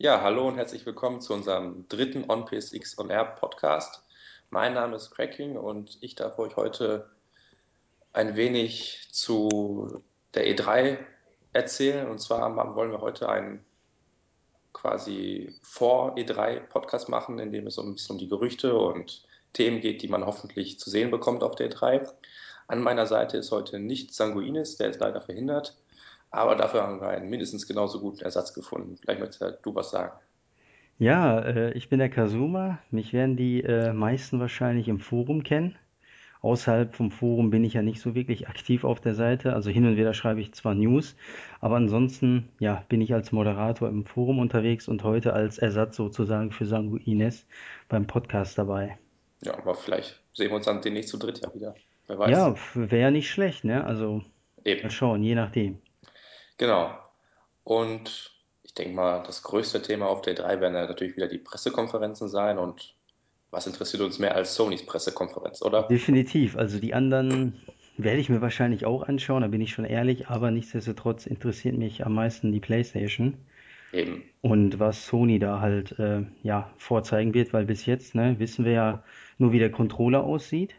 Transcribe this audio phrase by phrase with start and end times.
[0.00, 4.04] Ja, hallo und herzlich willkommen zu unserem dritten On-PSX On Air Podcast.
[4.48, 7.10] Mein Name ist Cracking und ich darf euch heute
[8.12, 10.00] ein wenig zu
[10.34, 10.98] der E3
[11.52, 12.08] erzählen.
[12.08, 13.64] Und zwar wollen wir heute einen
[14.72, 19.80] quasi vor E3 Podcast machen, in dem es ein bisschen um die Gerüchte und Themen
[19.80, 22.08] geht, die man hoffentlich zu sehen bekommt auf der E3.
[22.68, 25.76] An meiner Seite ist heute nicht Sanguinis, der ist leider verhindert.
[26.30, 28.96] Aber dafür haben wir einen mindestens genauso guten Ersatz gefunden.
[28.96, 30.12] Vielleicht möchtest du was sagen.
[30.98, 32.78] Ja, äh, ich bin der Kasuma.
[32.90, 35.76] Mich werden die äh, meisten wahrscheinlich im Forum kennen.
[36.40, 39.54] Außerhalb vom Forum bin ich ja nicht so wirklich aktiv auf der Seite.
[39.54, 41.16] Also hin und wieder schreibe ich zwar News,
[41.60, 46.52] aber ansonsten ja, bin ich als Moderator im Forum unterwegs und heute als Ersatz sozusagen
[46.52, 47.46] für Sanguines
[47.88, 48.98] beim Podcast dabei.
[49.40, 51.74] Ja, aber vielleicht sehen wir uns dann demnächst zu dritt ja wieder.
[52.06, 52.30] Wer weiß.
[52.30, 53.84] Ja, wäre ja nicht schlecht, ne?
[53.84, 54.24] Also mal
[54.64, 54.90] Eben.
[54.90, 55.78] schauen, je nachdem.
[56.58, 56.90] Genau.
[57.64, 61.38] Und ich denke mal, das größte Thema auf der 3 werden ja natürlich wieder die
[61.38, 62.58] Pressekonferenzen sein.
[62.58, 62.94] Und
[63.50, 65.84] was interessiert uns mehr als Sonys Pressekonferenz, oder?
[65.84, 66.56] Definitiv.
[66.56, 67.60] Also die anderen
[67.96, 72.06] werde ich mir wahrscheinlich auch anschauen, da bin ich schon ehrlich, aber nichtsdestotrotz interessiert mich
[72.06, 73.36] am meisten die PlayStation
[73.92, 74.22] Eben.
[74.40, 78.72] und was Sony da halt äh, ja vorzeigen wird, weil bis jetzt ne, wissen wir
[78.72, 79.02] ja
[79.38, 80.74] nur, wie der Controller aussieht.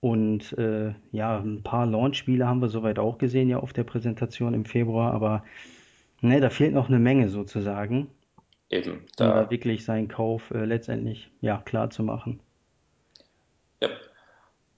[0.00, 4.54] Und äh, ja, ein paar Launch-Spiele haben wir soweit auch gesehen, ja, auf der Präsentation
[4.54, 5.44] im Februar, aber
[6.20, 8.08] ne, da fehlt noch eine Menge sozusagen,
[8.70, 9.06] Eben.
[9.18, 9.50] um da Da.
[9.50, 12.40] wirklich seinen Kauf äh, letztendlich ja klar zu machen.
[13.80, 13.88] Ja.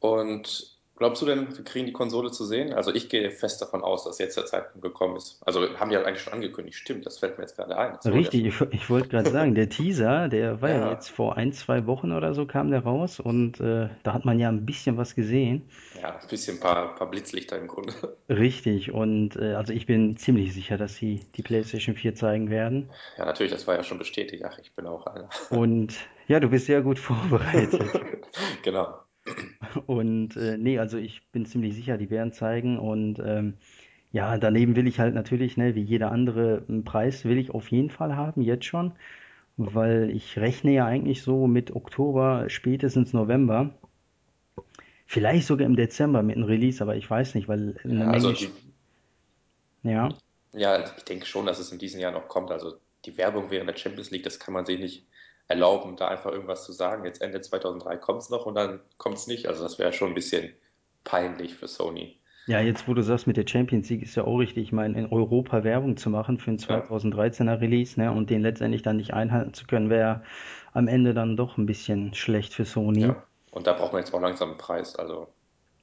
[0.01, 2.75] Und glaubst du denn, wir kriegen die Konsole zu sehen?
[2.75, 5.41] Also ich gehe fest davon aus, dass jetzt der Zeitpunkt gekommen ist.
[5.45, 6.77] Also haben die ja eigentlich schon angekündigt.
[6.77, 7.95] Stimmt, das fällt mir jetzt gerade ein.
[8.03, 10.93] Das Richtig, ich, ich wollte gerade sagen, der Teaser, der war ja Ja.
[10.93, 14.39] jetzt vor ein, zwei Wochen oder so kam der raus und äh, da hat man
[14.39, 15.63] ja ein bisschen was gesehen.
[16.01, 17.93] Ja, ein bisschen ein paar, paar Blitzlichter im Grunde.
[18.29, 22.91] Richtig, und äh, also ich bin ziemlich sicher, dass sie die PlayStation 4 zeigen werden.
[23.17, 24.45] Ja, natürlich, das war ja schon bestätigt.
[24.47, 25.31] Ach, ich bin auch einer.
[25.51, 25.95] Und
[26.29, 27.81] ja, du bist sehr gut vorbereitet.
[28.63, 28.99] Genau.
[29.87, 32.79] Und äh, nee, also ich bin ziemlich sicher, die werden zeigen.
[32.79, 33.55] Und ähm,
[34.13, 37.69] ja, daneben will ich halt natürlich, ne, wie jeder andere, einen Preis will ich auf
[37.71, 38.93] jeden Fall haben, jetzt schon.
[39.59, 43.75] Weil ich rechne ja eigentlich so mit Oktober, spätestens November.
[45.07, 48.29] Vielleicht sogar im Dezember mit einem Release, aber ich weiß nicht, weil eine Ja, also
[48.29, 48.55] Menge, Sp-
[49.83, 50.09] ja,
[50.53, 52.51] ja, ich denke schon, dass es in diesem Jahr noch kommt.
[52.51, 55.07] Also die Werbung während der Champions League, das kann man sich nicht
[55.51, 57.05] erlauben, da einfach irgendwas zu sagen.
[57.05, 59.47] Jetzt Ende 2003 kommt es noch und dann kommt es nicht.
[59.49, 60.55] Also das wäre schon ein bisschen
[61.05, 62.19] peinlich für Sony.
[62.47, 64.99] ja, jetzt wo du sagst mit der Champions League ist ja auch richtig, ich meine,
[64.99, 68.97] in Europa Werbung zu machen für einen Ja, 2013er Release, ne, und den letztendlich dann
[68.99, 70.23] nicht einhalten zu können, wäre
[70.75, 73.15] am Ende dann doch ein bisschen schlecht für Sony.
[73.15, 73.27] ja.
[73.51, 74.95] Und da braucht man jetzt auch langsam einen Preis.
[74.97, 75.27] Also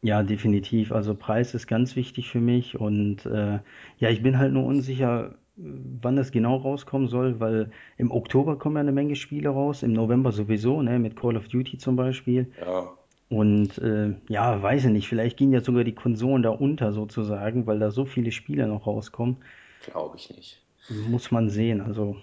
[0.01, 0.91] Ja, definitiv.
[0.91, 3.59] Also Preis ist ganz wichtig für mich und äh,
[3.97, 8.75] ja, ich bin halt nur unsicher, wann das genau rauskommen soll, weil im Oktober kommen
[8.78, 12.51] ja eine Menge Spiele raus, im November sowieso, ne, mit Call of Duty zum Beispiel.
[12.57, 12.97] ja,
[13.29, 17.68] Und äh, ja, weiß ich nicht, vielleicht gehen ja sogar die Konsolen da unter sozusagen,
[17.68, 19.38] weil da so viele Spiele noch rauskommen.
[19.79, 20.63] glaube ich nicht.
[20.90, 21.79] Muss man sehen.
[21.79, 22.18] Also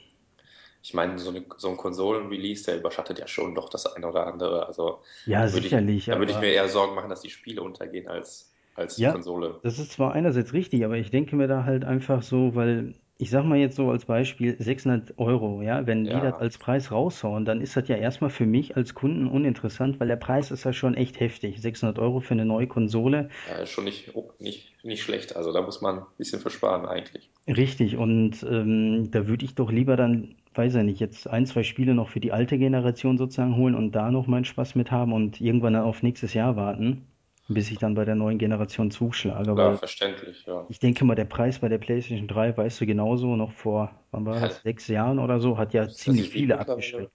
[0.83, 4.27] Ich meine, so, eine, so ein Konsolen-Release, der überschattet ja schon doch das eine oder
[4.27, 4.67] andere.
[4.67, 7.63] Also ja, würde ich, sicherlich, da würde ich mir eher Sorgen machen, dass die Spiele
[7.63, 9.61] untergehen als, als die Ja, Konsole.
[9.63, 13.31] das ist zwar einerseits richtig, aber ich denke mir da halt einfach so, weil ich
[13.31, 16.91] sag mal jetzt so als Beispiel 600 Euro, ja, wenn die das Ja, als Preis
[16.93, 20.65] raushauen, dann ist das ja erstmal für mich als Kunden uninteressant, weil der Preis ist
[20.65, 21.61] ja schon echt heftig.
[21.61, 25.37] 600 Euro für eine neue Konsole, ja, ist schon nicht, oh, nicht, nicht schlecht.
[25.37, 27.31] Also da muss man ein bisschen versparen eigentlich.
[27.47, 27.97] richtig.
[27.97, 31.95] Und ähm, da würde ich doch lieber dann, weiß ich nicht, jetzt ein, zwei Spiele
[31.95, 35.41] noch für die alte Generation sozusagen holen und da noch meinen Spaß mit haben und
[35.41, 37.07] irgendwann dann auf nächstes Jahr warten,
[37.49, 40.71] bis ich dann bei der neuen Generation zuschlage, Klar, weil verständlich, ja.
[40.71, 44.27] Ich denke mal, der Preis bei der PlayStation 3, weißt du genauso, noch vor, wann
[44.27, 47.13] war Ja, das, sechs Jahren oder so, hat ja ist ziemlich viele abgeschreckt.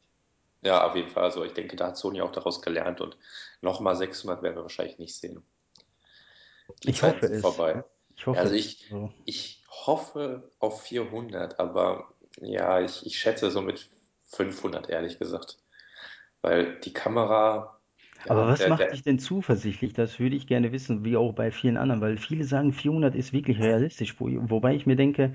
[0.61, 1.23] Ja, auf jeden Fall.
[1.25, 3.17] Also ich denke, da hat Sony auch daraus gelernt und
[3.61, 5.43] nochmal 600 werden wir wahrscheinlich nicht sehen.
[6.83, 7.63] Die Ich Zeiten hoffe es.
[7.67, 7.83] vorbei.
[8.17, 8.55] Ich Ja, hoffe also es.
[8.55, 9.13] ich, So.
[9.25, 13.89] ich hoffe auf 400, aber ja, ich, ich schätze so mit
[14.25, 15.57] 500, ehrlich gesagt.
[16.41, 17.78] Weil die Kamera,
[18.27, 19.93] Aber was der, macht der, dich denn zuversichtlich?
[19.93, 23.33] Das würde ich gerne wissen, wie auch bei vielen anderen, weil viele sagen, 400 ist
[23.33, 25.33] wirklich realistisch, wo, wobei ich mir denke,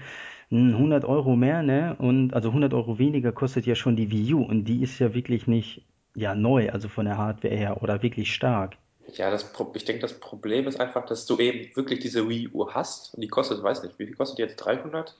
[0.51, 1.97] hm, 100 Euro mehr, ne?
[1.99, 5.13] Und also 100 Euro weniger kostet ja schon die Wii U und die ist ja
[5.15, 5.83] wirklich nicht,
[6.15, 8.77] ja, neu, also von der Hardware her oder wirklich stark.
[9.07, 12.71] ja, das, ich denke, das Problem ist einfach, dass du eben wirklich diese Wii U
[12.71, 14.57] hast und die kostet, weiß nicht, wie viel kostet die jetzt?
[14.57, 15.17] 300?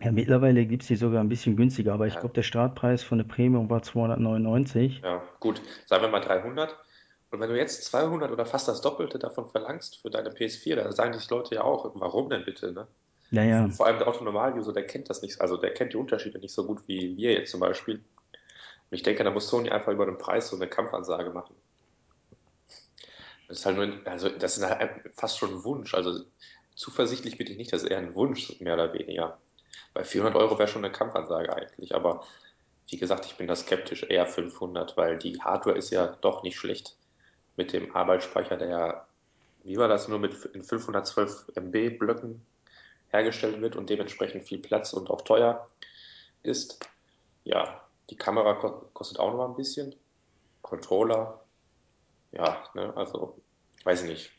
[0.00, 3.18] Ja, mittlerweile gibt's die sogar ein bisschen günstiger, aber ich Ja, glaube, der Startpreis von
[3.18, 5.04] der Premium war 299.
[5.04, 6.76] ja, gut, sagen wir mal 300.
[7.30, 10.92] Und wenn du jetzt 200 oder fast das Doppelte davon verlangst für deine PS4, dann
[10.92, 12.88] sagen die Leute ja auch, warum denn bitte, ne?
[13.30, 16.54] Naja, Vor allem der Otto-Normal-User, der kennt das nicht, also der kennt die Unterschiede nicht
[16.54, 17.96] so gut wie wir jetzt zum Beispiel.
[17.96, 18.04] Und
[18.90, 21.56] ich denke, da muss Sony einfach über den Preis so eine Kampfansage machen.
[23.48, 25.94] Das ist halt nur, also das ist halt fast schon ein Wunsch.
[25.94, 26.24] Also
[26.74, 29.40] zuversichtlich bin ich nicht, das ist eher ein Wunsch, mehr oder weniger.
[29.94, 32.24] Bei 400 Euro wäre schon eine Kampfansage eigentlich, aber
[32.88, 36.56] wie gesagt, ich bin da skeptisch, eher 500, weil die Hardware ist ja doch nicht
[36.56, 36.96] schlecht
[37.56, 39.06] mit dem Arbeitsspeicher, der ja,
[39.64, 42.46] wie war das, nur mit in 512 MB Blöcken
[43.10, 45.68] hergestellt wird und dementsprechend viel Platz und auch teuer
[46.42, 46.78] ist.
[47.44, 49.94] Ja, die Kamera ko kostet auch noch mal ein bisschen.
[50.62, 51.40] Controller,
[52.32, 53.38] ja, ne, also
[53.84, 54.37] weiß ich nicht.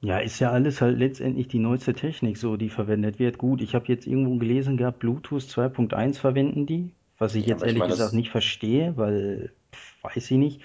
[0.00, 3.38] Ja, ist ja alles halt letztendlich die neueste Technik so, die verwendet wird.
[3.38, 7.62] Gut, ich habe jetzt irgendwo gelesen gehabt, Bluetooth 2.1 verwenden die, was ich Ja, jetzt
[7.62, 10.62] aber ich ehrlich meine, gesagt das, nicht verstehe, weil pff, weiß ich nicht,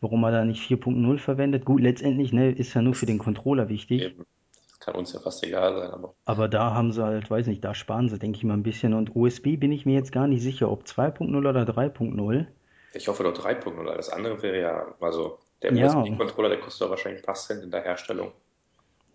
[0.00, 1.64] warum man da nicht 4.0 verwendet.
[1.66, 4.12] Gut, letztendlich, ne, ist ja nur für den das Controller wichtig.
[4.12, 4.26] eben,
[4.68, 7.64] das kann uns ja fast egal sein, aber Aber da haben sie halt, weiß nicht,
[7.64, 8.94] da sparen sie, denke ich mal, ein bisschen.
[8.94, 12.46] Und USB bin ich mir jetzt gar nicht sicher, ob 2.0 oder 3.0.
[12.92, 13.94] ich hoffe doch 3.0.
[13.96, 17.62] Das andere wäre ja, also der Ja, USB-Controller, der kostet doch wahrscheinlich ein paar Cent
[17.62, 18.32] in der Herstellung.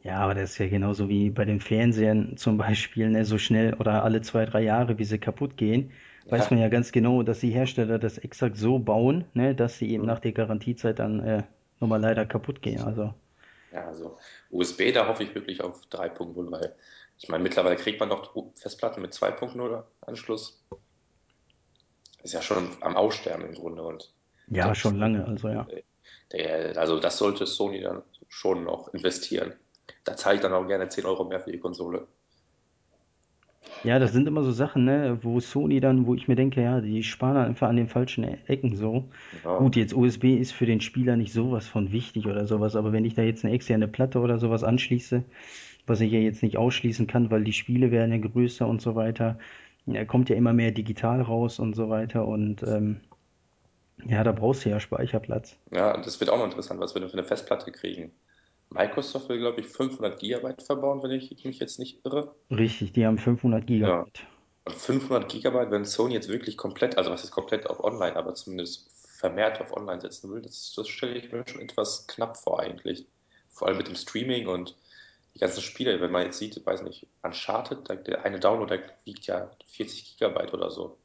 [0.03, 3.74] Ja, aber das ist ja genauso wie bei den Fernsehern zum Beispiel, ne, so schnell
[3.75, 5.92] oder alle zwei, drei Jahre, wie sie kaputt gehen,
[6.25, 9.92] weiß man Ja, ganz genau, dass die Hersteller das exakt so bauen, ne, dass sie
[9.92, 10.07] eben hm.
[10.07, 11.44] nach der Garantiezeit dann äh,
[11.80, 12.81] nochmal leider kaputt gehen.
[12.81, 13.13] Also,
[13.71, 14.18] Ja, also
[14.50, 16.75] USB, da hoffe ich wirklich auf 3.0, weil
[17.18, 20.63] ich meine, mittlerweile kriegt man doch Festplatten mit 2.0 Anschluss.
[22.24, 24.13] Ist ja schon am Aussterben im Grunde und
[24.47, 25.68] ja, schon lange, also ja.
[26.33, 29.54] der, also das sollte Sony dann schon noch investieren.
[30.03, 32.07] Da zahle ich dann auch gerne 10 Euro mehr für die Konsole.
[33.83, 36.81] Ja, das sind immer so Sachen, ne, wo Sony dann, wo ich mir denke, ja,
[36.81, 39.09] die sparen einfach an den falschen Ecken so.
[39.31, 42.92] Ja, Gut, jetzt USB ist für den Spieler nicht sowas von wichtig oder sowas, aber
[42.92, 45.24] wenn ich da jetzt eine externe Platte oder sowas anschließe,
[45.88, 48.95] was ich ja jetzt nicht ausschließen kann, weil die Spiele werden ja größer und so
[48.95, 49.39] weiter,
[49.88, 53.01] ja, kommt ja immer mehr digital raus und so weiter und ähm,
[54.06, 55.57] ja, da brauchst du ja Speicherplatz.
[55.71, 58.13] ja, das wird auch noch interessant, was wir denn für eine Festplatte kriegen.
[58.71, 62.35] Microsoft will, glaube ich, 500 Gigabyte verbauen, wenn ich mich jetzt nicht irre.
[62.51, 64.06] Richtig, die haben 500 Ja.
[64.06, 64.27] Gigabyte.
[64.65, 68.35] Und 500 Gigabyte, wenn Sony jetzt wirklich komplett, also was ist komplett auf Online, aber
[68.35, 72.59] zumindest vermehrt auf Online setzen will, das, das stelle ich mir schon etwas knapp vor
[72.62, 73.07] eigentlich.
[73.50, 74.77] Vor allem mit dem Streaming und
[75.35, 79.25] die ganzen Spiele, wenn man jetzt sieht, weiß nicht, Uncharted, der eine Download, der wiegt
[79.27, 80.97] ja 40 Gigabyte oder so.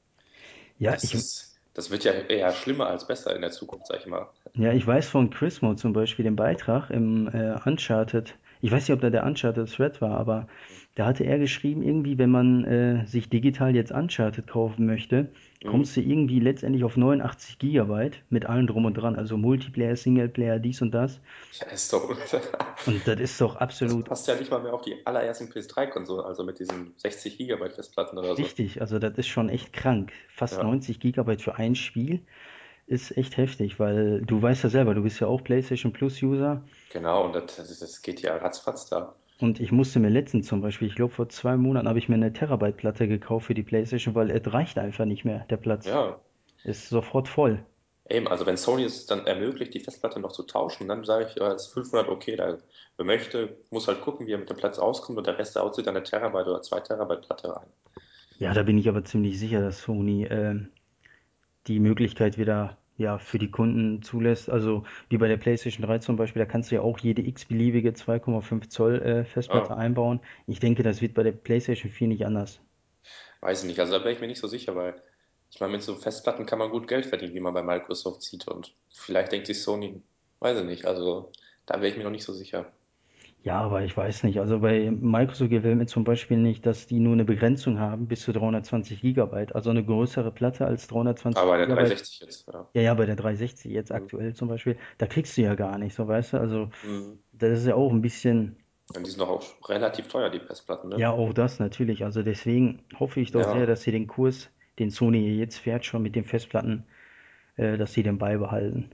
[0.79, 4.01] Ja, Das ich, ist, das wird ja eher schlimmer als besser in der Zukunft, sag
[4.01, 4.27] ich mal.
[4.55, 8.35] Ja, ich weiß von Quizmo zum Beispiel den Beitrag im äh, Uncharted.
[8.63, 10.49] Ich weiß nicht, ob da der Uncharted Thread war, aber
[10.95, 15.29] da hatte er geschrieben, irgendwie, wenn man äh, sich digital jetzt Uncharted kaufen möchte,
[15.63, 15.69] Mhm.
[15.71, 20.59] kommst du irgendwie letztendlich auf 89 Gigabyte mit allem drum und dran, also Multiplayer, Singleplayer,
[20.59, 21.21] dies und das.
[21.61, 22.09] Ja, ist doch,
[22.87, 26.25] Und das ist doch das absolut passt ja nicht mal mehr auf die allerersten PS3-Konsolen,
[26.25, 28.43] also mit diesen 60 Gigabyte Festplatten oder so.
[28.43, 28.81] richtig.
[28.81, 30.13] Also das ist schon echt krank.
[30.29, 30.65] Fast Ja.
[30.65, 32.21] 90 Gigabyte für ein Spiel
[32.87, 36.65] ist echt heftig, weil du weißt ja selber, du bist ja auch PlayStation Plus User.
[36.89, 39.15] Genau, und das, das das geht ja ratzfatz da.
[39.39, 42.17] Und ich musste mir letztens zum Beispiel, ich glaube vor zwei Monaten habe ich mir
[42.17, 45.87] eine Terabyte-Platte gekauft für die PlayStation, weil es reicht einfach nicht mehr, der Platz.
[45.87, 46.21] Ja,
[46.65, 47.65] Ist sofort voll.
[48.11, 51.37] eben, also wenn Sony es dann ermöglicht, die Festplatte noch zu tauschen, dann sage ich,
[51.37, 52.59] ja, ist 500 okay, da,
[52.97, 55.75] wer möchte, muss halt gucken, wie er mit dem Platz auskommt und der Rest, haut
[55.77, 57.67] sich dann eine Terabyte oder zwei Terabyte Platte rein.
[58.39, 60.73] Ja, da bin ich aber ziemlich sicher, dass Sony ähm,
[61.67, 64.49] die Möglichkeit wieder ja, für die Kunden zulässt.
[64.51, 67.95] Also wie bei der PlayStation 3 zum Beispiel, da kannst du ja auch jede x-beliebige
[67.95, 70.21] 2,5 Zoll äh, Festplatte Ja, einbauen.
[70.47, 72.61] Ich denke, das wird bei der PlayStation 4 nicht anders.
[73.41, 75.01] weiß ich nicht, also da wäre ich mir nicht so sicher, weil
[75.51, 78.49] ich meine, mit so Festplatten kann man gut Geld verdienen, wie man bei Microsoft sieht
[78.49, 80.03] und vielleicht denkt sich Sony,
[80.41, 81.33] weiß ich nicht, also
[81.67, 82.73] da wäre ich mir noch nicht so sicher.
[83.43, 84.41] Ja, aber ich weiß nicht.
[84.41, 88.23] Also bei Microsoft gefällt mir zum Beispiel nicht, dass die nur eine Begrenzung haben bis
[88.23, 89.55] zu 320 Gigabyte.
[89.55, 91.99] Also eine größere Platte als 320 Aber der Gigabyte.
[91.99, 92.69] 360 jetzt, ja.
[92.75, 94.11] Ja, ja, bei der 360 jetzt Mhm.
[94.11, 96.39] aktuell zum Beispiel, da kriegst du ja gar nicht, so weißt du.
[96.41, 97.21] Also Mhm.
[97.33, 98.57] das ist ja auch ein bisschen,
[98.97, 101.05] Und die sind doch auch relativ teuer, die Festplatten, ne?
[101.05, 102.03] ja, auch das natürlich.
[102.05, 104.51] Also deswegen hoffe ich doch sehr, Ja, dass sie den Kurs,
[104.81, 106.87] den Sony jetzt fährt, schon mit den Festplatten,
[107.57, 108.91] äh, dass sie den beibehalten.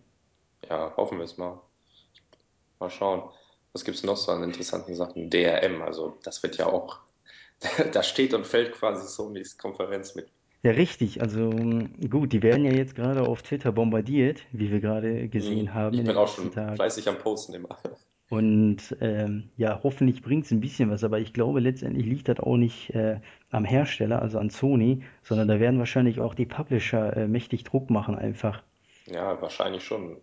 [0.68, 1.60] ja, hoffen wir es mal.
[2.78, 3.32] Mal schauen.
[3.74, 5.28] Was gibt's noch so an interessanten Sachen?
[5.28, 7.00] DRM, also das wird ja auch,
[7.92, 10.32] da steht und fällt quasi Sonys Konferenz mit.
[10.64, 11.20] Ja, richtig.
[11.20, 15.74] Also gut, die werden ja jetzt gerade auf Twitter bombardiert, wie wir gerade gesehen Mhm.
[15.74, 16.76] haben Ich in bin auch schon Tagen.
[16.76, 17.78] fleißig am Posten immer.
[18.28, 22.40] Und ähm, ja, hoffentlich bringt es ein bisschen was, aber ich glaube, letztendlich liegt das
[22.40, 27.16] auch nicht äh, am Hersteller, also an Sony, sondern da werden wahrscheinlich auch die Publisher
[27.16, 28.62] äh, mächtig Druck machen einfach.
[29.06, 30.20] Ja, wahrscheinlich schon.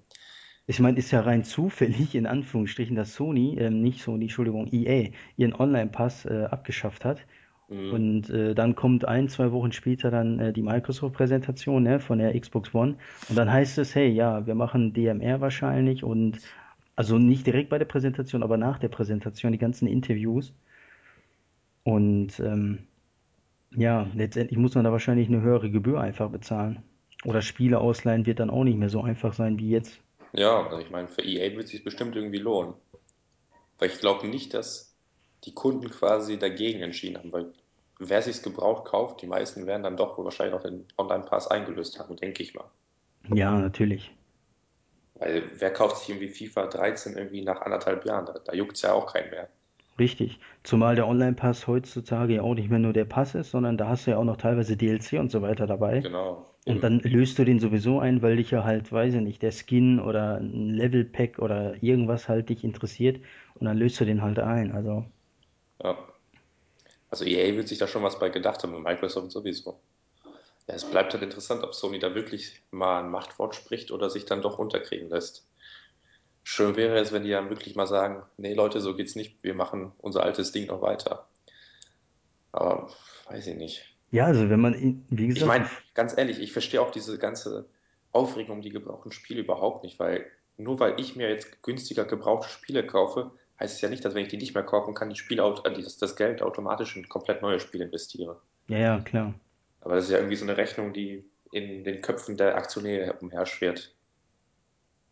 [0.70, 5.10] Ich meine, ist ja rein zufällig, in Anführungsstrichen, dass Sony, ähm, nicht Sony, Entschuldigung, EA,
[5.36, 7.26] ihren Online-Pass äh, abgeschafft hat.
[7.70, 7.92] Mhm.
[7.92, 12.40] Und äh, dann kommt ein, zwei Wochen später dann äh, die Microsoft-Präsentation ne, von der
[12.40, 12.98] Xbox One.
[13.30, 16.38] Und dann heißt es, hey, ja, wir machen DMR wahrscheinlich und
[16.96, 20.54] also nicht direkt bei der Präsentation, aber nach der Präsentation die ganzen Interviews.
[21.82, 22.78] Und ähm,
[23.76, 26.84] ja, letztendlich muss man da wahrscheinlich eine höhere Gebühr einfach bezahlen.
[27.26, 30.00] Oder Spiele ausleihen wird dann auch nicht mehr so einfach sein wie jetzt.
[30.33, 32.75] Ja, also ich meine, für EA wird es sich bestimmt irgendwie lohnen.
[33.77, 34.95] Weil ich glaube nicht, dass
[35.45, 37.53] die Kunden quasi dagegen entschieden haben, weil
[37.98, 42.00] wer sich's gebraucht kauft, die meisten werden dann doch wohl wahrscheinlich auch den Online-Pass eingelöst
[42.00, 42.69] haben, denke ich mal.
[43.33, 44.12] Ja, natürlich.
[45.15, 48.25] Weil wer kauft sich irgendwie FIFA 13 irgendwie nach anderthalb Jahren?
[48.25, 49.50] Da, da juckt's ja auch keinen mehr.
[49.98, 50.39] Richtig.
[50.63, 54.07] Zumal der Online-Pass heutzutage ja auch nicht mehr nur der Pass ist, sondern da hast
[54.07, 56.00] du ja auch noch teilweise DLC und so weiter dabei.
[56.00, 56.82] Genau, Und eben.
[56.82, 60.00] dann löst du den sowieso ein, weil dich ja halt, weiß ich nicht, der Skin
[60.00, 63.20] oder ein Level-Pack oder irgendwas halt dich interessiert.
[63.56, 64.72] Und dann löst du den halt ein.
[64.72, 65.06] Also,
[65.84, 65.98] Ja.
[67.10, 69.80] Also EA wird sich da schon was bei gedacht haben und Microsoft sowieso.
[70.68, 74.26] Ja, es bleibt halt interessant, ob Sony da wirklich mal ein Machtwort spricht oder sich
[74.26, 75.48] dann doch unterkriegen lässt.
[76.44, 79.56] Schön wäre es, wenn die dann wirklich mal sagen, nee Leute, so geht's nicht, wir
[79.56, 81.28] machen unser altes Ding noch weiter.
[82.52, 82.92] Aber
[83.28, 83.99] weiß ich nicht.
[84.12, 84.74] Ja, also wenn man,
[85.10, 87.68] wie Ich gesagt, die, meine, ganz ehrlich, ich verstehe auch diese ganze
[88.12, 90.25] Aufregung um die gebrauchten Spiele überhaupt nicht, weil
[90.58, 94.24] nur weil ich mir jetzt günstiger gebrauchte Spiele kaufe, heißt es ja nicht, dass wenn
[94.24, 97.42] ich die nicht mehr kaufen kann, die Spiele, äh, das, das Geld automatisch in komplett
[97.42, 98.42] neue Spiele investiere.
[98.68, 99.34] ja, ja, klar.
[99.82, 103.96] Aber das ist ja irgendwie so eine Rechnung, die in den Köpfen der Aktionäre umherschwirrt.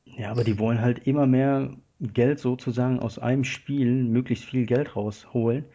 [0.05, 4.95] Ja, aber die wollen halt immer mehr Geld sozusagen aus einem Spiel, möglichst viel Geld
[4.95, 5.65] rausholen.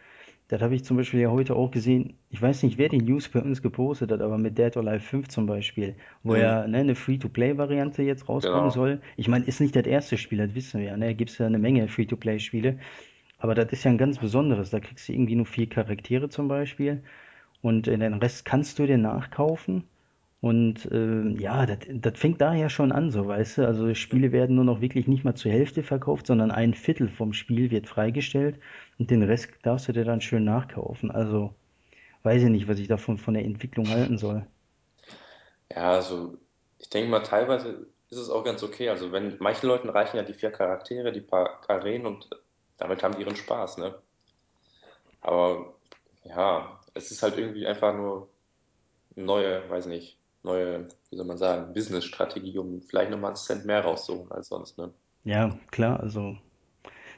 [0.52, 2.18] Das habe ich zum Beispiel ja heute auch gesehen.
[2.28, 5.00] Ich weiß nicht, wer die News bei uns gepostet hat, aber mit Dead or Alive
[5.00, 8.74] 5 zum Beispiel, wo Mhm, ja ne, eine Free-to-Play-Variante jetzt rauskommen genau.
[8.74, 9.00] soll.
[9.16, 10.96] Ich meine, ist nicht das erste Spiel, das wissen wir ja.
[10.98, 11.14] Ne?
[11.14, 12.78] Gibt es ja eine Menge Free-to-Play-Spiele.
[13.38, 14.68] Aber das ist ja ein ganz besonderes.
[14.68, 17.02] Da kriegst du irgendwie nur vier Charaktere zum Beispiel.
[17.62, 19.84] Und äh, den Rest kannst du dir nachkaufen.
[20.42, 23.66] Und ähm, ja, das, fängt daher schon an, so weißt du.
[23.66, 27.32] Also Spiele werden nur noch wirklich nicht mal zur Hälfte verkauft, sondern ein Viertel vom
[27.32, 28.58] Spiel wird freigestellt
[28.98, 31.12] und den Rest darfst du dir dann schön nachkaufen.
[31.12, 31.54] Also
[32.24, 34.44] weiß ich nicht, was ich davon von der Entwicklung halten soll.
[35.70, 36.36] Ja, also
[36.80, 38.88] ich denke mal, teilweise ist es auch ganz okay.
[38.88, 42.28] Also wenn manchen Leuten reichen ja die vier Charaktere, die paar Arenen und
[42.78, 43.94] damit haben die ihren Spaß, ne?
[45.20, 45.74] Aber
[46.24, 48.28] ja, es ist halt irgendwie einfach nur
[49.14, 53.82] neue, weiß nicht, neue, wie soll man sagen, Business-Strategie, um vielleicht nochmal einen Cent mehr
[53.82, 54.92] rauszuholen als sonst, ne?
[55.24, 56.36] Ja, klar, also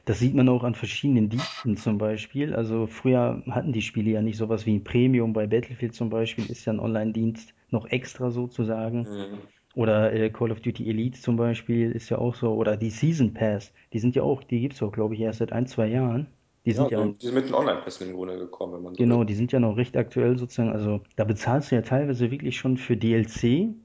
[0.05, 2.55] das sieht man auch an verschiedenen Diensten zum Beispiel.
[2.55, 5.33] Also früher hatten die Spiele ja nicht sowas wie ein Premium.
[5.33, 9.09] Bei Battlefield zum Beispiel ist ja ein Online-Dienst noch extra sozusagen.
[9.09, 9.47] Mhm.
[9.75, 12.53] Oder äh, Call of Duty Elite zum Beispiel ist ja auch so.
[12.55, 15.53] Oder die Season Pass, die sind ja auch, die gibt's auch, glaube ich, erst seit
[15.53, 16.27] ein, zwei Jahren.
[16.65, 18.95] Die Ja, sind ja, so, die sind mit den Online-Pässen im Grunde gekommen, wenn man
[18.95, 19.25] so genau, will.
[19.25, 20.71] die sind ja noch recht aktuell sozusagen.
[20.71, 23.75] Also da bezahlst du ja teilweise wirklich schon für DLC,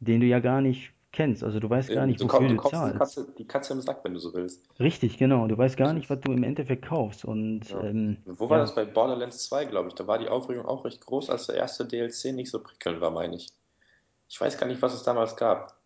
[0.00, 1.44] den du ja gar nicht kennst.
[1.44, 2.92] Also du weißt gar nicht, du, wofür du du kaufst die zahlst.
[2.92, 4.68] Katze, die Katze im Sack, wenn du so willst.
[4.80, 5.46] Richtig, genau.
[5.46, 7.24] Du weißt gar nicht, was du im Endeffekt kaufst.
[7.24, 7.80] Und ja.
[7.82, 9.94] ähm, wo war ja, das bei Borderlands 2, glaube ich?
[9.94, 13.10] Da war die Aufregung auch recht groß, als der erste DLC nicht so prickelnd war,
[13.10, 13.48] meine ich.
[14.28, 15.78] Ich weiß gar nicht, was es damals gab.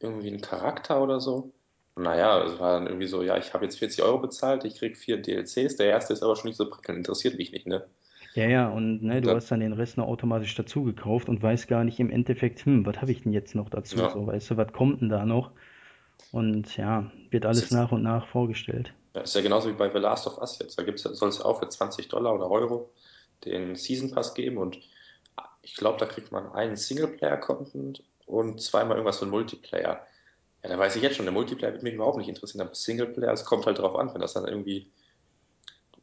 [0.00, 1.52] Irgendwie ein Charakter oder so.
[1.96, 4.96] Naja, es war dann irgendwie so, ja, ich habe jetzt 40 Euro bezahlt, ich krieg
[4.96, 7.86] vier DLCs, der erste ist aber schon nicht so prickelnd, interessiert mich nicht, ne?
[8.34, 8.68] ja, ja.
[8.68, 11.98] Und ne, du hast dann den Rest noch automatisch dazu gekauft und weißt gar nicht
[12.00, 14.00] im Endeffekt, hm, was habe ich denn jetzt noch dazu?
[14.00, 15.52] ja, So, weißt du, was kommt denn da noch?
[16.32, 18.94] Und ja, wird ist alles jetzt, nach und nach vorgestellt.
[19.14, 20.78] ja, ist ja genauso wie bei The Last of Us jetzt.
[20.78, 22.92] Da gibt's, soll es ja auch für 20 Dollar oder Euro
[23.44, 24.78] den Season Pass geben und
[25.62, 30.06] ich glaube, da kriegt man einen Singleplayer-Content und zweimal irgendwas für Multiplayer.
[30.66, 33.32] Ja, da weiß ich jetzt schon, der Multiplayer wird mich überhaupt nicht interessieren, aber Singleplayer,
[33.32, 34.90] es kommt halt drauf an, wenn das dann irgendwie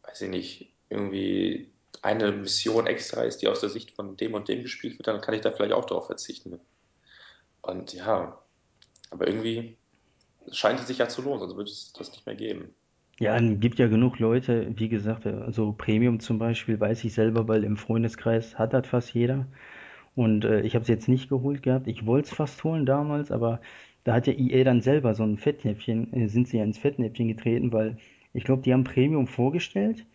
[0.03, 4.47] weiß ich nicht, irgendwie eine Mission extra ist, die aus der Sicht von dem und
[4.47, 6.59] dem gespielt wird, dann kann ich da vielleicht auch darauf verzichten.
[7.61, 8.37] Und ja,
[9.09, 9.77] aber irgendwie
[10.51, 12.75] scheint es sich ja zu lohnen, sonst würde es das nicht mehr geben.
[13.19, 17.47] Ja, es gibt ja genug Leute, wie gesagt, also Premium zum Beispiel, weiß ich selber,
[17.47, 19.47] weil im Freundeskreis hat das fast jeder.
[20.15, 21.87] Und äh, ich habe es jetzt nicht geholt gehabt.
[21.87, 23.61] Ich wollte es fast holen damals, aber
[24.03, 27.27] da hat ja EA dann selber so ein Fettnäpfchen, äh, sind sie ja ins Fettnäpfchen
[27.29, 27.97] getreten, weil
[28.33, 30.05] ich glaube, die haben Premium vorgestellt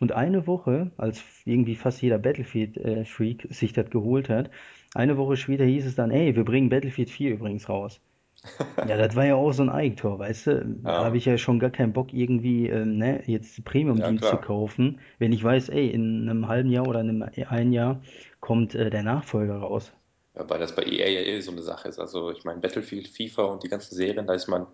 [0.00, 4.50] und eine Woche, als irgendwie fast jeder Battlefield-Freak sich das geholt hat,
[4.94, 8.00] eine Woche später hieß es dann, ey, wir bringen Battlefield 4 übrigens raus.
[8.82, 10.80] Ja, das war ja auch so ein Eigentor, weißt du?
[10.96, 14.26] Da habe Ja, ich ja schon gar keinen Bock, irgendwie, ähm, ne, jetzt ja, Premium-Dienst
[14.28, 14.38] zu klar.
[14.38, 18.02] kaufen, wenn ich weiß, ey, in einem halben Jahr oder in einem ein Jahr
[18.40, 19.92] kommt äh, der Nachfolger raus.
[20.38, 21.98] Weil das bei EA ja eh so eine Sache ist.
[21.98, 24.66] Also ich meine, Battlefield, FIFA und die ganzen Serien, da ist man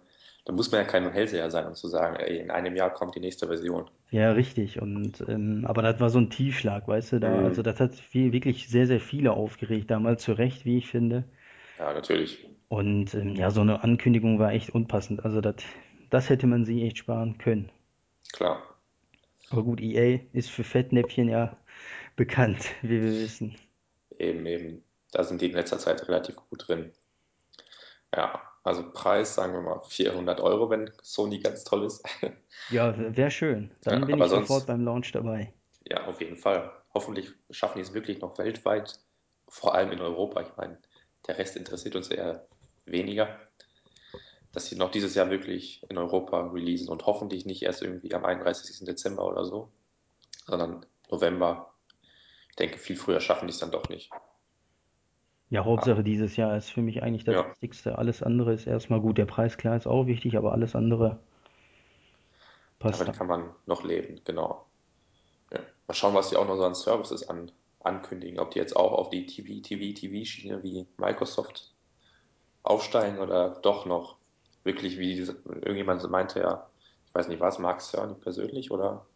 [0.44, 3.14] Da muss man ja kein Hellseher sein, um zu sagen, ey, in einem Jahr kommt
[3.14, 3.90] die nächste Version.
[4.10, 4.80] Ja, richtig.
[4.80, 7.94] Und ähm, aber das war so ein Tiefschlag, weißt du, da, also Hm, das hat
[7.96, 11.24] viel, wirklich sehr, sehr viele aufgeregt, damals zu Recht, wie ich finde.
[11.78, 15.24] ja, natürlich, Und ähm, ja, so eine Ankündigung war echt unpassend.
[15.24, 15.54] Also das,
[16.10, 17.70] das hätte man sich echt sparen können.
[18.32, 18.62] klar.
[19.48, 21.56] Aber gut, EA ist für Fettnäpfchen ja
[22.16, 23.56] bekannt, wie wir wissen.
[24.18, 24.83] Eben, eben.
[25.14, 26.92] Da sind die in letzter Zeit relativ gut drin.
[28.14, 32.02] Ja, also Preis, sagen wir mal 400 Euro, wenn Sony ganz toll ist.
[32.68, 33.70] Ja, wäre schön.
[33.84, 35.54] Dann Ja, bin ich sofort sonst, beim Launch dabei.
[35.84, 36.72] ja, auf jeden Fall.
[36.92, 38.98] Hoffentlich schaffen die es wirklich noch weltweit,
[39.48, 40.40] vor allem in Europa.
[40.42, 40.78] Ich meine,
[41.26, 42.46] der Rest interessiert uns eher
[42.86, 43.38] weniger,
[44.52, 48.24] dass sie noch dieses Jahr wirklich in Europa releasen und hoffentlich nicht erst irgendwie am
[48.24, 48.84] 31.
[48.86, 49.70] Dezember oder so,
[50.46, 51.74] sondern November.
[52.50, 54.10] Ich denke, viel früher schaffen die es dann doch nicht.
[55.50, 57.98] Ja, Hauptsache dieses Jahr ist für mich eigentlich das ja, Wichtigste.
[57.98, 59.18] Alles andere ist erstmal gut.
[59.18, 61.20] Der Preis, klar, ist auch wichtig, aber alles andere
[62.78, 63.18] passt damit dann.
[63.18, 64.66] kann man noch leben, genau.
[65.52, 65.60] Ja.
[65.86, 68.40] Mal schauen, was die auch noch so an Services an, ankündigen.
[68.40, 71.72] Ob die jetzt auch auf die TV, TV, TV-Schiene wie Microsoft
[72.62, 74.16] aufsteigen oder doch noch
[74.64, 76.66] wirklich, wie irgendjemand meinte ja,
[77.06, 79.06] ich weiß nicht, was, Mark Cerny persönlich oder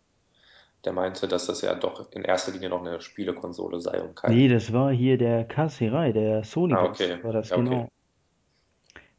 [0.84, 4.34] der meinte, dass das ja doch in erster Linie noch eine Spielekonsole sei und kein.
[4.34, 7.80] Nee, das war hier der Kasserai, der Ah, Sony-Boss, okay, war das ja, okay.
[7.80, 7.90] genau.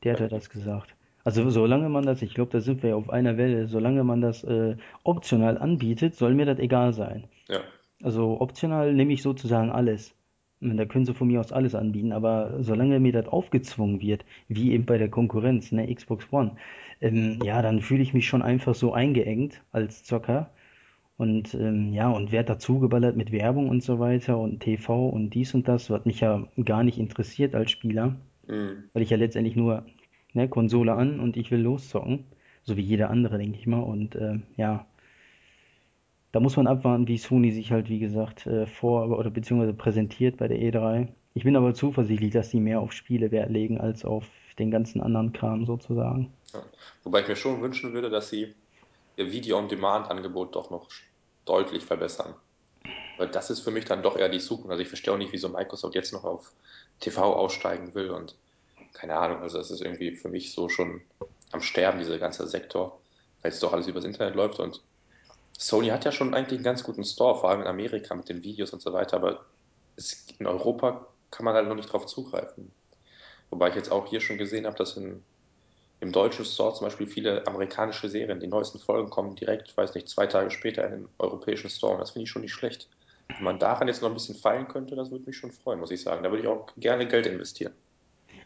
[0.04, 0.96] Der Ja, hatte das gesagt.
[1.24, 4.22] Also solange man das, ich glaube, da sind wir ja auf einer Welle, solange man
[4.22, 7.25] das äh, optional anbietet, soll mir das egal sein.
[7.48, 7.63] ja,
[8.04, 10.16] Also optional nehme ich sozusagen alles.
[10.62, 14.74] Da können sie von mir aus alles anbieten, aber solange mir das aufgezwungen wird, wie
[14.74, 16.58] eben bei der Konkurrenz, ne, Xbox One,
[17.01, 20.51] ähm, ja, dann fühle ich mich schon einfach so eingeengt als Zocker
[21.20, 25.54] und ähm, ja, und werde dazugeballert mit Werbung und so weiter und TV und dies
[25.54, 28.16] und das, was mich ja gar nicht interessiert als Spieler,
[28.48, 29.84] mm, weil ich ja letztendlich nur
[30.32, 32.24] ne, Konsole an und ich will loszocken,
[32.64, 33.82] so wie jeder andere, denke ich mal.
[33.82, 34.86] Und äh, ja,
[36.32, 40.38] da muss man abwarten, wie Sony sich halt, wie gesagt, äh, vor oder beziehungsweise präsentiert
[40.38, 41.10] bei der E3.
[41.34, 44.26] Ich bin aber zuversichtlich, dass die mehr auf Spiele Wert legen als auf
[44.58, 46.32] den ganzen anderen Kram sozusagen.
[46.53, 46.64] ja.
[47.03, 48.53] Wobei ich mir schon wünschen würde, dass sie
[49.18, 50.88] ihr Video-on-Demand-Angebot doch noch
[51.50, 52.35] deutlich verbessern.
[53.18, 54.72] Weil das ist für mich dann doch eher die Zukunft.
[54.72, 56.51] Also ich verstehe auch nicht, wieso Microsoft jetzt noch auf
[57.00, 58.35] TV aussteigen will und
[58.94, 59.42] keine Ahnung.
[59.42, 61.01] Also es ist irgendwie für mich so schon
[61.51, 63.00] am Sterben, dieser ganze Sektor,
[63.42, 64.81] weil es doch alles übers Internet läuft und
[65.57, 68.44] Sony hat ja schon eigentlich einen ganz guten Store, vor allem in Amerika mit den
[68.44, 69.46] Videos und so weiter, aber
[69.98, 72.72] es, in Europa kann man halt noch nicht drauf zugreifen.
[73.50, 75.22] Wobei ich jetzt auch hier schon gesehen habe, dass in,
[76.01, 79.94] im deutschen Store zum Beispiel viele amerikanische Serien, die neuesten Folgen kommen direkt, ich weiß
[79.96, 81.94] nicht, zwei Tage später in den europäischen Store.
[81.94, 82.90] Und das finde ich schon nicht schlecht.
[83.38, 85.92] Wenn man daran jetzt noch ein bisschen feilen könnte, das würde mich schon freuen, muss
[85.92, 86.24] ich sagen.
[86.24, 87.74] Da würde ich auch gerne Geld investieren.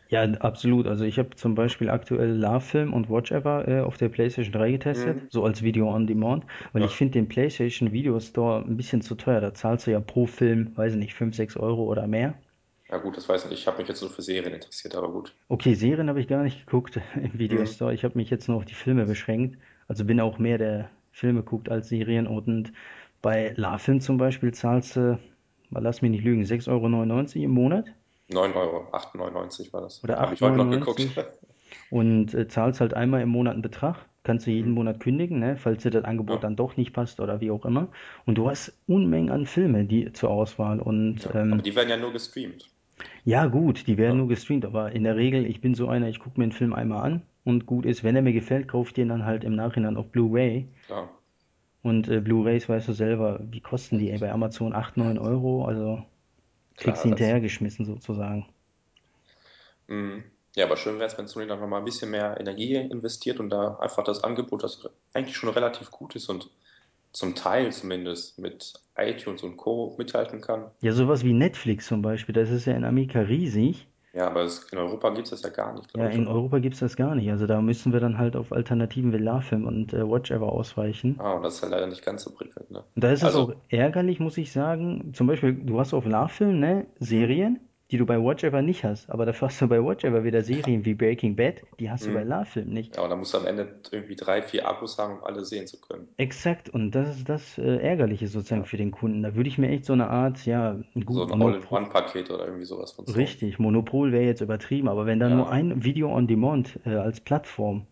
[0.07, 0.87] Ja, absolut.
[0.87, 4.71] Also ich habe zum Beispiel aktuell Love-Film und Watch Ever äh, auf der PlayStation 3
[4.71, 5.29] getestet, Mhm.
[5.29, 6.97] so als Video on Demand, weil ich Ja.
[6.97, 9.41] finde den PlayStation Video Store ein bisschen zu teuer.
[9.41, 12.35] Da zahlst du ja pro Film, weiß ich nicht, 5, 6 Euro oder mehr.
[12.89, 13.59] Ja, gut, das weiß ich nicht.
[13.59, 15.35] Ich habe mich jetzt nur für Serien interessiert, aber gut.
[15.47, 17.39] Okay, Serien habe ich gar nicht geguckt im Mhm.
[17.39, 17.93] Videostore.
[17.93, 19.57] Ich habe mich jetzt nur auf die Filme beschränkt.
[19.87, 22.27] Also bin auch mehr der Filme guckt als Serien.
[22.27, 22.73] Und
[23.21, 25.19] bei LaFilm zum Beispiel zahlst du,
[25.69, 27.85] lass mich nicht lügen, 6,99 Euro im Monat
[28.27, 30.03] 9 Euro, 8,99 war das.
[30.03, 31.01] oder Habe ich heute noch geguckt.
[31.01, 31.25] 8,99
[31.89, 33.97] und äh, zahlst halt einmal im Monat einen Betrag.
[34.23, 34.75] Kannst du jeden Mhm.
[34.75, 37.65] Monat kündigen, ne, falls dir das Angebot Ja, dann doch nicht passt oder wie auch
[37.65, 37.89] immer.
[38.25, 40.79] Und du hast Unmengen an Filme die, zur Auswahl.
[40.79, 41.31] Und ja.
[41.49, 42.69] Aber ähm, die werden ja nur gestreamt.
[43.25, 46.19] Ja, gut, die werden nur gestreamt, aber in der Regel, ich bin so einer, ich
[46.19, 48.93] gucke mir einen Film einmal an und gut ist, wenn er mir gefällt, kaufe ich
[48.93, 50.67] den dann halt im Nachhinein auf Blu-ray.
[50.87, 51.09] klar.
[51.83, 55.65] Und äh, Blu-rays, weißt du selber, wie kosten die ey, bei Amazon 8, 9 Euro?
[55.65, 56.03] Also
[56.77, 57.09] kriegst du Klar, das.
[57.09, 58.47] hinterhergeschmissen sozusagen.
[59.87, 60.23] Mhm.
[60.55, 63.49] Ja, aber schön wäre es, wenn Sony dann nochmal ein bisschen mehr Energie investiert und
[63.49, 66.49] da einfach das Angebot, das eigentlich schon relativ gut ist und
[67.13, 69.95] zum Teil zumindest mit iTunes und Co.
[69.97, 70.71] mithalten kann.
[70.81, 73.87] Ja, sowas wie Netflix zum Beispiel, das ist ja in Amerika riesig.
[74.13, 76.27] Ja, aber es, in Europa gibt es das ja gar nicht, Ja, ich, in?
[76.27, 77.29] Europa gibt's das gar nicht.
[77.31, 81.19] Also da müssen wir dann halt auf Alternativen wie LaFilm und äh, Watch Ever ausweichen.
[81.19, 82.83] Ah, und das ist ja leider nicht ganz so prickelnd, ne?
[82.95, 85.13] Und da ist es Also, auch ärgerlich, muss ich sagen.
[85.13, 86.85] Zum Beispiel, du hast auf LaFilm, ne.
[86.99, 87.59] Serien,
[87.93, 89.09] die du bei Watch Ever nicht hast.
[89.09, 92.11] Aber dafür hast du bei Watch Ever wieder Serien wie Breaking Bad, die hast du
[92.13, 92.25] bei Mhm.
[92.25, 92.97] LaFilm nicht.
[92.97, 95.67] Ja, und dann musst du am Ende irgendwie drei, vier Abos haben, um alle sehen
[95.67, 96.09] zu können.
[96.17, 98.65] Exakt, und das ist das äh, Ärgerliche sozusagen Ja.
[98.65, 99.21] für den Kunden.
[99.21, 101.55] Da würde ich mir echt so eine Art, ja, So gut, ein Monopol.
[101.71, 103.25] All-in-One-Paket oder irgendwie sowas von Sony.
[103.27, 105.51] Richtig, Monopol wäre jetzt übertrieben, aber wenn da nur Ja.
[105.51, 107.87] ein Video on Demand äh, als Plattform,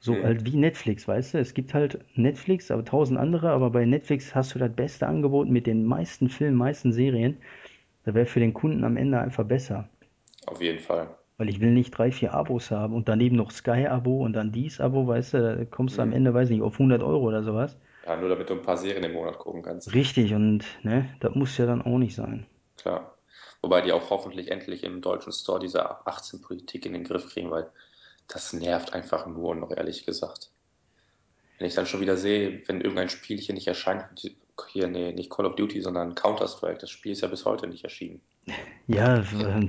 [0.00, 0.24] so Mhm.
[0.24, 4.34] halt wie Netflix, weißt du, es gibt halt Netflix, aber tausend andere, aber bei Netflix
[4.34, 7.38] hast du das beste Angebot mit den meisten Filmen, meisten Serien.
[8.08, 9.86] Da wäre für den Kunden am Ende einfach besser.
[10.46, 11.14] Auf jeden Fall.
[11.36, 14.80] Weil ich will nicht drei, vier Abos haben und daneben noch Sky-Abo und dann dies
[14.80, 16.14] Abo, weißt du, da kommst du am Mhm.
[16.14, 17.76] Ende, weiß nicht, auf 100 Euro oder sowas.
[18.06, 19.92] Ja, nur damit du ein paar Serien im Monat gucken kannst.
[19.92, 22.46] Richtig, und ne, das muss ja dann auch nicht sein.
[22.78, 23.14] Klar.
[23.60, 27.68] Wobei die auch hoffentlich endlich im deutschen Store diese 18-Politik in den Griff kriegen, weil
[28.26, 30.50] das nervt einfach nur noch, ehrlich gesagt.
[31.58, 34.06] Wenn ich dann schon wieder sehe, wenn irgendein Spiel hier nicht erscheint,
[34.66, 37.84] hier, nee, nicht Call of Duty, sondern Counter-Strike, das Spiel ist ja bis heute nicht
[37.84, 38.20] erschienen.
[38.86, 39.20] Ja,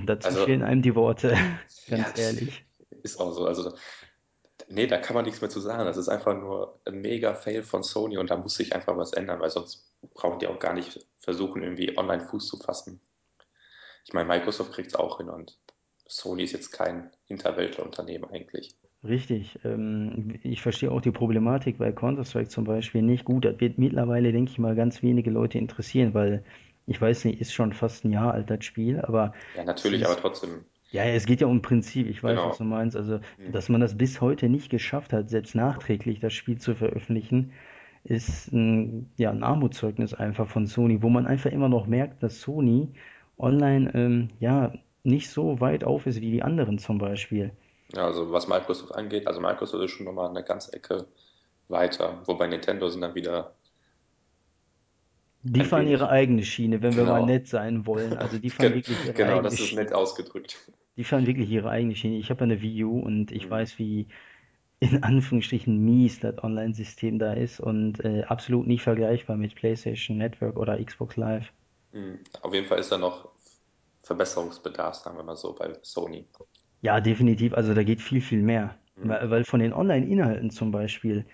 [0.06, 2.64] dazu fehlen Also, einem die Worte, ja, ganz das ehrlich.
[3.02, 3.46] ist auch so.
[3.46, 3.74] Also,
[4.68, 5.84] nee, da kann man nichts mehr zu sagen.
[5.84, 9.12] Das ist einfach nur ein mega Fail von Sony und da muss sich einfach was
[9.12, 13.00] ändern, weil sonst brauchen die auch gar nicht versuchen, irgendwie online Fuß zu fassen.
[14.04, 15.58] Ich meine, Microsoft kriegt es auch hin und
[16.06, 18.76] Sony ist jetzt kein Hinterwäldlerunternehmen eigentlich.
[19.02, 19.58] Richtig.
[19.64, 23.24] Ähm, ich verstehe auch die Problematik bei Counter-Strike zum Beispiel nicht.
[23.24, 26.44] Gut, das wird mittlerweile, denke ich mal, ganz wenige Leute interessieren, weil
[26.86, 30.16] ich weiß nicht, ist schon fast ein Jahr alt, das Spiel, aber Ja, natürlich, aber
[30.16, 32.64] ist, trotzdem, ja, es geht ja um Prinzip, ich weiß, was du genau.
[32.64, 32.96] meinst.
[32.96, 33.52] Also, Hm.
[33.52, 37.52] dass man das bis heute nicht geschafft hat, selbst nachträglich das Spiel zu veröffentlichen,
[38.04, 42.40] ist ein, ja, ein Armutszeugnis einfach von Sony, wo man einfach immer noch merkt, dass
[42.42, 42.88] Sony
[43.38, 44.72] online, ähm, ja,
[45.04, 47.52] nicht so weit auf ist wie die anderen zum Beispiel.
[47.94, 51.06] Ja, also was Microsoft angeht, also Microsoft ist schon nochmal eine ganze Ecke
[51.68, 53.54] weiter, wobei Nintendo sind dann wieder
[55.42, 58.16] Die ein fahren ihre eigene Schiene, wenn wir mal genau, nett sein wollen.
[58.16, 60.58] Also die fahren wirklich ihre genau, eigene das ist nett ausgedrückt.
[60.96, 62.16] Die fahren wirklich ihre eigene Schiene.
[62.18, 63.50] Ich habe eine Wii U und ich Hm.
[63.50, 64.06] weiß, wie
[64.80, 70.58] in Anführungsstrichen mies das Online-System da ist und äh, absolut nicht vergleichbar mit PlayStation Network
[70.58, 71.52] oder Xbox Live.
[71.92, 72.22] Hm.
[72.42, 73.30] Auf jeden Fall ist da noch
[74.02, 76.28] Verbesserungsbedarf, sagen wir mal so, bei Sony.
[76.82, 77.54] Ja, definitiv.
[77.54, 78.76] Also da geht viel, viel mehr.
[78.96, 79.08] Hm.
[79.08, 81.24] Weil weil von den Online-Inhalten zum Beispiel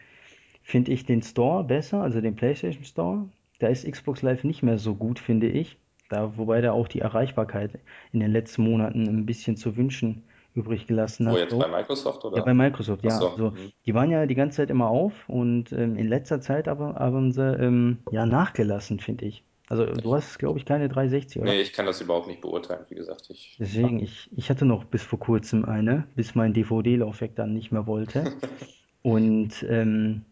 [0.63, 3.29] finde ich den Store besser, also den PlayStation Store.
[3.61, 5.79] Da ist Xbox Live nicht mehr so gut, finde ich.
[6.11, 7.79] Da, wobei da auch die Erreichbarkeit
[8.13, 11.39] in den letzten Monaten ein bisschen zu wünschen übrig gelassen Wo hat.
[11.39, 11.59] jetzt So.
[11.59, 12.55] bei Microsoft Ja, bei oder?
[12.55, 13.19] Microsoft, ja.
[13.19, 13.29] so.
[13.31, 13.73] Also Hm.
[13.87, 17.33] die waren ja die ganze Zeit immer auf und ähm, in letzter Zeit aber haben
[17.33, 19.45] sie ähm, ja nachgelassen, finde ich.
[19.69, 21.51] Also du hast, glaube ich, keine 360, oder?
[21.51, 23.31] nee, ich kann das überhaupt nicht beurteilen, wie gesagt.
[23.31, 27.73] Ich, Deswegen, ich, ich hatte noch bis vor kurzem eine, bis mein DVD-Laufwerk dann nicht
[27.73, 28.33] mehr wollte.
[29.03, 30.25] Und ähm,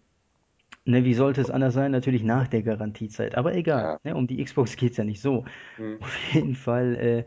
[0.84, 1.90] ne, wie sollte es anders sein?
[1.90, 3.34] Natürlich nach der Garantiezeit.
[3.34, 4.10] Aber egal, ja.
[4.10, 5.44] ne, um die Xbox geht's ja nicht so.
[5.76, 5.98] Hm.
[6.00, 7.24] Auf jeden Fall, äh,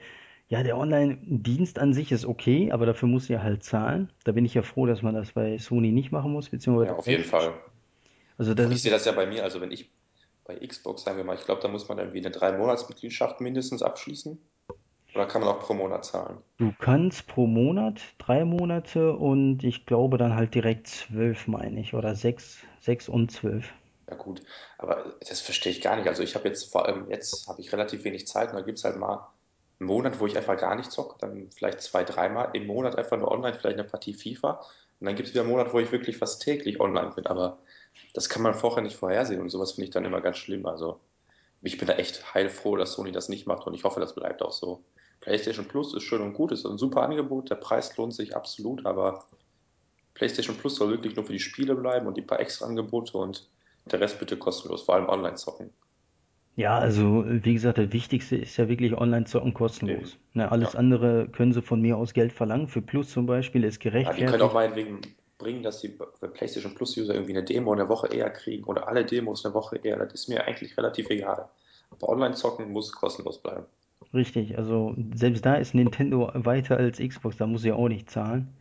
[0.48, 4.10] ja, der Online-Dienst an sich ist okay, aber dafür muss ja halt zahlen.
[4.24, 6.96] Da bin ich ja froh, dass man das bei Sony nicht machen muss, beziehungsweise Ja,
[6.98, 7.54] auf jeden Fall.
[8.38, 9.90] Also das Ich sehe das ja bei mir, also wenn ich
[10.48, 13.84] bei Xbox, sagen wir mal, ich glaube, da muss man irgendwie eine drei Monatsmitgliedschaft mindestens
[13.84, 14.40] abschließen.
[15.14, 16.38] Oder kann man auch pro Monat zahlen?
[16.58, 21.94] du kannst pro Monat drei Monate und ich glaube dann halt direkt zwölf, meine ich,
[21.94, 23.72] oder sechs, sechs und zwölf.
[24.10, 24.42] Ja gut,
[24.78, 26.08] aber das verstehe ich gar nicht.
[26.08, 28.78] Also ich habe jetzt vor allem, jetzt habe ich relativ wenig Zeit und da gibt
[28.78, 29.28] es halt mal
[29.80, 33.18] einen Monat, wo ich einfach gar nicht zocke, dann vielleicht zwei, dreimal im Monat einfach
[33.18, 34.62] nur online, vielleicht eine Partie FIFA.
[35.00, 37.28] Und dann gibt es wieder einen Monat, wo ich wirklich fast täglich online bin.
[37.28, 37.60] Aber
[38.14, 40.66] das kann man vorher nicht vorhersehen und sowas finde ich dann immer ganz schlimm.
[40.66, 41.00] Also
[41.62, 44.42] ich bin da echt heilfroh, dass Sony das nicht macht und ich hoffe, das bleibt
[44.42, 44.84] auch so.
[45.22, 48.86] PlayStation Plus ist schön und gut, ist ein super Angebot, der Preis lohnt sich absolut,
[48.86, 49.26] aber
[50.14, 53.50] PlayStation Plus soll wirklich nur für die Spiele bleiben und die paar extra Angebote und
[53.86, 55.74] der Rest bitte kostenlos, vor allem Online-Zocken.
[56.56, 60.18] Ja, also wie gesagt, das Wichtigste ist ja wirklich Online-Zocken kostenlos.
[60.34, 60.80] Ne, alles Ja.
[60.80, 62.68] andere können sie von mir aus Geld verlangen.
[62.68, 64.54] Für Plus zum Beispiel ist ja, die können auch gerechtfertigt.
[64.54, 65.90] meinetwegen bringen, dass die
[66.34, 69.98] PlayStation Plus-User irgendwie eine Demo eine Woche eher kriegen oder alle Demos eine Woche eher.
[69.98, 71.50] Das ist mir eigentlich relativ egal.
[71.92, 73.66] Aber Online-Zocken muss kostenlos bleiben.
[74.14, 78.54] Richtig, also selbst da ist Nintendo weiter als Xbox, da muss ich auch nicht zahlen.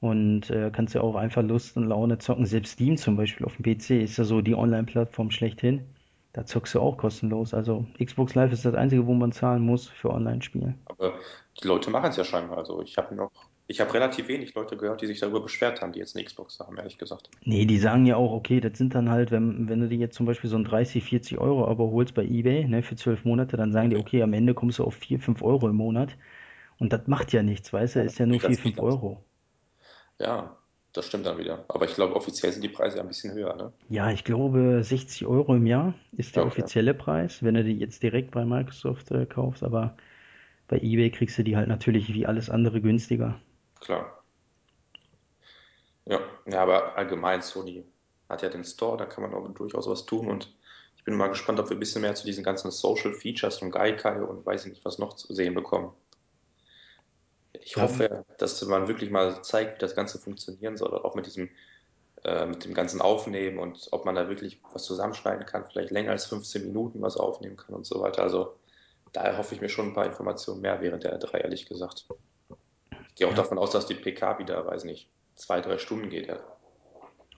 [0.00, 2.46] Und äh, kannst ja auch einfach Lust und Laune zocken.
[2.46, 5.84] Selbst Steam zum Beispiel auf dem PC ist ja so die Online-Plattform schlechthin.
[6.32, 7.52] Da zockst du auch kostenlos.
[7.52, 10.74] Also Xbox Live ist das einzige, wo man zahlen muss für Online-Spiele.
[10.84, 11.14] Aber
[11.60, 12.58] die Leute machen es ja scheinbar.
[12.58, 13.32] Also ich habe noch,
[13.68, 16.58] ich habe relativ wenig Leute gehört, die sich darüber beschwert haben, die jetzt eine Xbox
[16.60, 17.30] haben, ehrlich gesagt.
[17.44, 20.14] Nee, die sagen ja auch, okay, das sind dann halt, wenn, wenn du dir jetzt
[20.14, 23.56] zum Beispiel so ein 30, 40 Euro Abo holst bei eBay, ne, für zwölf Monate,
[23.56, 24.22] dann sagen die, Okay.
[24.22, 26.16] am Ende kommst du auf 4, 5 Euro im Monat.
[26.78, 28.78] Und das macht ja nichts, weißt du, Ja, ist ja nur natürlich 4, ganz 5
[28.78, 28.82] peanuts.
[28.82, 29.24] Euro.
[30.18, 30.56] Ja,
[30.92, 31.64] das stimmt dann wieder.
[31.68, 33.72] Aber ich glaube, offiziell sind die Preise ja ein bisschen höher, ne?
[33.90, 37.72] Ja, ich glaube, 60 Euro im Jahr ist der Okay, offizielle Preis, wenn du die
[37.78, 39.96] jetzt direkt bei Microsoft äh, kaufst, aber
[40.68, 43.40] bei eBay kriegst du die halt natürlich wie alles andere günstiger.
[43.80, 44.24] Klar.
[46.06, 47.84] Ja, ja, aber allgemein, Sony
[48.28, 50.52] hat ja den Store, da kann man auch durchaus was tun und
[50.96, 53.70] ich bin mal gespannt, ob wir ein bisschen mehr zu diesen ganzen Social Features von
[53.70, 55.92] Gaikai und weiß ich nicht, was noch zu sehen bekommen.
[57.52, 61.26] Ich Ja, hoffe, dass man wirklich mal zeigt, wie das Ganze funktionieren soll, auch mit
[61.26, 61.50] diesem,
[62.24, 66.12] äh, mit dem ganzen Aufnehmen und ob man da wirklich was zusammenschneiden kann, vielleicht länger
[66.12, 68.22] als 15 Minuten was aufnehmen kann und so weiter.
[68.22, 68.58] Also
[69.12, 72.06] da hoffe ich mir schon ein paar Informationen mehr während der E3, ehrlich gesagt.
[73.16, 76.28] Gehe auch Ja, davon aus, dass die PK wieder, weiß nicht, zwei, drei Stunden geht.
[76.28, 76.38] Ja,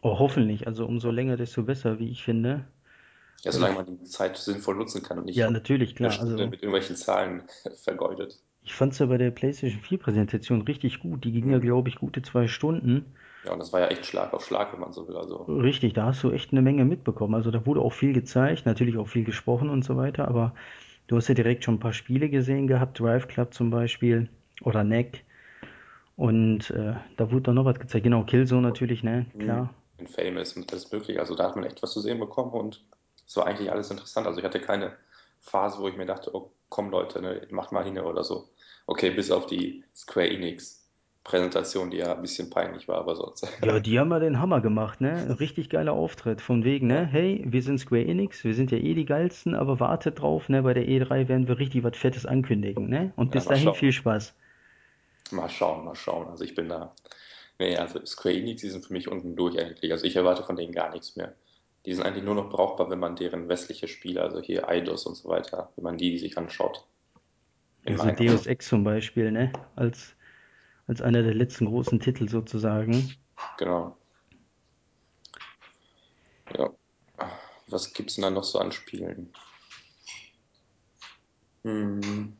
[0.02, 0.66] oh, hoffentlich.
[0.66, 2.66] Also umso länger, desto besser, wie ich finde.
[3.44, 6.18] ja solange man die Zeit sinnvoll nutzen kann und ja, nicht natürlich, eine klar.
[6.20, 7.42] Also mit irgendwelchen Zahlen
[7.84, 8.42] vergeudet.
[8.62, 11.24] ich fand es ja bei der PlayStation 4 Präsentation richtig gut.
[11.24, 11.60] Die ging ja, Mhm.
[11.60, 13.14] glaube ich, gute zwei Stunden.
[13.42, 15.16] Ja, und das war ja echt Schlag auf Schlag, wenn man so will.
[15.18, 17.34] Also, Richtig, da hast du echt eine Menge mitbekommen.
[17.34, 20.54] Also da wurde auch viel gezeigt, natürlich auch viel gesprochen und so weiter, aber
[21.08, 24.28] du hast ja direkt schon ein paar Spiele gesehen gehabt, Drive Club zum Beispiel
[24.62, 25.24] oder Neck.
[26.20, 28.04] Und äh, da wurde dann noch was gezeigt.
[28.04, 29.24] Genau, Killzone natürlich, ne?
[29.32, 29.38] mhm.
[29.38, 29.74] Klar.
[29.96, 31.18] in Famous und alles mögliche.
[31.18, 32.84] Also da hat man echt was zu sehen bekommen und
[33.26, 34.26] es war eigentlich alles interessant.
[34.26, 34.92] Also ich hatte keine
[35.40, 38.50] Phase, wo ich mir dachte, oh komm Leute, ne, macht mal hin oder so.
[38.86, 40.86] Okay, bis auf die Square Enix
[41.24, 43.48] Präsentation, die ja ein bisschen peinlich war, aber sonst.
[43.64, 45.12] Ja, die haben ja den Hammer gemacht, ne?
[45.12, 46.42] Ein richtig geiler Auftritt.
[46.42, 47.06] Von wegen, ne?
[47.06, 50.62] Hey, wir sind Square Enix, wir sind ja eh die geilsten, aber wartet drauf, ne?
[50.64, 53.14] Bei der E3 werden wir richtig was Fettes ankündigen, ne?
[53.16, 53.74] Und ja, bis dahin schauen.
[53.74, 54.34] viel Spaß.
[55.32, 56.28] Mal schauen, mal schauen.
[56.28, 56.94] Also ich bin da.
[57.58, 59.92] Nee, also Square Enix, die sind für mich unten durch eigentlich.
[59.92, 61.34] Also ich erwarte von denen gar nichts mehr.
[61.86, 65.14] Die sind eigentlich nur noch brauchbar, wenn man deren westliche Spiele, also hier Eidos und
[65.14, 66.86] so weiter, wenn man die sich anschaut.
[67.86, 68.46] Also Deus.
[68.46, 69.52] Ex zum Beispiel, ne?
[69.76, 70.14] Als,
[70.86, 73.14] als einer der letzten großen Titel sozusagen.
[73.58, 73.96] Genau.
[76.56, 76.70] Ja.
[77.68, 79.32] Was gibt's denn da noch so an Spielen?
[81.62, 82.36] Hm.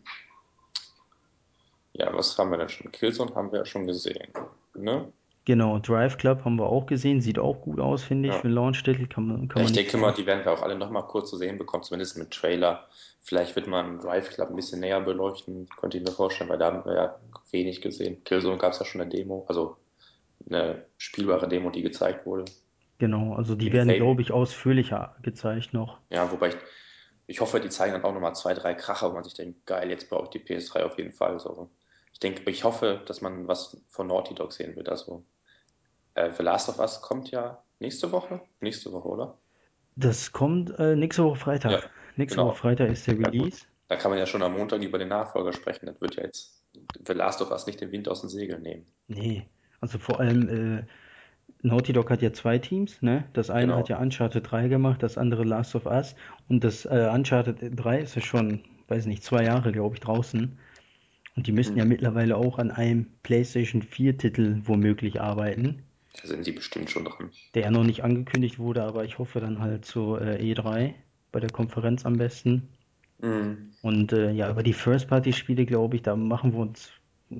[1.93, 2.93] Ja, was haben wir denn schon?
[2.93, 4.29] Killzone haben wir ja schon gesehen.
[4.75, 5.13] Ne?
[5.45, 8.35] Genau, Drive Club haben wir auch gesehen, sieht auch gut aus, finde ich.
[8.35, 8.41] Ja.
[8.41, 10.21] Für einen Launch-Titel kann man, kann man ich nichts denke mal, sagen.
[10.21, 12.87] die werden wir auch alle nochmal kurz zu sehen bekommen, zumindest mit Trailer.
[13.23, 16.73] Vielleicht wird man Drive Club ein bisschen näher beleuchten, könnte ich mir vorstellen, weil da
[16.73, 17.17] haben wir ja
[17.51, 18.23] wenig gesehen.
[18.25, 19.77] Killzone gab es ja schon eine Demo, also
[20.49, 22.45] eine spielbare Demo, die gezeigt wurde.
[22.99, 25.99] Genau, also die werden, glaube ich, ausführlicher gezeigt noch.
[26.11, 26.57] Ja, wobei ich,
[27.27, 29.89] ich hoffe, die zeigen dann auch nochmal zwei, drei Kracher, wo man sich denkt, geil,
[29.91, 31.41] jetzt brauche ich die PS3 auf jeden Fall.
[31.41, 31.71] So.
[32.23, 34.91] Ich denke, ich hoffe, dass man was von Naughty Dog sehen wird.
[34.91, 35.25] Also,
[36.13, 38.43] äh, The Last of Us kommt ja nächste Woche?
[38.61, 39.39] Nächste Woche, oder?
[39.97, 41.91] Das kommt äh, nächste Woche Ja, Freitag.
[42.17, 42.55] Nächste Woche genau.
[42.55, 43.27] Freitag ist der Ja.
[43.29, 43.65] Release.
[43.89, 45.87] Da kann man ja schon am Montag über den Nachfolger sprechen.
[45.87, 46.63] Das wird ja jetzt
[47.07, 48.85] The Last of Us nicht den Wind aus den Segeln nehmen.
[49.09, 49.47] Nee,
[49.81, 50.85] also vor allem äh,
[51.63, 53.25] Naughty Dog hat ja zwei Teams, ne?
[53.33, 53.99] Das eine hat Genau.
[53.99, 56.15] ja Uncharted 3 gemacht, das andere Last of Us.
[56.51, 60.59] Und das äh, Uncharted 3 ist ja schon, weiß nicht, zwei Jahre, glaube ich, draußen.
[61.37, 61.91] Und die müssten ja Mhm.
[61.91, 65.83] mittlerweile auch an einem PlayStation 4-Titel womöglich arbeiten,
[66.23, 67.31] Da sind die bestimmt schon dran.
[67.55, 70.95] der ja noch nicht angekündigt wurde, aber ich hoffe dann halt zur äh, E3,
[71.33, 72.69] bei der Konferenz am besten.
[73.21, 73.77] Mhm.
[73.83, 76.91] Und äh, ja, über die First-Party-Spiele, glaube ich, da machen wir uns,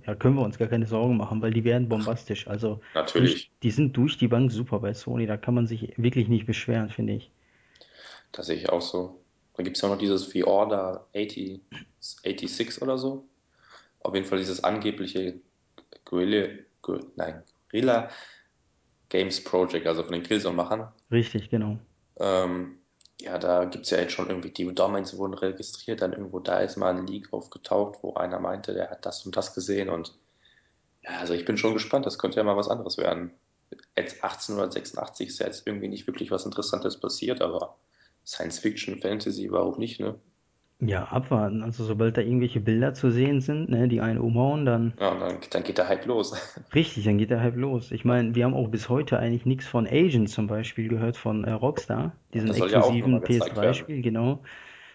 [0.07, 2.47] ja, können wir uns gar keine Sorgen machen, weil die werden bombastisch.
[2.49, 3.51] Also durch, Natürlich.
[3.63, 6.91] die sind durch die Bank super bei Sony, da kann man sich wirklich nicht beschweren,
[6.91, 7.31] finde ich.
[8.33, 9.21] Das sehe ich auch so.
[9.57, 11.61] Dann gibt es ja noch dieses The Order 80,
[11.99, 13.27] 86 oder so.
[14.01, 15.41] Auf jeden Fall dieses angebliche
[16.05, 16.49] Guerilla,
[16.83, 18.11] Gu- nein, Guerilla
[19.09, 20.89] Games Project, also von den Killzone-Machern.
[21.11, 21.79] Richtig, genau.
[22.19, 22.79] Ähm,
[23.21, 26.61] ja, da gibt es ja jetzt schon irgendwie, die Domains wurden registriert, dann irgendwo da
[26.61, 30.15] ist mal ein Leak aufgetaucht, wo einer meinte, der hat das und das gesehen und
[31.03, 33.33] ja, also ich bin schon gespannt, das könnte ja mal was anderes werden.
[33.97, 37.77] Jetzt 1886 ist ja jetzt irgendwie nicht wirklich was Interessantes passiert, aber
[38.27, 40.21] Science Fiction, Fantasy, warum nicht, ne?
[40.81, 41.63] Ja, abwarten.
[41.63, 45.21] Also sobald da irgendwelche Bilder zu sehen sind, ne, die einen umhauen, dann Ja, und
[45.21, 46.35] dann, dann geht der Hype los.
[46.75, 47.91] richtig, dann geht der Hype los.
[47.91, 51.45] Ich meine, wir haben auch bis heute eigentlich nichts von Agent zum Beispiel gehört von
[51.45, 53.75] äh, Rockstar, diesem das soll ja auch nochmal exklusiven gezeigt werden.
[53.75, 54.41] PS3-Spiel, genau.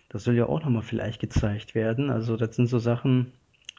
[0.10, 2.10] Das soll ja auch nochmal vielleicht gezeigt werden.
[2.10, 3.32] Also das sind so Sachen,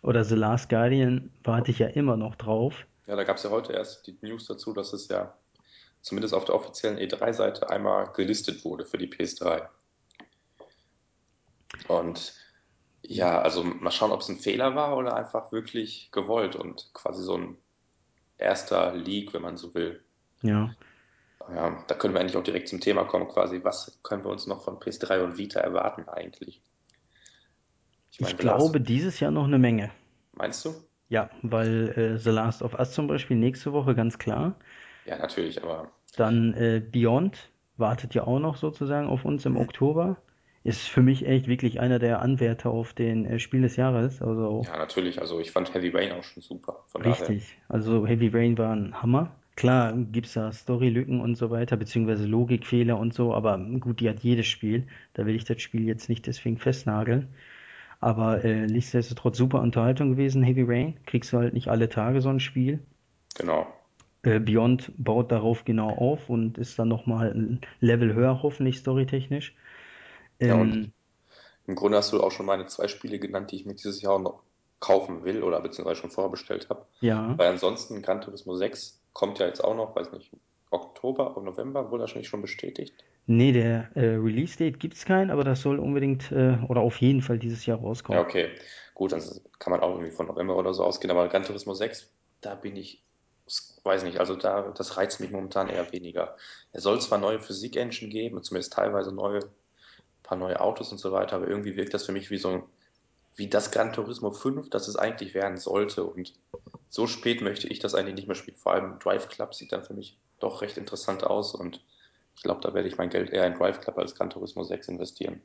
[0.03, 2.87] oder The Last Guardian warte ich ja immer noch drauf.
[3.07, 5.35] Ja, da gab es ja heute erst die News dazu, dass es ja
[6.01, 9.67] zumindest auf der offiziellen E3-Seite einmal gelistet wurde für die PS3.
[11.89, 12.35] Und
[13.03, 17.23] ja, also mal schauen, ob es ein Fehler war oder einfach wirklich gewollt und quasi
[17.23, 17.59] so ein
[18.39, 20.05] erster Leak, wenn man so will.
[20.43, 20.75] Ja,
[21.49, 24.47] Ja, da können wir eigentlich auch direkt zum Thema kommen, quasi, was können wir uns
[24.47, 26.63] noch von PS3 und Vita erwarten eigentlich?
[28.11, 29.91] Ich ich meine, The Last, glaube dieses Jahr noch eine Menge.
[30.33, 30.75] meinst du?
[31.09, 34.57] Ja, weil äh, The Last of Us zum Beispiel nächste Woche ganz klar.
[35.05, 39.59] Ja, natürlich, aber Dann äh, Beyond wartet ja auch noch sozusagen auf uns im hm,
[39.59, 40.17] Oktober.
[40.67, 44.21] Ist für mich echt wirklich einer der Anwärter auf den äh, Spiel des Jahres.
[44.21, 47.57] Also ja, natürlich, also ich fand Heavy Rain auch schon super, von daher, richtig.
[47.69, 49.31] Also Heavy Rain war ein Hammer.
[49.55, 54.19] Klar gibt's da Storylücken und so weiter, beziehungsweise Logikfehler und so, aber gut, die hat
[54.21, 54.89] jedes Spiel.
[55.15, 57.29] Da will ich das Spiel jetzt nicht deswegen festnageln.
[58.01, 60.97] Aber äh, nichtsdestotrotz super Unterhaltung gewesen, Heavy Rain.
[61.07, 62.81] Kriegst du halt nicht alle Tage so ein Spiel.
[63.39, 63.69] genau.
[64.25, 69.55] Äh, Beyond baut darauf genau auf und ist dann nochmal ein Level höher, hoffentlich storytechnisch.
[70.41, 70.93] Ja, und Ähm,
[71.67, 74.19] im Grunde hast du auch schon meine zwei Spiele genannt, die ich mir dieses Jahr
[74.19, 74.43] noch
[74.81, 76.87] kaufen will oder beziehungsweise schon vorbestellt habe.
[77.01, 77.39] Ja.
[77.39, 80.33] Weil ansonsten Gran Turismo 6 kommt ja jetzt auch noch, weiß nicht,
[80.71, 83.05] Oktober oder November, wurde wahrscheinlich schon bestätigt.
[83.27, 87.39] Nee, der äh, Release-Date gibt's keinen, aber das soll unbedingt äh, oder auf jeden Fall
[87.39, 88.21] dieses Jahr Ja, rauskommen.
[88.21, 88.51] okay.
[88.95, 89.23] Gut, dann
[89.59, 92.77] kann man auch irgendwie von November oder so ausgehen, aber Gran Turismo 6, da bin
[92.77, 93.05] ich,
[93.85, 96.37] weiß nicht, also da, das reizt mich momentan eher weniger.
[96.73, 99.41] Es soll zwar neue Physik-Engine geben, zumindest teilweise neue,
[100.27, 102.63] paar neue Autos und so weiter, aber irgendwie wirkt das für mich wie so ein,
[103.37, 106.05] wie das Gran Turismo 5, das es eigentlich werden sollte.
[106.05, 106.35] Und
[106.89, 108.57] so spät möchte ich das eigentlich nicht mehr spielen.
[108.57, 111.83] Vor allem Drive Club sieht dann für mich doch recht interessant aus und
[112.35, 114.89] ich glaube, da werde ich mein Geld eher in Drive Club als Gran Turismo 6
[114.89, 115.41] investieren.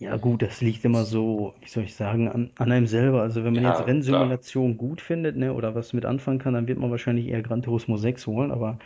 [0.00, 3.20] Ja gut, das liegt immer so, wie soll ich sagen, an, an einem selber.
[3.20, 3.86] Also wenn man jetzt Ja, klar.
[3.86, 7.60] Rennsimulation gut findet, ne, oder was mit anfangen kann, dann wird man wahrscheinlich eher Gran
[7.62, 8.78] Turismo 6 holen, aber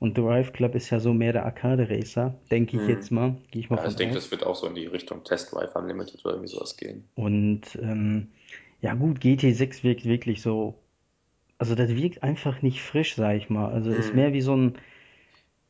[0.00, 3.12] und Drive Club ist ja so mehr der Arcade-Racer, denke ich jetzt Hm.
[3.12, 5.52] mal, gehe ich mal Ja, ich denke, das wird auch so in die Richtung Test
[5.52, 7.10] Drive Unlimited oder irgendwie sowas gehen.
[7.14, 8.28] Und ähm,
[8.80, 10.78] ja gut, GT6 wirkt wirklich so,
[11.58, 13.70] also das wirkt einfach nicht frisch, sag ich mal.
[13.72, 14.14] Also ist Hm.
[14.14, 14.78] mehr wie so ein,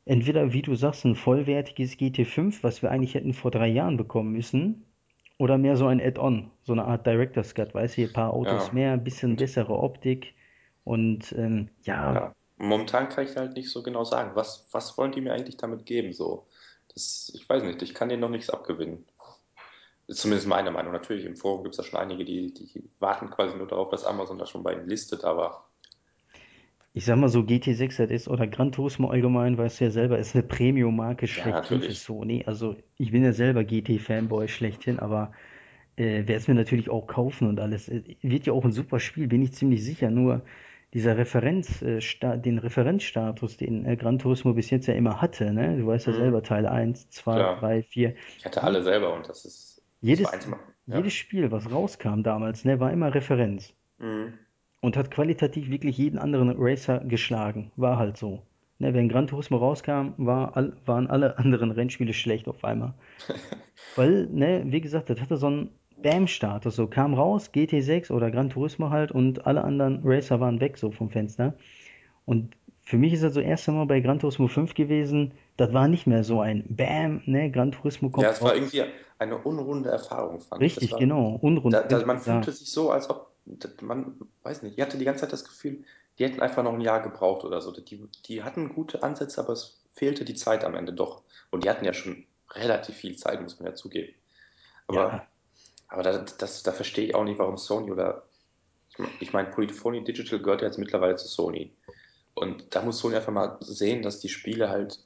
[0.07, 4.33] entweder wie du sagst, ein vollwertiges GT5, was wir eigentlich hätten vor drei Jahren bekommen
[4.33, 4.85] müssen,
[5.39, 8.35] oder mehr so ein Add-on, so eine Art Director's Cut, weißt du, hier ein paar
[8.35, 8.73] Autos Ja.
[8.73, 10.35] mehr, ein bisschen bessere Optik
[10.85, 15.13] und ähm, ja, ja, momentan kann ich halt nicht so genau sagen, was, was wollen
[15.13, 16.13] die mir eigentlich damit geben?
[16.13, 16.47] So,
[16.95, 19.07] das, ich weiß nicht, ich kann denen noch nichts abgewinnen.
[20.07, 20.93] Ist zumindest meine Meinung.
[20.93, 24.05] Natürlich, im Forum gibt es ja schon einige, die, die warten quasi nur darauf, dass
[24.05, 25.69] Amazon das schon bei ihnen listet, aber
[26.95, 30.35] ich sag mal so GT6 RS oder Gran Turismo allgemein, weißt du ja selber, ist
[30.35, 32.01] eine Premium-Marke ja, schlechthin für natürlich.
[32.01, 32.43] Sony.
[32.45, 35.33] Also ich bin ja selber GT-Fanboy schlechthin, aber
[35.97, 37.89] äh, werde es mir natürlich auch kaufen und alles.
[37.89, 40.11] Äh, wird ja auch ein super Spiel, bin ich ziemlich sicher.
[40.11, 40.43] Nur
[40.95, 42.01] dieser Referenz, äh,
[42.39, 45.77] den Referenzstatus, den äh, Gran Turismo bis jetzt ja immer hatte, ne?
[45.77, 46.19] Du weißt ja Hm.
[46.21, 47.61] selber, Teil eins, 2, Klar.
[47.61, 48.15] 3, 4.
[48.39, 51.19] Ich hatte alle selber und das ist, das Jedes, meiner- jedes ja.
[51.19, 54.33] Spiel, was rauskam damals, ne, war immer Referenz Hm.
[54.81, 57.71] und hat qualitativ wirklich jeden anderen Racer geschlagen.
[57.77, 58.43] War halt so.
[58.79, 62.95] Ne, wenn Gran Turismo rauskam, war all, waren alle anderen Rennspiele schlecht auf einmal.
[63.97, 65.71] Weil, ne, wie gesagt, das hatte so einen
[66.03, 66.77] Bam-Status.
[66.77, 70.91] So kam raus, GT6 oder Gran Turismo halt und alle anderen Racer waren weg so
[70.91, 71.55] vom Fenster.
[72.27, 75.33] Und für mich ist das so erst einmal bei Gran Turismo 5 gewesen.
[75.57, 78.85] Das war nicht mehr so ein Bam, ne, Gran Turismo Ja, kommt es war irgendwie
[79.19, 80.75] eine unrunde Erfahrung, fand ich.
[80.75, 81.39] Das Richtig, war, genau.
[81.43, 83.33] Unrund, da, da, man fühlte sich so, als ob
[83.81, 85.85] man, weiß nicht, ich hatte die ganze Zeit das Gefühl,
[86.19, 87.73] die hätten einfach noch ein Jahr gebraucht oder so.
[87.73, 91.23] Die, die hatten gute Ansätze, aber es fehlte die Zeit am Ende doch.
[91.51, 94.15] Und die hatten ja schon relativ viel Zeit, muss man ja zugeben.
[94.87, 95.27] Aber, Ja,
[95.89, 98.25] aber da, das, da verstehe ich auch nicht, warum Sony oder,
[99.21, 101.73] ich meine, Polyphony Digital gehört ja jetzt mittlerweile zu Sony.
[102.35, 105.01] Und da muss Sony einfach mal sehen, dass die Spiele halt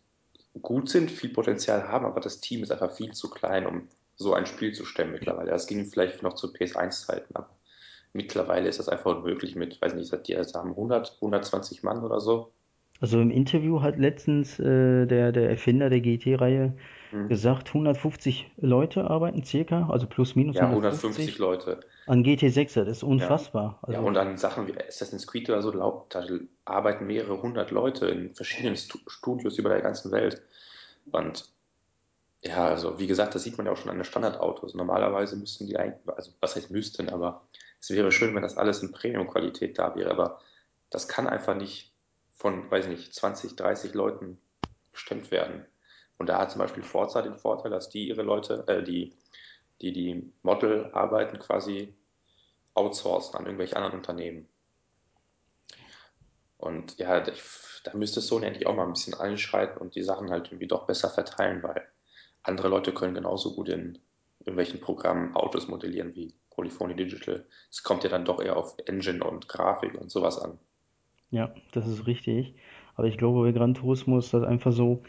[0.61, 4.35] gut sind, viel Potenzial haben, aber das Team ist einfach viel zu klein, um so
[4.35, 5.51] ein Spiel zu stemmen mittlerweile.
[5.51, 7.49] Das ging vielleicht noch zu PS1-Zeiten, aber
[8.13, 12.53] mittlerweile ist das einfach unmöglich mit, weiß nicht, die haben 100, 120 Mann oder so.
[13.03, 16.73] Also im Interview hat letztens äh, der, der Erfinder der GT-Reihe
[17.11, 17.29] Hm.
[17.29, 21.81] gesagt, 150 Leute arbeiten circa, also plus minus Ja, 150 150 Leute.
[22.07, 22.75] an GT6.
[22.75, 23.09] Das ist Ja.
[23.09, 23.79] unfassbar.
[23.89, 25.71] Ja, Also und an Sachen wie Assassin's Creed oder so,
[26.09, 26.25] da
[26.65, 30.41] arbeiten mehrere hundert Leute in verschiedenen Stu Studios über der ganzen Welt.
[31.11, 31.45] Und
[32.45, 34.75] Ja, also wie gesagt, das sieht man ja auch schon an den Standardautos.
[34.75, 37.47] Normalerweise müssten die eigentlich, also was heißt müssten, aber
[37.81, 40.41] es wäre schön, wenn das alles in Premium-Qualität da wäre, aber
[40.91, 41.92] das kann einfach nicht
[42.43, 44.37] von, weiß nicht, 20, 30 Leuten
[44.91, 45.65] bestimmt werden.
[46.19, 49.15] Und da hat zum Beispiel Forza den Vorteil, dass die ihre Leute, äh, die,
[49.81, 51.95] die die Modelarbeiten quasi
[52.75, 54.49] outsourcen an irgendwelche anderen Unternehmen.
[56.59, 60.49] Und ja, da müsste Sony eigentlich auch mal ein bisschen einschreiten und die Sachen halt
[60.49, 61.87] irgendwie doch besser verteilen, weil
[62.43, 64.01] andere Leute können genauso gut in
[64.41, 67.47] irgendwelchen Programmen Autos modellieren wie Polyphony Digital.
[67.71, 70.59] Es kommt ja dann doch eher auf Engine und Grafik und sowas an.
[71.33, 72.55] Ja, das ist richtig.
[72.95, 75.03] Aber ich glaube, bei Gran Turismo ist das einfach so,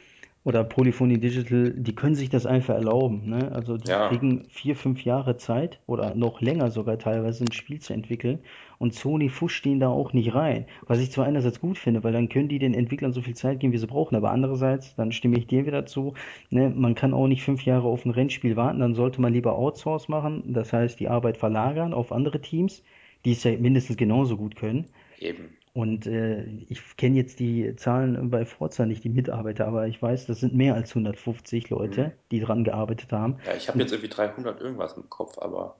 [0.45, 3.51] oder Polyphony Digital, die können sich das einfach erlauben, ne?
[3.53, 7.79] Also die Ja, kriegen vier, fünf Jahre Zeit oder noch länger sogar teilweise ein Spiel
[7.79, 8.39] zu entwickeln
[8.79, 10.65] und Sony fuscht den da auch nicht rein.
[10.87, 13.59] Was ich zwar einerseits gut finde, weil dann können die den Entwicklern so viel Zeit
[13.61, 16.13] geben, wie sie brauchen, aber andererseits, dann stimme ich dir wieder zu,
[16.49, 16.69] ne?
[16.69, 20.09] Man kann auch nicht fünf Jahre auf ein Rennspiel warten, dann sollte man lieber Outsource
[20.09, 22.83] machen, das heißt die Arbeit verlagern auf andere Teams,
[23.25, 24.87] die es ja mindestens genauso gut können.
[25.17, 25.57] eben.
[25.73, 30.27] Und äh, ich kenne jetzt die Zahlen bei Forza nicht, die Mitarbeiter, aber ich weiß,
[30.27, 32.03] das sind mehr als 150 Hm.
[32.03, 33.37] Leute, die dran gearbeitet haben.
[33.45, 35.79] Ja, ich habe jetzt irgendwie 300 irgendwas im Kopf, aber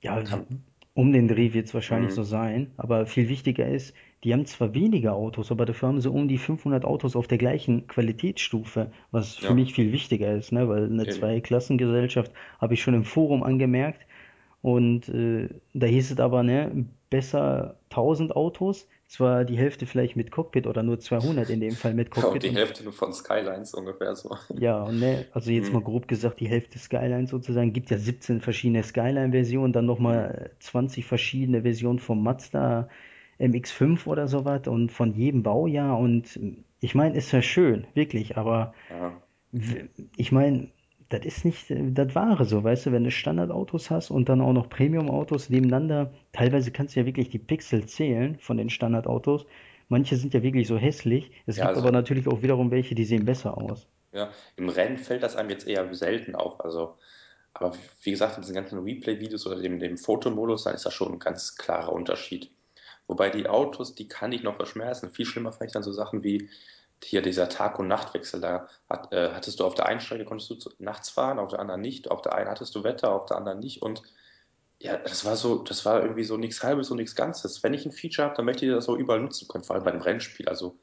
[0.00, 0.46] ja, kann.
[0.94, 2.14] um den Dreh wird es wahrscheinlich Hm.
[2.14, 2.72] so sein.
[2.76, 6.38] Aber viel wichtiger ist, die haben zwar weniger Autos, aber dafür haben sie um die
[6.38, 10.68] 500 Autos auf der gleichen Qualitätsstufe, was für Ja, mich viel wichtiger ist, ne?
[10.68, 11.08] Weil eine.
[11.08, 14.06] Zweiklassengesellschaft, habe ich schon im Forum angemerkt,
[14.64, 20.30] Und äh, da hieß es aber, ne, besser 1000 Autos, zwar die Hälfte vielleicht mit
[20.32, 23.74] Cockpit oder nur 200 in dem Fall mit Cockpit die und Hälfte nur von Skylines
[23.74, 24.36] ungefähr so.
[24.56, 27.98] ja, und ne, also jetzt mal Hm, grob gesagt, die Hälfte Skyline sozusagen, gibt ja
[27.98, 32.88] 17 verschiedene Skyline-Versionen, dann hm, nochmal 20 verschiedene Versionen vom Mazda
[33.38, 36.38] MX-5 oder sowas und von jedem Baujahr und
[36.80, 39.22] ich meine, ist ja schön, wirklich, aber ja.
[40.16, 40.68] ich meine,
[41.18, 44.52] das ist nicht das Wahre so, weißt du, wenn du Standardautos hast und dann auch
[44.52, 49.46] noch Premium-Autos nebeneinander, teilweise kannst du ja wirklich die Pixel zählen von den Standardautos.
[49.88, 51.30] Manche sind ja wirklich so hässlich.
[51.46, 53.88] Es Ja, gibt also aber natürlich auch wiederum welche, die sehen besser aus.
[54.12, 56.60] ja, im Rennen fällt das einem jetzt eher selten auf.
[56.64, 56.98] Also,
[57.54, 61.12] aber wie gesagt, in diesen ganzen Replay-Videos oder dem, dem Fotomodus, dann ist das schon
[61.12, 62.50] ein ganz klarer Unterschied.
[63.06, 65.12] Wobei die Autos, die kann ich noch verschmerzen.
[65.12, 66.48] Viel schlimmer ich dann so Sachen wie
[67.04, 68.40] hier dieser Tag- und Nachtwechsel.
[68.40, 71.60] Da hat, äh, hattest du auf der einen Strecke konntest du nachts fahren, auf der
[71.60, 72.10] anderen nicht.
[72.10, 73.82] Auf der einen hattest du Wetter, auf der anderen nicht.
[73.82, 74.02] Und
[74.80, 77.62] ja, das war so, das war irgendwie so nichts Halbes und nichts Ganzes.
[77.62, 79.84] Wenn ich ein Feature habe, dann möchte ich das auch überall nutzen können, vor allem
[79.84, 80.48] bei einem Rennspiel.
[80.48, 80.78] Also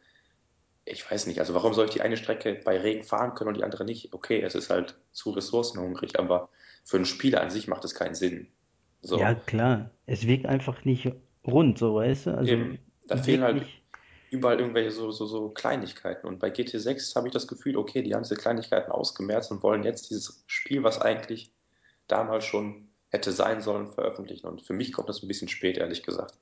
[0.85, 3.57] ich weiß nicht, also warum soll ich die eine Strecke bei Regen fahren können und
[3.57, 4.13] die andere nicht?
[4.13, 6.49] Okay, es ist halt zu ressourcenhungrig, aber
[6.83, 8.51] für ein Spiel an sich macht es keinen Sinn.
[9.11, 9.91] Ja, So, klar.
[10.05, 11.11] Es wirkt einfach nicht
[11.45, 12.37] rund, so, weißt du?
[12.37, 12.79] Also eben.
[13.07, 13.80] Da fehlen halt nicht.
[14.31, 16.25] Überall irgendwelche so, so, so Kleinigkeiten.
[16.25, 19.61] Und bei GT 6 habe ich das Gefühl, okay, die haben diese Kleinigkeiten ausgemerzt und
[19.61, 21.51] wollen jetzt dieses Spiel, was eigentlich
[22.07, 24.47] damals schon hätte sein sollen, veröffentlichen.
[24.47, 26.37] Und für mich kommt das ein bisschen spät, ehrlich gesagt.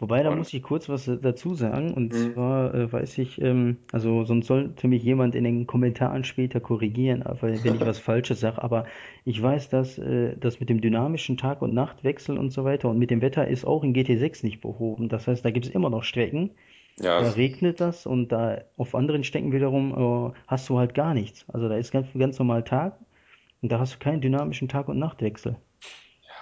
[0.00, 1.92] Wobei, da muss ich kurz was äh, dazu sagen.
[1.92, 6.22] Und mh, zwar äh, weiß ich, ähm, also sonst sollte mich jemand in den Kommentaren
[6.22, 8.62] später korrigieren, aber wenn ich was Falsches sage.
[8.62, 8.86] Aber
[9.24, 12.98] ich weiß, dass äh, das mit dem dynamischen Tag- und Nachtwechsel und so weiter und
[13.00, 15.08] mit dem Wetter ist auch in GT6 nicht behoben.
[15.08, 16.50] Das heißt, da gibt es immer noch Strecken,
[17.00, 21.14] ja, da regnet das und da auf anderen Strecken wiederum äh, hast du halt gar
[21.14, 21.44] nichts.
[21.48, 22.98] Also da ist ganz, ganz normal Tag
[23.62, 25.56] und da hast du keinen dynamischen Tag- und Nachtwechsel.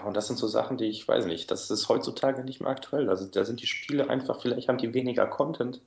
[0.00, 2.70] ja, und das sind so Sachen, die ich weiß nicht, das ist heutzutage nicht mehr
[2.70, 3.08] aktuell.
[3.08, 5.82] Also da sind die Spiele einfach, vielleicht haben die weniger Content,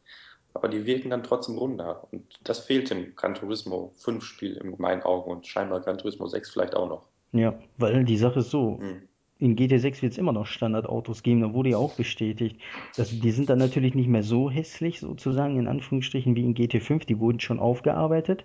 [0.54, 2.08] aber die wirken dann trotzdem runder.
[2.12, 6.28] Und das fehlt im Gran Turismo 5 Spiel in meinen Augen und scheinbar Gran Turismo
[6.28, 7.10] 6 vielleicht auch noch.
[7.32, 9.09] Ja, weil die Sache ist so, Hm,
[9.40, 12.60] in GT6 wird es immer noch Standardautos geben, da wurde ja auch bestätigt.
[12.98, 17.06] Das, die sind dann natürlich nicht mehr so hässlich, sozusagen, in Anführungsstrichen, wie in GT5.
[17.06, 18.44] Die wurden schon aufgearbeitet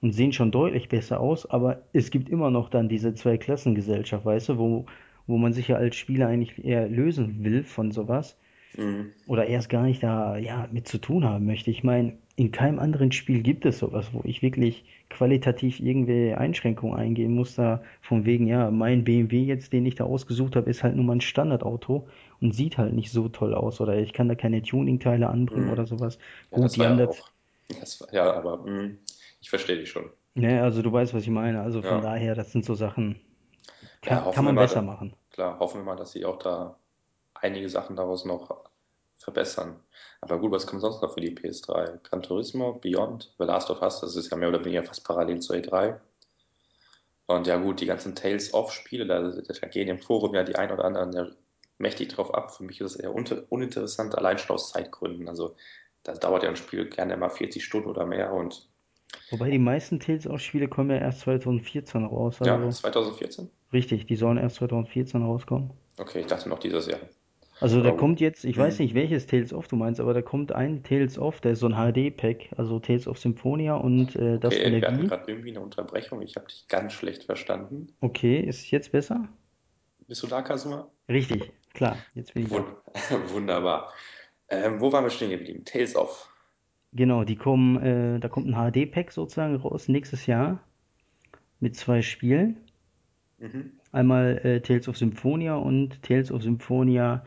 [0.00, 4.50] und sehen schon deutlich besser aus, aber es gibt immer noch dann diese Zweiklassengesellschaft, weißt
[4.50, 4.86] du, wo,
[5.26, 8.38] wo man sich ja als Spieler eigentlich eher lösen will von sowas
[8.76, 11.70] hm, oder erst gar nicht da ja, mit zu tun haben möchte.
[11.70, 16.96] Ich meine, in keinem anderen Spiel gibt es sowas, wo ich wirklich qualitativ irgendwelche Einschränkungen
[16.96, 20.82] eingehen muss, da von wegen, ja, mein BMW jetzt, den ich da ausgesucht habe, ist
[20.82, 22.08] halt nur mal ein Standardauto
[22.40, 25.86] und sieht halt nicht so toll aus oder ich kann da keine Tuningteile anbringen oder
[25.86, 25.86] hm.
[25.86, 26.18] sowas.
[26.50, 27.06] Ja, Gut, die haben ja
[27.78, 28.98] das, war, ja, aber hm,
[29.40, 30.10] ich verstehe dich schon.
[30.34, 31.60] ne, also du weißt, was ich meine.
[31.62, 32.00] Also von Ja.
[32.00, 33.20] daher, das sind so Sachen,
[34.04, 35.14] Ja, kann, kann hoffen wir man mal, besser machen.
[35.30, 36.78] klar, hoffen wir mal, dass sie auch da
[37.34, 38.70] einige Sachen daraus noch
[39.24, 39.80] verbessern.
[40.20, 41.98] Aber gut, was kommt sonst noch für die PS3?
[42.02, 45.40] Gran Turismo, Beyond, The Last of Us, das ist ja mehr oder weniger fast parallel
[45.40, 45.98] zur E3.
[47.26, 50.84] Und ja gut, die ganzen Tales-of-Spiele, da, da gehen im Forum ja die ein oder
[50.84, 51.26] anderen ja
[51.78, 52.54] mächtig drauf ab.
[52.54, 55.28] Für mich ist es eher uninteressant, allein schon aus Zeitgründen.
[55.28, 55.56] Also
[56.02, 58.68] da dauert ja ein Spiel gerne mal 40 Stunden oder mehr und
[59.30, 63.48] Wobei die meisten Tales of Spiele kommen ja erst 2014 raus, ja, also 2014?
[63.72, 65.70] richtig, die sollen erst 2014 rauskommen.
[65.98, 66.98] Okay, ich dachte noch dieses Jahr.
[67.64, 67.98] Also da gut.
[67.98, 68.84] kommt jetzt, ich weiß Hm.
[68.84, 71.66] nicht, welches Tales of du meinst, aber da kommt ein Tales of, der ist so
[71.68, 75.60] ein HD-Pack, also Tales of Symphonia und äh, das Okay, wir hatten gerade irgendwie eine
[75.60, 76.20] Unterbrechung.
[76.20, 77.86] Ich habe dich ganz schlecht verstanden.
[78.00, 79.28] Okay, ist jetzt besser?
[80.06, 80.90] Bist du da, Kasuma?
[81.08, 82.58] Richtig, klar, jetzt bin ich da.
[82.58, 82.66] Wun
[83.32, 83.92] wunderbar.
[84.50, 85.64] Ähm, wo waren wir stehen geblieben?
[85.64, 86.28] Tales of.
[86.92, 90.60] Genau, die kommen, äh, da kommt ein HD-Pack sozusagen raus nächstes Jahr
[91.60, 92.58] mit zwei Spielen.
[93.38, 93.72] Mhm.
[93.90, 97.24] Einmal äh, Tales of Symphonia und Tales of Symphonia,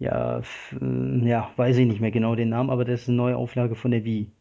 [0.00, 3.36] ja, äh, ja, weiß ich nicht mehr genau den Namen, aber das ist eine neue
[3.36, 4.32] Auflage von der Wii.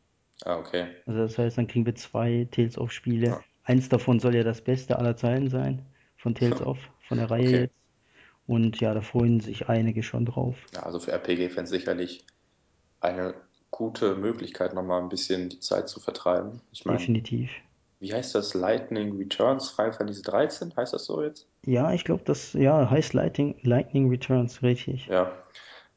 [0.45, 0.88] Ah, okay.
[1.05, 3.28] Also das heißt, dann kriegen wir zwei Tales of Spiele.
[3.28, 3.43] Ja.
[3.64, 5.86] Eins davon soll ja das Beste aller Zeiten sein,
[6.16, 7.64] von Tales of, von der Reihe Okay.
[7.64, 7.76] jetzt.
[8.47, 10.70] Und ja, da freuen sich einige schon drauf.
[10.74, 12.26] Ja, also für RPG-Fans sicherlich
[13.01, 13.36] eine
[13.72, 16.62] gute Möglichkeit, nochmal ein bisschen die Zeit zu vertreiben.
[16.72, 17.51] Ich meine, Definitiv.
[17.99, 18.53] Wie heißt das?
[18.53, 20.75] Lightning Returns Final Fantasy 13?
[20.75, 21.47] Heißt das so jetzt?
[21.65, 25.07] Ja, ich glaube, das ja, heißt Lightning, Lightning Returns, richtig.
[25.07, 25.31] Ja.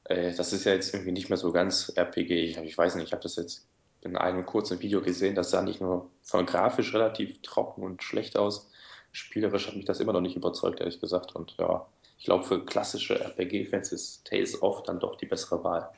[0.04, 2.44] Äh, das ist ja jetzt irgendwie nicht mehr so ganz RPG.
[2.44, 3.68] Ich, ich weiß nicht, ich habe das jetzt
[4.00, 5.36] in einem kurzen Video gesehen.
[5.36, 8.68] Das sah nicht nur von grafisch relativ trocken und schlecht aus.
[9.12, 11.36] Spielerisch hat mich das immer noch nicht überzeugt, ehrlich gesagt.
[11.36, 11.86] Und ja,
[12.18, 15.88] ich glaube, für klassische RPG-Fans ist Tales of dann doch die bessere Wahl.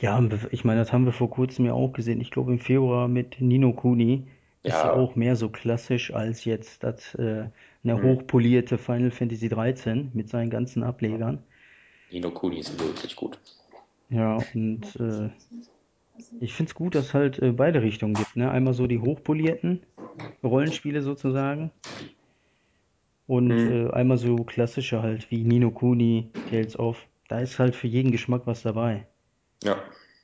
[0.00, 2.20] Ja, ich meine, das haben wir vor kurzem ja auch gesehen.
[2.20, 4.26] Ich glaube im Februar mit Nino Kuni.
[4.62, 7.50] Ist ja auch mehr so klassisch als jetzt das äh,
[7.82, 10.82] eine hm, hochpolierte Final Fantasy 13 mit seinen ganzen.
[10.82, 11.44] Ablegern.
[12.10, 13.38] Nino Kuni ist wirklich gut.
[14.10, 15.30] Ja, und äh,
[16.40, 18.34] ich finde es gut, dass es halt äh, beide Richtungen gibt.
[18.36, 18.50] Ne?
[18.50, 19.86] Einmal so die hochpolierten
[20.42, 21.72] Rollenspiele sozusagen
[23.26, 27.08] und Hm, äh, einmal so klassische halt wie Nino Kuni, Tales of.
[27.28, 29.06] Da ist halt für jeden Geschmack was dabei.
[29.62, 29.76] ja.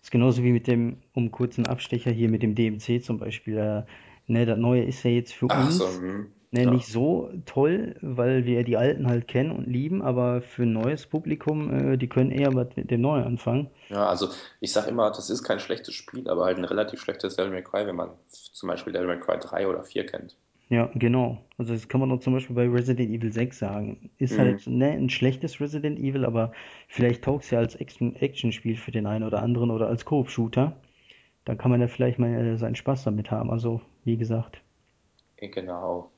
[0.03, 3.57] Ist genauso wie mit dem, um kurzen Abstecher hier mit dem DMC zum Beispiel.
[3.59, 3.85] Äh,
[4.27, 6.67] ne, das Neue ist ja jetzt für Ach so, uns hm, ne, ja.
[6.67, 11.07] nicht so toll, weil wir die Alten halt kennen und lieben, aber für ein neues
[11.07, 13.71] Publikum, äh, die können eher was mit dem Neuen anfangen.
[13.89, 17.35] Ja, also ich sag immer, das ist kein schlechtes Spiel, aber halt ein relativ schlechtes
[17.35, 20.37] Devil May Cry, wenn man zum Beispiel Devil May Cry 3 oder 4 kennt.
[20.69, 21.45] Ja, genau.
[21.59, 24.11] Also das kann man auch zum Beispiel bei Resident Evil 6 sagen.
[24.19, 26.53] Ist Hm, halt ne, ein schlechtes Resident Evil, aber
[26.89, 30.77] vielleicht taugt es ja als Action- Action-Spiel für den einen oder anderen oder als Koop-Shooter.
[31.47, 33.51] Dann kann man ja vielleicht mal äh, seinen Spaß damit haben.
[33.51, 34.63] Also, wie gesagt.
[35.37, 36.11] genau.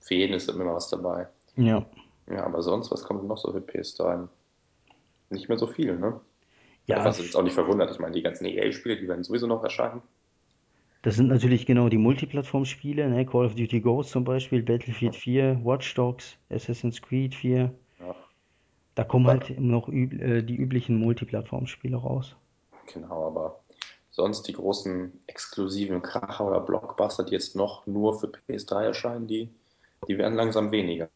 [0.00, 1.28] Für jeden ist immer was dabei.
[1.56, 1.86] Ja.
[2.28, 4.28] Ja, aber sonst, was kommt noch so für PS3?
[5.30, 6.20] Nicht mehr so viel, ne?
[6.86, 7.90] Ja, Was jetzt auch nicht verwundert.
[7.90, 10.02] Ich meine, die ganzen EA-Spiele, die werden sowieso noch erscheinen.
[11.02, 13.24] Das sind natürlich genau die Multiplattform-Spiele, ne?
[13.26, 17.72] Call of Duty Ghost zum Beispiel, Battlefield 4, Watch Dogs, Assassin's Creed 4.
[17.98, 18.14] Ja,
[18.96, 22.36] Da kommen wobei, halt immer noch üb äh, die üblichen Multiplattform-Spiele raus.
[22.86, 23.63] genau, aber
[24.14, 29.50] sonst die großen exklusiven Kracher oder Blockbuster, die jetzt noch nur für PS3 erscheinen, die,
[30.08, 31.10] die werden langsam weniger.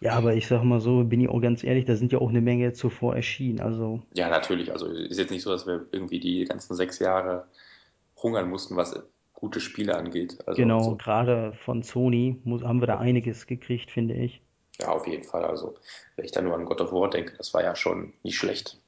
[0.00, 2.28] Ja, aber ich sag mal so, bin ich auch ganz ehrlich, da sind ja auch
[2.28, 3.60] eine Menge zuvor erschienen.
[3.60, 4.70] Also Ja, natürlich.
[4.72, 7.48] Also ist jetzt nicht so, dass wir irgendwie die ganzen sechs Jahre
[8.22, 8.94] hungern mussten, was
[9.32, 10.38] gute Spiele angeht.
[10.46, 14.42] Also genau, so, gerade von Sony muss, haben wir da einiges gekriegt, finde ich.
[14.80, 15.44] ja, auf jeden Fall.
[15.44, 15.74] Also
[16.16, 18.80] wenn ich da nur an God of War denke, das war ja schon nicht schlecht.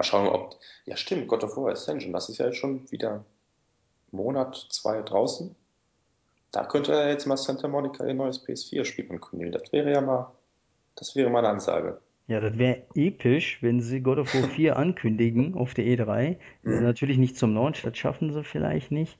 [0.00, 0.56] Mal schauen, ob.
[0.86, 3.24] Ja, stimmt, God of War Ascension, das ist ja jetzt schon wieder einen
[4.12, 5.54] Monat, zwei draußen.
[6.52, 9.52] Da könnte er jetzt mal Santa Monica ihr neues PS4-Spiel ankündigen.
[9.52, 10.32] Das wäre ja mal,
[10.96, 12.00] das wäre mal eine Ansage.
[12.28, 16.30] Ja, das wäre episch, wenn sie God of War 4 ankündigen auf der E3.
[16.30, 16.82] Äh, Mhm.
[16.82, 19.18] natürlich nicht zum Launch, das schaffen sie vielleicht nicht.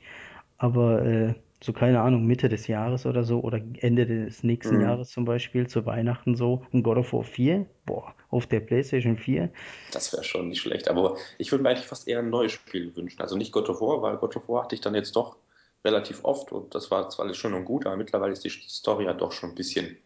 [0.57, 4.83] Aber äh, so, keine Ahnung, Mitte des Jahres oder so oder Ende des nächsten Mhm.
[4.83, 9.17] Jahres zum Beispiel, zu Weihnachten so, ein God of War 4, boah, auf der PlayStation
[9.17, 9.51] 4.
[9.93, 10.89] Das wäre schon nicht schlecht.
[10.89, 13.21] Aber ich würde mir eigentlich fast eher ein neues Spiel wünschen.
[13.21, 15.37] Also nicht God of War, weil God of War hatte ich dann jetzt doch
[15.85, 19.05] relativ oft und das war zwar alles schön und gut, aber mittlerweile ist die Story
[19.07, 19.97] ja doch schon ein bisschen.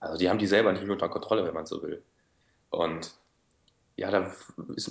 [0.00, 2.02] Also die haben die selber nicht mehr unter Kontrolle, wenn man so will.
[2.70, 3.12] Und
[3.98, 4.32] ja, da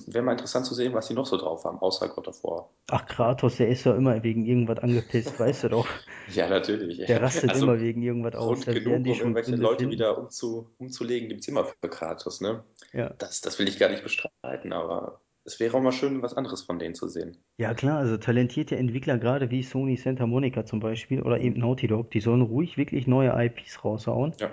[0.08, 2.70] wäre mal interessant zu sehen, was die noch so drauf haben, außer God of War.
[2.92, 5.88] Ach, Kratos, der ist ja immer wegen irgendwas angepisst, weißt du doch.
[6.34, 6.98] Ja, natürlich.
[6.98, 8.66] Der rastet Also immer wegen irgendwas aus.
[8.66, 9.92] Grund werden genug, die um irgendwelche Gründe Leute finden.
[9.94, 12.66] wieder umzu, umzulegen, gibt es immer für Kratos, ne?
[12.92, 13.12] Ja.
[13.18, 16.64] Das, das will ich gar nicht bestreiten, aber es wäre auch mal schön, was anderes
[16.64, 17.38] von denen zu sehen.
[17.56, 21.88] Ja, klar, also talentierte Entwickler, gerade wie Sony Santa Monica zum Beispiel oder eben Naughty
[21.88, 24.34] Dog, die sollen ruhig wirklich neue IPs raushauen.
[24.38, 24.52] Ja.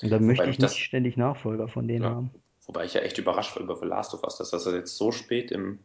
[0.00, 2.30] Und da Wobei möchte ich nicht das, ständig Nachfolger von denen ja, haben.
[2.66, 5.12] Wobei ich ja echt überrascht war über The Last of Us, dass das jetzt so
[5.12, 5.78] spät im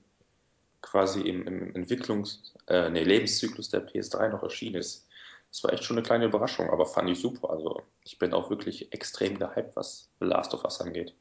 [0.81, 5.07] quasi im, im Entwicklungs-, äh, nee, Lebenszyklus der PS3 noch erschienen ist.
[5.51, 7.49] Das war echt schon eine kleine Überraschung, aber fand ich super.
[7.49, 11.13] Also ich bin auch wirklich extrem gehypt, was The Last of Us angeht.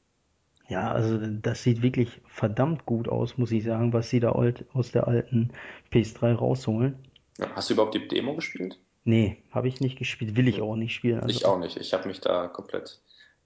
[0.68, 4.64] Ja, also das sieht wirklich verdammt gut aus, muss ich sagen, was sie da alt,
[4.72, 5.50] aus der alten
[5.92, 6.96] PS3 rausholen.
[7.38, 8.78] Ja, hast du überhaupt die Demo gespielt?
[9.02, 11.18] Nee, habe ich nicht gespielt, will ich auch nicht spielen.
[11.18, 11.76] Also Ich auch nicht.
[11.76, 13.00] Ich habe mich da komplett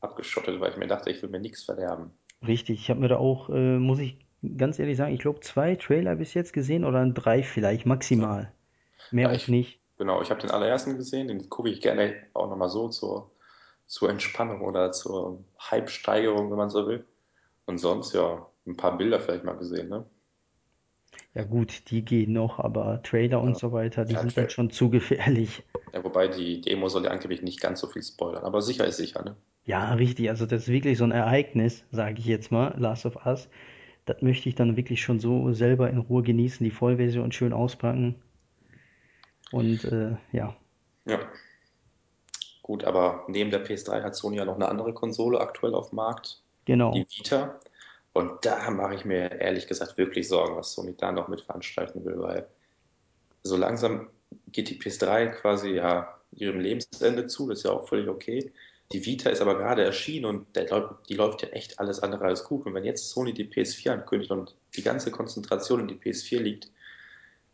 [0.04, 2.12] abgeschottet, weil ich mir dachte, ich will mir nichts verderben.
[2.46, 4.18] richtig, ich habe mir da auch, äh, muss ich
[4.56, 8.52] ganz ehrlich sagen, ich glaube zwei Trailer bis jetzt gesehen oder drei vielleicht maximal.
[9.10, 9.80] Mehr ja auch ich, nicht.
[9.98, 13.30] genau, ich habe den allerersten gesehen, den gucke ich gerne auch nochmal so zur,
[13.86, 17.06] zur Entspannung oder zur Hype-Steigerung, wenn man so will.
[17.66, 20.06] Und sonst, ja, ein paar Bilder vielleicht mal gesehen, ne?
[21.34, 24.50] Ja gut, die gehen noch, aber Trailer und Ja, so weiter, die ja, sind Trail.
[24.50, 25.62] schon zu gefährlich.
[25.94, 28.98] Ja, wobei die Demo soll ja angeblich nicht ganz so viel spoilern, aber sicher ist
[28.98, 29.34] sicher, ne?
[29.66, 33.26] Ja, richtig, also das ist wirklich so ein Ereignis, sage ich jetzt mal, Last of
[33.26, 33.48] Us.
[34.06, 38.16] Das möchte ich dann wirklich schon so selber in Ruhe genießen, die Vollversion schön auspacken.
[39.50, 40.54] Und äh, ja,
[41.06, 41.18] Ja,
[42.62, 45.96] gut, aber neben der PS3 hat Sony ja noch eine andere Konsole aktuell auf dem
[45.96, 46.42] Markt,
[46.92, 47.06] die genau.
[47.16, 47.60] Vita.
[48.12, 52.04] Und da mache ich mir ehrlich gesagt wirklich Sorgen, was Sony da noch mit veranstalten
[52.04, 52.48] will, weil
[53.42, 54.10] so langsam
[54.52, 58.52] geht die PS3 quasi ja ihrem Lebensende zu, das ist ja auch völlig okay.
[58.92, 62.44] Die Vita ist aber gerade erschienen und der, die läuft ja echt alles andere als
[62.44, 62.66] gut.
[62.66, 66.70] Und wenn jetzt Sony die PS4 ankündigt und die ganze Konzentration in die PS4 liegt,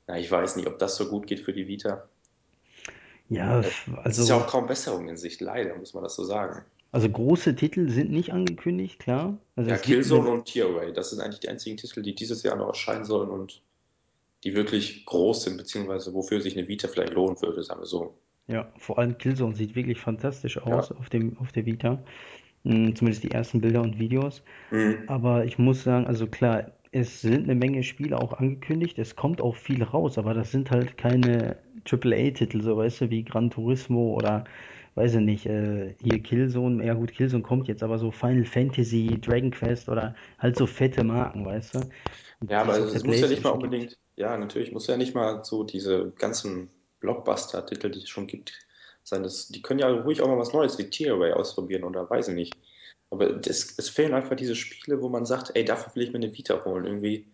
[0.06, 2.08] na, ich weiß nicht, ob das so gut geht für die Vita.
[3.28, 6.02] Ja, Äh, f- Es ist ja also, auch kaum Besserung in Sicht, leider, muss man
[6.02, 6.64] das so sagen.
[6.92, 9.38] also große Titel sind nicht angekündigt, klar.
[9.56, 12.68] Also Ja, Killzone und Tearaway, das sind eigentlich die einzigen Titel, die dieses Jahr noch
[12.68, 13.62] erscheinen sollen und
[14.44, 18.18] die wirklich groß sind, beziehungsweise wofür sich eine Vita vielleicht lohnen würde, sagen wir so.
[18.48, 20.96] Ja, vor allem Killzone sieht wirklich fantastisch aus Ja.
[20.96, 22.02] auf dem, auf der Vita.
[22.64, 24.42] Mm, Zumindest die ersten Bilder und Videos.
[24.70, 25.06] Mhm.
[25.06, 28.98] Aber ich muss sagen, also klar, es sind eine Menge Spiele auch angekündigt.
[28.98, 33.24] Es kommt auch viel raus, aber das sind halt keine AAA-Titel, so weißt du, wie
[33.24, 34.44] Gran Turismo oder
[34.96, 36.84] weiß ich nicht, äh, hier Killzone.
[36.86, 41.04] Ja gut, Killzone kommt jetzt, aber so Final Fantasy, Dragon Quest oder halt so fette
[41.04, 41.90] Marken, weißt du,
[42.48, 43.98] Ja, aber der es muss ja nicht mal PlayStation gibt.
[44.20, 46.68] Ja, natürlich muss ja nicht mal so diese ganzen
[47.00, 48.52] Blockbuster-Titel, die es schon gibt,
[49.02, 49.22] sein.
[49.22, 52.34] Das, die können ja ruhig auch mal was Neues wie Tearaway ausprobieren oder weiß ich
[52.34, 52.54] nicht.
[53.08, 56.18] Aber das, es fehlen einfach diese Spiele, wo man sagt, ey, dafür will ich mir
[56.18, 56.84] eine Vita holen.
[56.84, 57.26] Irgendwie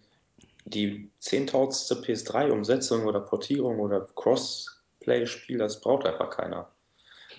[0.64, 6.70] die zehntausendste PS3-Umsetzung oder Portierung oder Crossplay-Spiel, das braucht einfach keiner.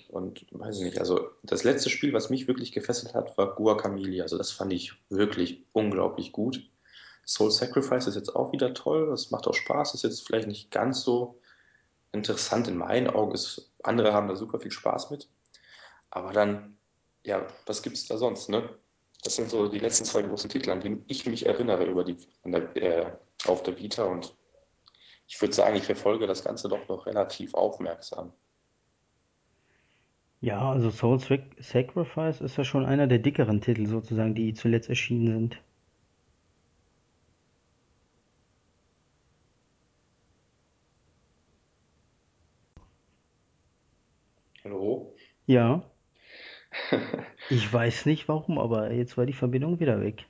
[0.10, 4.22] Und weiß ich nicht, also das letzte Spiel, was mich wirklich gefesselt hat, war Guacamelee.
[4.22, 6.70] Also das fand ich wirklich unglaublich gut.
[7.28, 10.72] Soul Sacrifice ist jetzt auch wieder toll, das macht auch Spaß, ist jetzt vielleicht nicht
[10.72, 11.40] ganz so
[12.14, 15.30] interessant in meinen Augen, ist, andere haben da super viel Spaß mit.
[16.12, 16.78] Aber dann,
[17.26, 18.70] ja, was gibt es da sonst, ne?
[19.24, 22.18] Das sind so die letzten zwei großen Titel, an die ich mich erinnere über die,
[22.46, 23.12] der, äh,
[23.48, 24.36] auf der Vita und
[25.28, 28.34] ich würde sagen, ich verfolge das Ganze doch noch relativ aufmerksam.
[30.42, 34.90] Ja, also Soul Sac- Sacrifice ist ja schon einer der dickeren Titel sozusagen, die zuletzt
[34.90, 35.62] erschienen sind.
[44.64, 45.16] Hallo?
[45.48, 45.82] Ja,
[47.50, 50.26] ich weiß nicht warum, aber jetzt war die Verbindung wieder weg.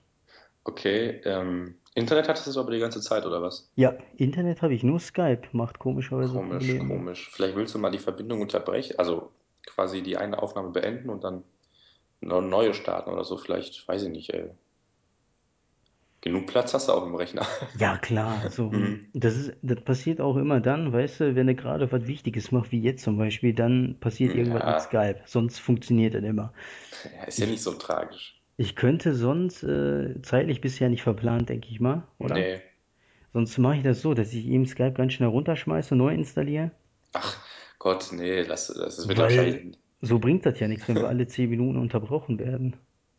[0.63, 3.72] Okay, ähm, Internet hattest du aber die ganze Zeit, oder was?
[3.76, 6.88] Ja, Internet habe ich nur Skype, macht komischerweise Komisch, Probleme.
[6.89, 7.30] komisch.
[7.32, 9.32] Vielleicht willst du mal die Verbindung unterbrechen, also
[9.65, 11.43] quasi die eine Aufnahme beenden und dann
[12.22, 13.38] eine neue starten oder so.
[13.38, 14.51] Vielleicht, weiß ich nicht, ey.
[16.28, 17.45] Genug Platz hast du auch im Rechner.
[17.73, 19.11] Ja, klar, so, hm, Mhm.
[19.13, 22.71] das ist, das passiert auch immer dann, weißt du, wenn du gerade was Wichtiges machst,
[22.71, 26.53] wie jetzt zum Beispiel, dann passiert irgendwas mit Skype, sonst funktioniert das immer.
[27.03, 28.39] ja, ist ja Ich, nicht so tragisch.
[28.57, 32.49] ich könnte sonst, äh, zeitlich bisher nicht verplant, denke ich mal, oder?
[32.49, 32.61] Nee.
[33.34, 36.71] Sonst mache ich das so, dass ich eben Skype ganz schnell runterschmeiße, neu installiere,
[37.11, 37.45] Ach
[37.80, 39.78] Gott, nee, das, das wird weil wahrscheinlich.
[40.01, 42.75] so bringt das ja nichts, wenn wir alle 10 Minuten unterbrochen werden.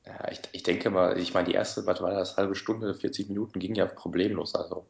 [0.09, 3.29] Ja, ich, ich denke mal, ich meine, die erste, was war das, halbe Stunde, 40
[3.29, 4.55] Minuten ging ja problemlos.
[4.55, 4.87] Also,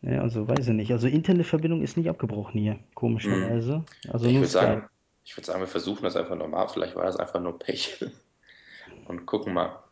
[0.00, 0.90] Ja, also weiß ich nicht.
[0.92, 2.80] Also Internetverbindung ist nicht abgebrochen hier, hm.
[2.94, 3.84] komischerweise.
[4.08, 4.88] Also Ich nur würde sagen,
[5.24, 6.68] ich würde sagen, wir versuchen das einfach nochmal.
[6.68, 8.04] Vielleicht war das einfach nur Pech.
[9.08, 9.82] Und gucken mal.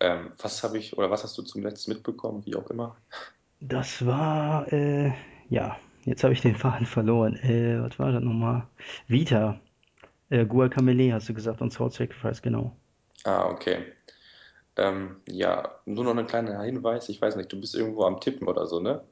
[0.00, 2.96] Ähm, was habe ich, oder was hast du zum letzten mitbekommen, wie auch immer?
[3.60, 5.12] Das war, äh,
[5.50, 7.34] ja, jetzt habe ich den Faden verloren.
[7.36, 8.66] Äh, was war das nochmal?
[9.06, 9.60] Vita.
[10.30, 12.74] Äh, Guacamele hast du gesagt und Sword Sacrifice, genau.
[13.28, 13.92] Ah, okay.
[14.76, 17.08] Ähm, ja, nur noch ein kleiner Hinweis.
[17.10, 19.04] Ich weiß nicht, du bist irgendwo am Tippen oder so, ne?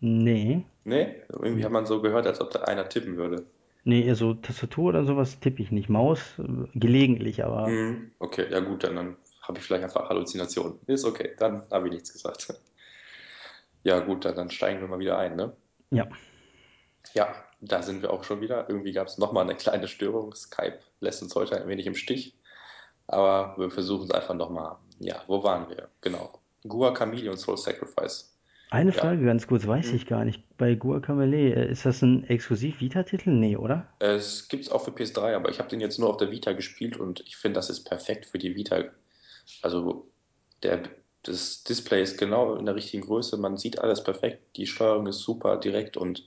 [0.00, 0.64] Nee.
[0.84, 1.22] Ne?
[1.28, 3.46] Irgendwie hat man so gehört, als ob da einer tippen würde.
[3.84, 5.88] Nee, also Tastatur oder sowas tippe ich nicht.
[5.88, 10.78] Maus äh, gelegentlich, aber Hm, okay, ja gut, dann, dann habe ich vielleicht einfach Halluzinationen.
[10.86, 12.48] Ist okay, dann habe ich nichts gesagt.
[13.86, 15.54] Ja gut, dann, dann steigen wir mal wieder ein, ne?
[15.90, 16.06] ja.
[17.14, 18.68] Ja, da sind wir auch schon wieder.
[18.68, 20.34] Irgendwie gab es nochmal eine kleine Störung.
[20.34, 22.34] Skype lässt uns heute ein wenig im Stich.
[23.06, 24.76] Aber wir versuchen es einfach nochmal.
[24.98, 25.88] Ja, wo waren wir?
[26.00, 26.40] Genau.
[26.66, 28.30] Gua Chameleon und Soul Sacrifice.
[28.70, 29.00] Eine Ja.
[29.00, 30.08] Frage ganz kurz, weiß ich Hm.
[30.08, 30.42] gar nicht.
[30.56, 33.30] Bei Guacamele, äh, ist das ein Exklusiv-Vita-Titel?
[33.30, 33.86] Nee, oder?
[33.98, 36.52] Es gibt es auch für PS3, aber ich habe den jetzt nur auf der Vita
[36.52, 38.84] gespielt und ich finde, das ist perfekt für die Vita.
[39.62, 40.10] Also
[40.62, 40.82] der,
[41.22, 45.20] das Display ist genau in der richtigen Größe, man sieht alles perfekt, die Steuerung ist
[45.20, 46.26] super direkt und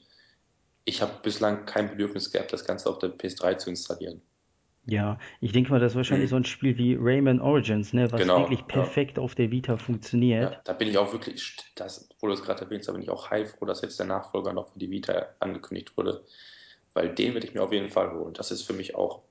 [0.86, 4.21] ich habe bislang kein Bedürfnis gehabt, das Ganze auf der PS3 zu installieren.
[4.88, 8.35] Ja, ich denke mal, das ist wahrscheinlich so ein Spiel wie Rayman Origins, ne, was
[8.35, 8.97] wirklich Genau, ja.
[8.97, 9.77] perfekt auf der Vita
[10.39, 10.59] Ja, funktioniert.
[10.65, 13.29] da bin ich auch wirklich, das, wo du es gerade erwähnst, da bin ich auch
[13.31, 16.25] heilfroh, dass jetzt der Nachfolger noch für die Vita angekündigt wurde,
[16.93, 18.33] weil den werde ich mir auf jeden Fall holen.
[18.33, 19.23] Das ist für mich auch,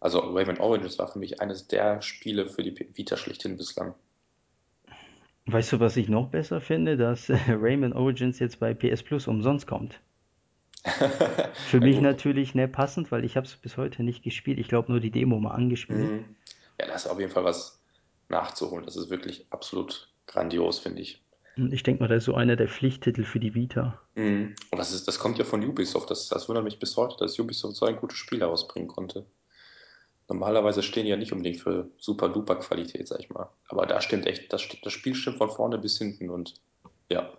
[0.00, 3.94] also Rayman Origins war für mich eines der Spiele für die Vita schlechthin bislang.
[5.46, 6.96] Weißt du, was ich noch besser finde?
[6.96, 10.00] Dass äh, Rayman Origins jetzt bei PS Plus umsonst kommt.
[11.70, 14.58] Für mich gut, natürlich ne, passend, weil ich habe es bis heute nicht gespielt.
[14.58, 16.10] Ich glaube nur die Demo mal angespielt.
[16.10, 16.36] Mhm.
[16.80, 17.80] Ja, da ist auf jeden Fall was
[18.28, 18.84] nachzuholen.
[18.84, 21.22] Das ist wirklich absolut grandios, finde ich.
[21.56, 24.00] Und ich denke mal, das ist so einer der Pflichttitel für die Vita.
[24.14, 24.54] Mhm.
[24.70, 26.10] Und das ist, das kommt ja von Ubisoft.
[26.10, 29.26] Das, das wundert mich bis heute, dass Ubisoft so ein gutes Spiel herausbringen konnte.
[30.28, 33.48] Normalerweise stehen die ja nicht unbedingt für super duper Qualität, sag ich mal.
[33.68, 36.54] Aber da stimmt echt, das, das Spiel stimmt von vorne bis hinten und
[37.10, 37.32] ja,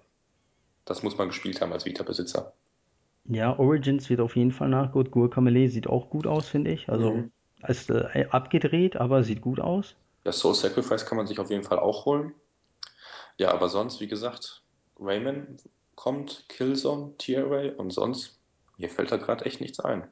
[0.85, 2.53] das muss man gespielt haben als Vita-Besitzer.
[3.23, 5.09] Ja, Origins wird auf jeden Fall nachgeholt.
[5.11, 6.89] Guacamelee sieht auch gut aus, finde ich.
[6.89, 7.31] Also Mhm.
[7.65, 9.95] ist äh, abgedreht, aber sieht gut aus.
[10.23, 12.33] Das Soul Sacrifice kann man sich auf jeden Fall auch holen.
[13.37, 14.63] Ja, aber sonst, wie gesagt,
[14.99, 15.57] Rayman
[15.95, 18.39] kommt, Killzone, Tearaway und sonst,
[18.77, 20.07] mir fällt da gerade echt nichts ein.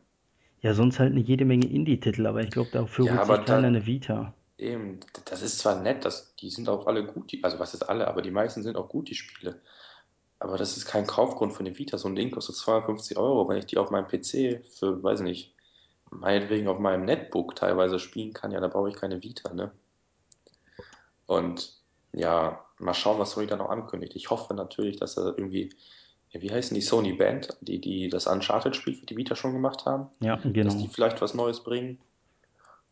[0.62, 3.44] Ja, sonst halt eine jede Menge Indie-Titel, aber ich glaube, dafür Ja, holt aber sich
[3.44, 4.36] keiner da eine Vita.
[4.58, 7.84] eben, das ist zwar nett, das, die sind auch alle gut, die, also was ist
[7.84, 9.62] alle, aber die meisten sind auch gut, die Spiele.
[10.40, 11.98] Aber das ist kein Kaufgrund für eine Vita.
[11.98, 13.48] So ein Ding kostet 250 Euro.
[13.50, 15.56] Wenn ich die auf meinem PC für, weiß nicht,
[16.12, 19.72] meinetwegen auf meinem Netbook teilweise spielen kann, ja, da brauche ich keine Vita, ne?
[21.26, 21.74] Und
[22.14, 24.16] ja, mal schauen, was Sony da noch ankündigt.
[24.16, 25.70] Ich hoffe natürlich, dass er irgendwie,
[26.32, 30.08] wie heißen die Sony Band, die, die das Uncharted-Spiel für die Vita schon gemacht haben,
[30.22, 30.88] Ja, dass die genau.
[30.92, 32.00] vielleicht was Neues bringen.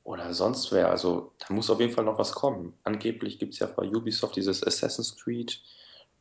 [0.04, 0.92] Oder sonst wer.
[0.92, 2.74] Also, da muss auf jeden Fall noch was kommen.
[2.84, 5.60] Angeblich gibt es ja bei Ubisoft dieses Assassin's Creed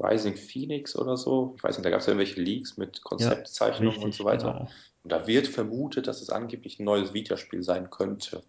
[0.01, 1.55] Rising Phoenix oder so.
[1.57, 4.53] Ich weiß nicht, da gab es ja irgendwelche Leaks mit Ja, Konzeptzeichnungen und so weiter.
[4.53, 4.77] genau.
[5.03, 8.43] Und da wird vermutet, dass es angeblich ein neues Vita-Spiel sein könnte.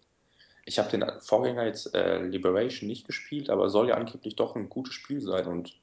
[0.66, 4.68] Ich habe den Vorgänger jetzt äh, Liberation nicht gespielt, aber soll ja angeblich doch ein
[4.68, 5.46] gutes Spiel sein.
[5.46, 5.80] Und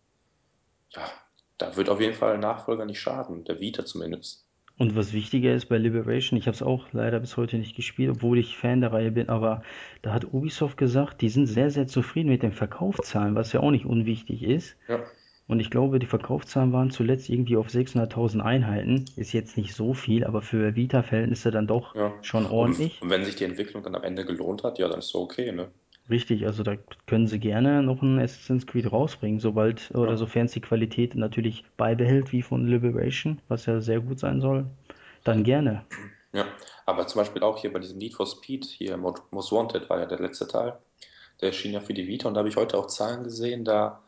[0.95, 1.11] ja,
[1.57, 4.47] da wird auf jeden Fall ein Nachfolger nicht schaden, der Vita zumindest.
[4.77, 8.09] Und was wichtiger ist bei Liberation, ich habe es auch leider bis heute nicht gespielt,
[8.11, 9.63] obwohl ich Fan der Reihe bin, aber
[10.03, 13.71] da hat Ubisoft gesagt, die sind sehr, sehr zufrieden mit den Verkaufszahlen, was ja auch
[13.71, 14.77] nicht unwichtig ist.
[14.87, 15.03] Ja,
[15.47, 19.05] Und ich glaube, die Verkaufszahlen waren zuletzt irgendwie auf 600.000 Einheiten.
[19.15, 22.13] Ist jetzt nicht so viel, aber für Vita-Verhältnisse dann doch ja.
[22.21, 23.01] schon Und, ordentlich.
[23.01, 25.51] und wenn sich die Entwicklung dann am Ende gelohnt hat, ja, dann ist so okay,
[25.51, 25.71] ne?
[26.09, 26.75] Richtig, also da
[27.07, 30.17] können sie gerne noch ein Assassin's Creed rausbringen, sobald oder Ja.
[30.17, 34.65] sofern es die Qualität natürlich beibehält, wie von Liberation, was ja sehr gut sein soll,
[35.25, 35.83] dann gerne.
[36.33, 36.45] Ja,
[36.85, 39.99] aber zum Beispiel auch hier bei diesem Need for Speed, hier Mo- Most Wanted war
[39.99, 40.77] ja der letzte Teil,
[41.41, 44.01] der erschien ja für die Vita und da habe ich heute auch Zahlen gesehen, da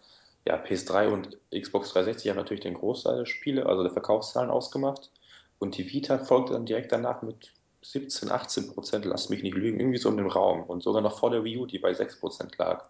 [0.48, 5.12] ja PS3 und Xbox 360 haben natürlich den Großteil der Spiele, also der Verkaufszahlen ausgemacht
[5.60, 9.80] und die Vita folgte dann direkt danach mit 17, 18 Prozent, lasst mich nicht lügen,
[9.80, 12.20] irgendwie so in dem Raum und sogar noch vor der Wii U, die bei 6
[12.20, 12.86] Prozent lag.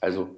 [0.00, 0.36] Also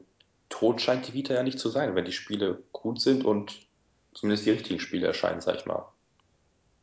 [0.48, 3.66] tot scheint die Vita ja nicht zu sein, wenn die Spiele gut sind und
[4.14, 5.86] zumindest die richtigen Spiele erscheinen, sag ich mal.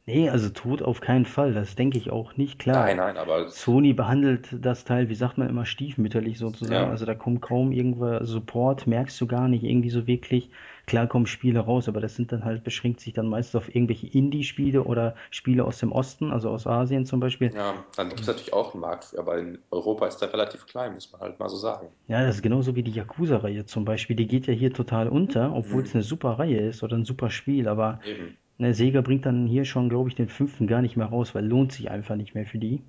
[0.05, 2.57] Nee, also tot auf keinen Fall, das denke ich auch nicht.
[2.71, 6.89] Nein, Klar, nein, aber Sony behandelt das Teil, wie sagt man immer, stiefmütterlich sozusagen.
[6.89, 6.89] ja.
[6.89, 10.49] Also da kommt kaum irgendwo Support, merkst du gar nicht irgendwie so wirklich.
[10.87, 14.07] Klar kommen Spiele raus, aber das sind dann halt, beschränkt sich dann meist auf irgendwelche
[14.07, 17.53] Indie-Spiele oder Spiele aus dem Osten, also aus Asien zum Beispiel.
[17.53, 20.65] Ja, dann gibt es natürlich auch einen Markt für, aber in Europa ist der relativ
[20.65, 21.87] klein, muss man halt mal so sagen.
[22.07, 24.15] Ja, das ist genauso wie die Yakuza-Reihe zum Beispiel.
[24.15, 25.95] Die geht ja hier total unter, obwohl es Mhm.
[25.95, 27.67] eine super Reihe ist oder ein super Spiel.
[27.67, 28.37] Aber Eben.
[28.63, 31.45] Ne, Sega bringt dann hier schon, glaube ich, den fünften gar nicht mehr raus, weil
[31.45, 32.81] lohnt sich einfach nicht mehr für die.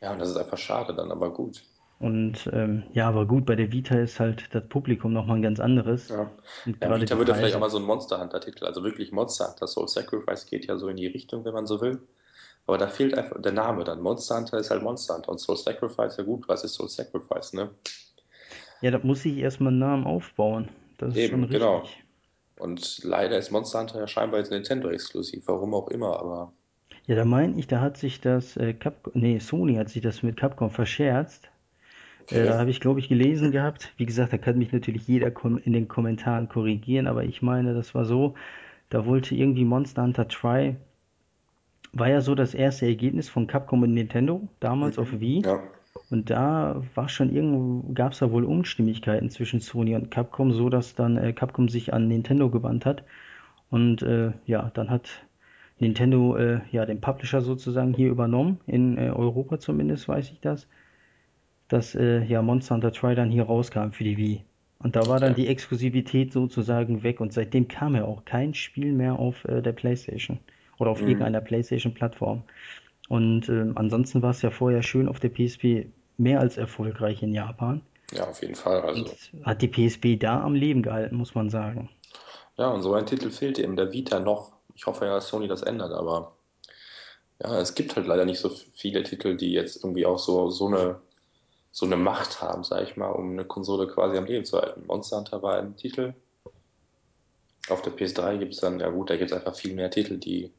[0.00, 1.62] Ja, und das ist einfach schade dann, aber gut.
[1.98, 5.60] Und ähm, ja, aber gut, bei der Vita ist halt das Publikum nochmal ein ganz
[5.60, 6.08] anderes.
[6.08, 6.30] Ja.
[6.64, 9.66] Und Ja, Vita würde vielleicht auch mal so ein Monster Hunter-Titel, also wirklich Monster Hunter
[9.66, 12.00] Soul Sacrifice geht ja so in die Richtung, wenn man so will.
[12.66, 14.00] Aber da fehlt einfach der Name dann.
[14.00, 17.52] Monster Hunter ist halt Monster Hunter und Soul Sacrifice, ja gut, was ist Soul Sacrifice,
[17.52, 17.70] ne?
[18.80, 20.68] Ja, da muss ich erstmal einen Namen aufbauen.
[20.96, 21.82] Das ist schon Eben, genau.
[22.60, 26.52] Und leider ist Monster Hunter ja scheinbar jetzt Nintendo-exklusiv, warum auch immer, aber
[27.06, 30.22] Ja, da meine ich, da hat sich das äh, Capcom, nee, Sony hat sich das
[30.22, 31.50] mit Capcom verscherzt.
[32.30, 32.60] Äh, da okay.
[32.60, 33.92] habe ich, glaube ich, gelesen gehabt.
[33.98, 35.32] Wie gesagt, da kann mich natürlich jeder
[35.64, 38.34] in den Kommentaren korrigieren, aber ich meine, das war so.
[38.90, 40.76] Da wollte irgendwie Monster Hunter Try,
[41.92, 45.20] war ja so das erste Ergebnis von Capcom und Nintendo, damals auf Mhm.
[45.20, 45.44] Wii.
[45.44, 45.62] Ja,
[46.10, 50.68] Und da war schon irgendwo, gab es da wohl Unstimmigkeiten zwischen Sony und Capcom, so
[50.68, 53.04] dass dann äh, Capcom sich an Nintendo gewandt hat.
[53.70, 55.10] Und äh, ja, dann hat
[55.78, 60.68] Nintendo äh, ja den Publisher sozusagen hier übernommen, in äh, Europa zumindest weiß ich das,
[61.68, 64.44] dass äh, ja Monster Hunter Tri dann hier rauskam für die Wii.
[64.78, 68.92] Und da war dann die Exklusivität sozusagen weg und seitdem kam ja auch kein Spiel
[68.92, 70.38] mehr auf äh, der PlayStation
[70.78, 71.08] oder auf Mhm.
[71.08, 72.42] irgendeiner PlayStation-Plattform.
[73.10, 77.34] Und ähm, ansonsten war es ja vorher schön auf der PSP mehr als erfolgreich in
[77.34, 77.82] Japan
[78.12, 78.84] Ja, auf jeden Fall.
[78.94, 81.90] und Also, hat die PSP da am Leben gehalten, muss man sagen.
[82.56, 84.52] ja, und so ein Titel fehlt eben der Vita noch.
[84.76, 86.36] Ich hoffe ja, dass Sony das ändert, aber
[87.42, 90.68] ja, es gibt halt leider nicht so viele Titel, die jetzt irgendwie auch so, so
[90.68, 91.00] eine,
[91.72, 94.86] so eine Macht haben, sag ich mal, um eine Konsole quasi am Leben zu halten.
[94.86, 96.14] Monster Hunter war ein Titel.
[97.68, 100.18] Auf der PS3 gibt es dann, ja gut, da gibt es einfach viel mehr Titel,
[100.18, 100.52] die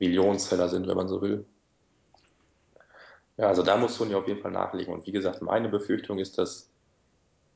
[0.00, 1.44] Millionenseller sind, wenn man so will.
[3.36, 4.92] Ja, also da muss Sony auf jeden Fall nachlegen.
[4.94, 6.70] Und wie gesagt, meine Befürchtung ist, dass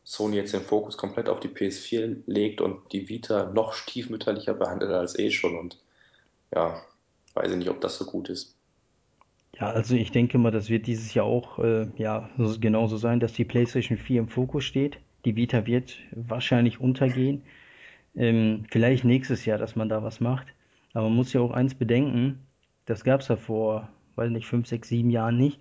[0.04, 4.92] Sony jetzt den Fokus komplett auf die PS4 legt und die Vita noch stiefmütterlicher behandelt
[4.92, 5.58] als eh schon.
[5.58, 5.80] Und
[6.54, 6.82] ja,
[7.34, 8.56] weiß ich nicht, ob das so gut ist.
[9.58, 13.20] Ja, also ich denke mal, das wird dieses Jahr auch äh, ja so- genauso sein,
[13.20, 14.98] dass die PlayStation 4 im Fokus steht.
[15.24, 17.42] Die Vita wird wahrscheinlich untergehen.
[18.16, 20.48] Ähm, vielleicht nächstes Jahr, dass man da was macht.
[20.94, 22.46] Aber man muss ja auch eins bedenken,
[22.86, 25.60] das gab es ja vor, weiß nicht, fünf, sechs, sieben Jahren nicht.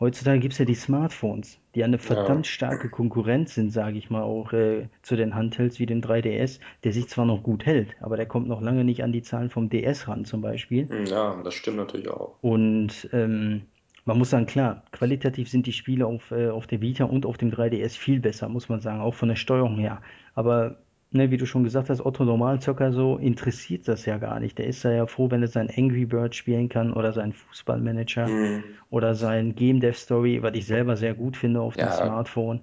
[0.00, 4.10] Heutzutage gibt es ja die Smartphones, die eine Ja, verdammt starke Konkurrenz sind, sage ich
[4.10, 7.94] mal, auch äh, zu den Handhelds wie den 3DS, der sich zwar noch gut hält,
[8.00, 10.88] aber der kommt noch lange nicht an die Zahlen vom DS ran zum Beispiel.
[10.88, 12.38] Hm, ja, das stimmt natürlich auch.
[12.40, 13.62] Und ähm,
[14.04, 17.36] man muss sagen, klar, qualitativ sind die Spiele auf, äh, auf der Vita und auf
[17.38, 20.02] dem 3DS viel besser, muss man sagen, auch von der Steuerung her.
[20.34, 20.78] Aber
[21.12, 24.58] ne, wie du schon gesagt hast, Otto Normalzocker so interessiert das ja gar nicht.
[24.58, 28.80] Der ist ja froh, wenn er sein Angry Bird spielen kann oder seinen Fußballmanager Hm,
[28.90, 32.62] oder sein Game Dev Story, was ich selber sehr gut finde auf dem ja, Smartphone.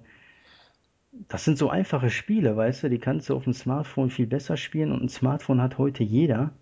[1.28, 4.56] Das sind so einfache Spiele, weißt du, die kannst du auf dem Smartphone viel besser
[4.56, 6.52] spielen und ein Smartphone hat heute jeder.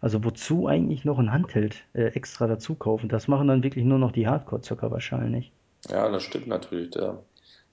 [0.00, 3.08] Also wozu eigentlich noch ein Handheld äh, extra dazu kaufen?
[3.10, 5.52] Das machen dann wirklich nur noch die Hardcore-Zocker wahrscheinlich.
[5.88, 6.90] ja, das stimmt natürlich.
[6.90, 7.24] Der,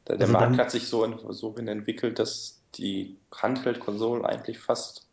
[0.08, 4.60] der, der Also Markt dann, hat sich so, so hin entwickelt, dass die Handheld-Konsolen eigentlich
[4.60, 5.08] fast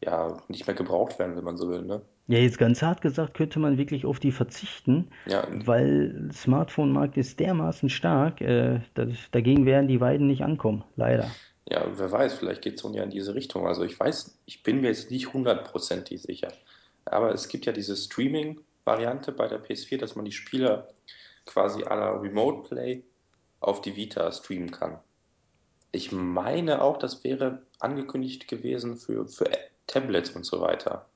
[0.00, 2.02] ja nicht mehr gebraucht werden, wenn man so will, ne?
[2.28, 7.40] ja jetzt ganz hart gesagt, könnte man wirklich auf die verzichten, Ja, weil Smartphone-Markt ist
[7.40, 11.30] dermaßen stark, äh, das, dagegen werden die Weiden nicht ankommen, leider.
[11.68, 13.66] Ja, wer weiß, vielleicht geht Sony ja in diese Richtung.
[13.66, 16.52] Also ich weiß, ich bin mir jetzt nicht hundertprozentig sicher.
[17.04, 20.88] Aber es gibt ja diese Streaming-Variante bei der PS4, dass man die Spiele
[21.46, 23.02] quasi à la Remote Play
[23.60, 24.98] auf die Vita streamen kann.
[25.92, 29.50] Ich meine auch, das wäre angekündigt gewesen für, für
[29.86, 31.06] Tablets und so weiter.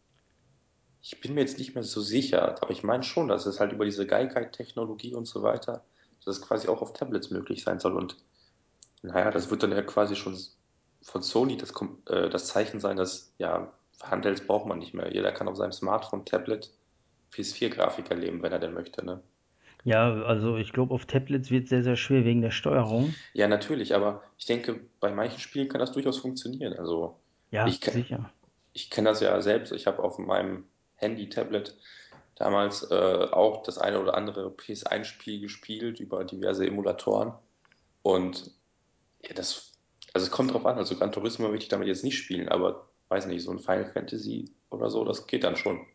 [1.01, 3.73] Ich bin mir jetzt nicht mehr so sicher, aber ich meine schon, dass es halt
[3.73, 5.85] über diese Gaikai-Technologie und so weiter,
[6.25, 7.97] dass es quasi auch auf Tablets möglich sein soll.
[7.97, 8.19] Und
[9.03, 10.37] naja, das wird dann ja quasi schon
[11.01, 11.73] von Sony das,
[12.07, 13.73] äh, das Zeichen sein, dass ja,
[14.03, 15.13] Handhelds braucht man nicht mehr.
[15.13, 16.71] Jeder kann auf seinem Smartphone, Tablet
[17.33, 19.23] PS4-Grafik erleben, wenn er denn möchte, ne?
[19.87, 23.15] Ja, also ich glaube, auf Tablets wird sehr, sehr schwer wegen der Steuerung.
[23.35, 26.73] Ja, natürlich, aber ich denke, bei manchen Spielen kann das durchaus funktionieren.
[26.75, 27.21] Also
[27.53, 28.31] Ja, ich, ke- sicher.
[28.73, 29.73] ich kenne das ja selbst.
[29.73, 30.65] Ich habe auf meinem
[30.97, 31.77] Handy, Tablet
[32.35, 37.33] damals äh, auch das eine oder andere PS1-Spiel gespielt über diverse Emulatoren.
[38.03, 38.51] Und
[39.23, 39.73] ja, das,
[40.15, 40.79] also es kommt drauf an.
[40.79, 43.87] Also Gran Turismo möchte ich damit jetzt nicht spielen, aber weiß nicht, so ein Final
[43.93, 45.87] Fantasy oder so, das geht dann schon.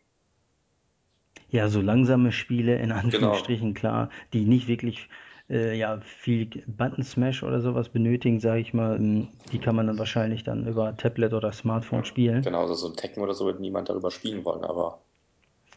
[1.50, 3.52] Ja, so langsame Spiele, in Genau.
[3.52, 5.08] Anführungsstrichen, klar, die nicht wirklich
[5.48, 9.86] äh, ja, viel Button Smash oder sowas benötigen, sage ich mal, ähm, die kann man
[9.86, 12.50] dann wahrscheinlich dann über Tablet oder Smartphone Ja, spielen.
[12.50, 15.04] genau, also so ein Tekken oder so wird niemand darüber spielen wollen, aber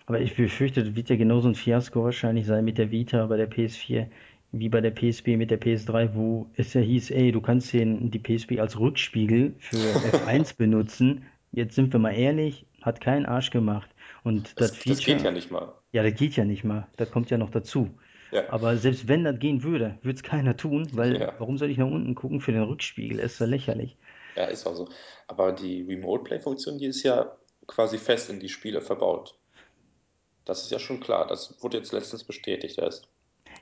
[0.08, 3.38] Aber ich befürchte, das wird ja genauso ein Fiasko wahrscheinlich sein mit der Vita bei
[3.38, 4.08] der PS4
[4.52, 8.10] wie bei der PSP mit der PS3, wo es ja hieß, ey, du kannst den,
[8.10, 11.26] die PSP als Rückspiegel für F1 benutzen.
[11.52, 13.90] Jetzt sind wir mal ehrlich, hat kein Arsch gemacht.
[14.26, 15.82] Und das das, das geht ja Feature, nicht mal.
[15.94, 16.90] ja, das geht ja nicht mal.
[16.98, 17.98] Das kommt ja noch dazu.
[18.32, 21.34] Ja, Aber selbst wenn das gehen würde, würde es keiner tun, weil ja.
[21.38, 23.20] warum soll ich nach unten gucken für den Rückspiegel?
[23.20, 23.98] Ist ja lächerlich.
[24.36, 24.88] Ja, ist auch so.
[25.28, 29.38] Aber die Remote Play-Funktion, die ist ja quasi fest in die Spiele verbaut.
[30.46, 31.28] Das ist ja schon klar.
[31.28, 33.10] Das wurde jetzt letztens bestätigt erst.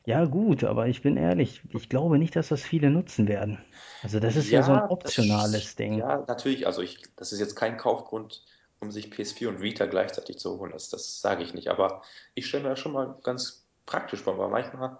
[0.05, 3.59] Ja, gut, aber ich bin ehrlich, ich glaube nicht, dass das viele nutzen werden.
[4.01, 6.05] Also das ist ja so ein Ja, das, optionales Ding.
[6.07, 6.67] ja, natürlich.
[6.67, 8.43] Also ich, das ist jetzt kein Kaufgrund,
[8.83, 10.71] um sich PS4 und Vita gleichzeitig zu holen.
[10.71, 11.69] Das, das sage ich nicht.
[11.69, 12.03] Aber
[12.35, 14.97] ich stelle mir das schon mal ganz praktisch vor, weil manchmal,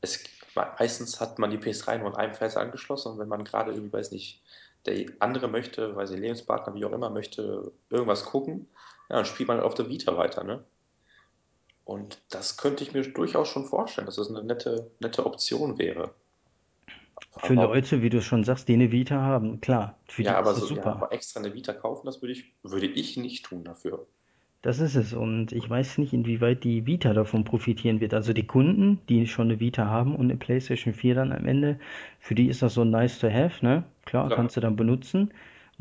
[0.00, 0.22] es,
[0.54, 3.92] meistens hat man die PS3 nur an einem Fernseher angeschlossen und wenn man gerade irgendwie,
[3.92, 4.42] weiß nicht,
[4.86, 8.68] der andere möchte, weiß ich, Lebenspartner, wie auch immer, möchte irgendwas gucken,
[9.08, 10.64] ja, dann spielt man auf der Vita weiter, ne?
[11.84, 16.14] Und das könnte ich mir durchaus schon vorstellen, dass das eine nette, nette Option wäre.
[17.36, 20.38] Für Aber Leute, wie du schon sagst, die eine Vita haben, klar, für die Ja,
[20.38, 20.92] aber ist das so, ja, super.
[20.92, 24.06] aber extra eine Vita kaufen, das würde ich, würde ich nicht tun dafür.
[24.62, 25.12] Das ist es.
[25.12, 28.14] Und ich weiß nicht, inwieweit die Vita davon profitieren wird.
[28.14, 31.78] Also die Kunden, die schon eine Vita haben und eine PlayStation 4 dann am Ende,
[32.20, 33.84] für die ist das so nice to have, ne?
[34.04, 34.32] Klar, Klar.
[34.32, 35.32] kannst du dann benutzen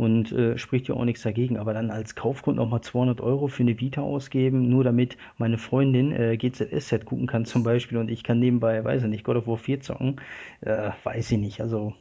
[0.02, 1.58] und äh, spricht ja auch nichts dagegen.
[1.58, 6.12] Aber dann als Kaufgrund nochmal 200 Euro für eine Vita ausgeben, nur damit meine Freundin
[6.12, 9.48] äh, GZSZ gucken kann zum Beispiel und ich kann nebenbei, weiß ich nicht, God of
[9.48, 10.20] War 4 zocken,
[10.62, 11.62] äh, weiß ich nicht.
[11.62, 11.94] Also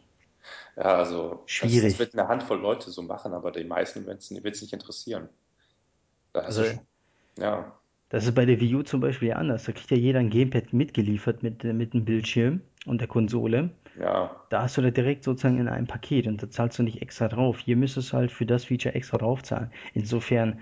[0.77, 2.01] Ja, also das, das schwierig.
[2.01, 5.29] wird eine Handvoll Leute so machen, aber die meisten wird es nicht interessieren.
[6.33, 6.81] Also sch-
[7.39, 7.80] ja,
[8.11, 9.65] Das ist bei der Wii U zum Beispiel ja anders.
[9.65, 13.71] Da kriegt ja jeder ein Gamepad mitgeliefert mit, mit dem Bildschirm und der Konsole.
[13.95, 17.03] ja, Da hast du da direkt sozusagen in einem Paket und da zahlst du nicht
[17.03, 17.61] extra drauf.
[17.61, 19.71] Hier müsstest du halt für das Feature extra drauf zahlen.
[19.95, 20.61] Insofern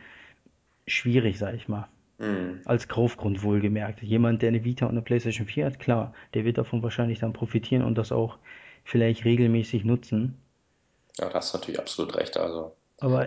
[0.86, 1.88] schwierig, sag ich mal.
[2.18, 4.02] hm, Als Kaufgrund wohlgemerkt.
[4.02, 7.32] Jemand, der eine Vita und eine PlayStation 4 hat, klar, der wird davon wahrscheinlich dann
[7.34, 8.38] profitieren und das auch
[8.84, 10.36] vielleicht regelmäßig nutzen.
[11.18, 12.36] ja, da hast du natürlich absolut recht.
[12.36, 12.76] Also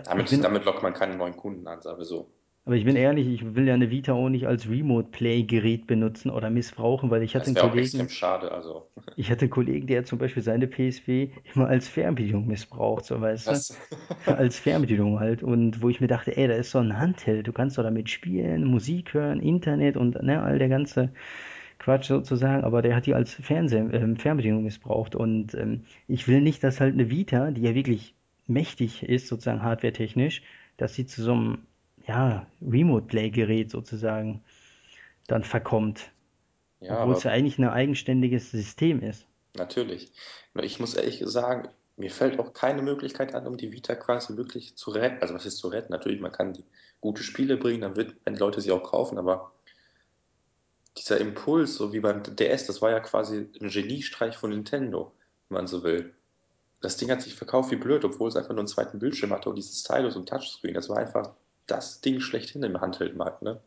[0.04, 2.30] damit, bin damit lockt man keine neuen Kunden an, sagen wir so.
[2.64, 6.50] Aber ich bin ehrlich, ich will ja eine Vita auch nicht als Remote-Play-Gerät benutzen oder
[6.50, 8.52] missbrauchen, weil ich hatte Das einen wäre auch extrem Kollegen, schade.
[8.52, 13.20] Also, Ich hatte einen Kollegen, der zum Beispiel seine PSP immer als Fernbedienung missbraucht, so
[13.20, 13.50] weißt du?
[13.50, 13.78] was?
[14.24, 15.42] Als Fernbedienung halt.
[15.42, 18.10] Und wo ich mir dachte, ey, da ist so ein Handheld, du kannst doch damit
[18.10, 21.12] spielen, Musik hören, Internet und ne, all der ganze
[21.78, 25.14] Quatsch sozusagen, aber der hat die als Fernseh ähm, Fernbedienung missbraucht.
[25.16, 28.14] Und ähm, ich will nicht, dass halt eine Vita, die ja wirklich
[28.46, 30.42] mächtig ist, sozusagen hardwaretechnisch,
[30.78, 31.58] dass sie zu so einem
[32.06, 34.42] ja, Remote-Play-Gerät sozusagen
[35.26, 36.10] dann verkommt.
[36.80, 39.26] Ja, Obwohl es ja eigentlich ein eigenständiges System ist.
[39.54, 40.12] natürlich.
[40.60, 44.76] Ich muss ehrlich sagen, mir fällt auch keine Möglichkeit an, um die Vita quasi wirklich
[44.76, 45.22] zu retten.
[45.22, 45.92] Also was ist zu retten?
[45.92, 46.64] Natürlich, man kann die
[47.00, 49.52] gute Spiele bringen, dann wird, die Leute sie auch kaufen, aber
[50.96, 55.12] dieser Impuls, so wie beim DS, das war ja quasi ein Geniestreich von Nintendo,
[55.48, 56.14] wenn man so will.
[56.80, 59.48] Das Ding hat sich verkauft wie blöd, obwohl es einfach nur einen zweiten Bildschirm hatte
[59.48, 60.74] und dieses Stylus und Touchscreen.
[60.74, 61.34] Das war einfach
[61.66, 63.60] das Ding schlechthin im Handheldmarkt, ne?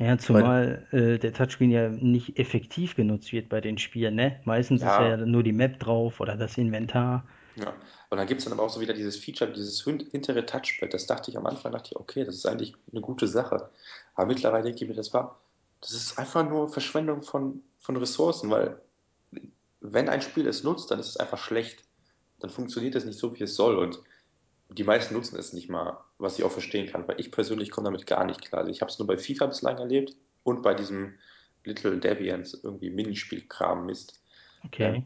[0.00, 4.40] Ja, zumal äh, der Touchscreen ja nicht effektiv genutzt wird bei den Spielen, ne?
[4.44, 7.24] Meistens ist ja ja, nur die Map drauf oder das Inventar.
[7.56, 7.74] ja.
[8.10, 10.92] Und dann gibt es dann aber auch so wieder dieses Feature, dieses hin- hintere Touchpad.
[10.94, 13.70] Das dachte ich am Anfang, dachte ich, okay, das ist eigentlich eine gute Sache.
[14.14, 15.40] Aber mittlerweile denke ich mir, das war,
[15.80, 18.80] das ist einfach nur Verschwendung von, von Ressourcen, weil
[19.80, 21.84] wenn ein Spiel es nutzt, dann ist es einfach schlecht.
[22.40, 23.78] Dann funktioniert es nicht so, wie es soll.
[23.78, 24.00] Und
[24.70, 27.86] die meisten nutzen es nicht mal, was ich auch verstehen kann, weil ich persönlich komme
[27.86, 28.60] damit gar nicht klar.
[28.60, 30.14] Also ich habe es nur bei FIFA bislang erlebt
[30.44, 31.14] und bei diesem
[31.64, 34.22] Little Deviants irgendwie Minispielkram Mist.
[34.64, 35.04] Okay.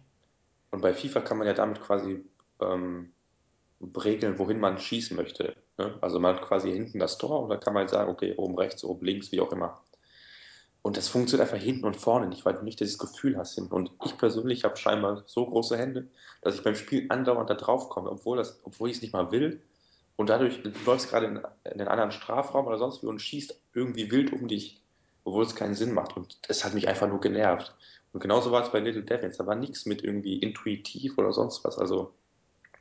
[0.71, 2.25] Und bei FIFA kann man ja damit quasi
[2.61, 3.13] ähm,
[4.05, 5.57] regeln, wohin man schießen möchte.
[5.79, 5.97] Ne?
[6.01, 8.57] Also man hat quasi hinten das Tor und dann kann man halt sagen, okay, oben
[8.59, 9.81] rechts, oben links, wie auch immer.
[10.85, 13.59] Und das funktioniert einfach hinten und vorne nicht, weil du nicht dieses Gefühl hast.
[13.59, 16.09] Und ich persönlich habe scheinbar so große Hände,
[16.43, 19.33] dass ich beim Spiel andauernd da drauf komme, obwohl, das, obwohl ich es nicht mal
[19.33, 19.63] will.
[20.17, 23.59] Und dadurch, du läufst gerade in, in einen anderen Strafraum oder sonst wie und schießt
[23.73, 24.79] irgendwie wild um dich,
[25.25, 26.19] obwohl es keinen Sinn macht.
[26.19, 27.75] Und das hat mich einfach nur genervt.
[28.13, 29.39] Und genauso war es bei Little Devils.
[29.39, 31.79] Da war nichts mit irgendwie intuitiv oder sonst was.
[31.79, 32.13] Also,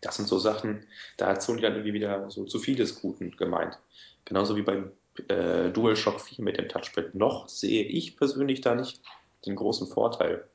[0.01, 0.85] das sind so Sachen,
[1.15, 3.79] da hat Sony dann irgendwie wieder so zu vieles Guten gemeint.
[4.25, 4.91] Genauso wie beim
[5.29, 7.15] äh, DualShock 4 mit dem Touchpad.
[7.15, 9.01] Noch sehe ich persönlich da nicht
[9.45, 10.47] den großen Vorteil.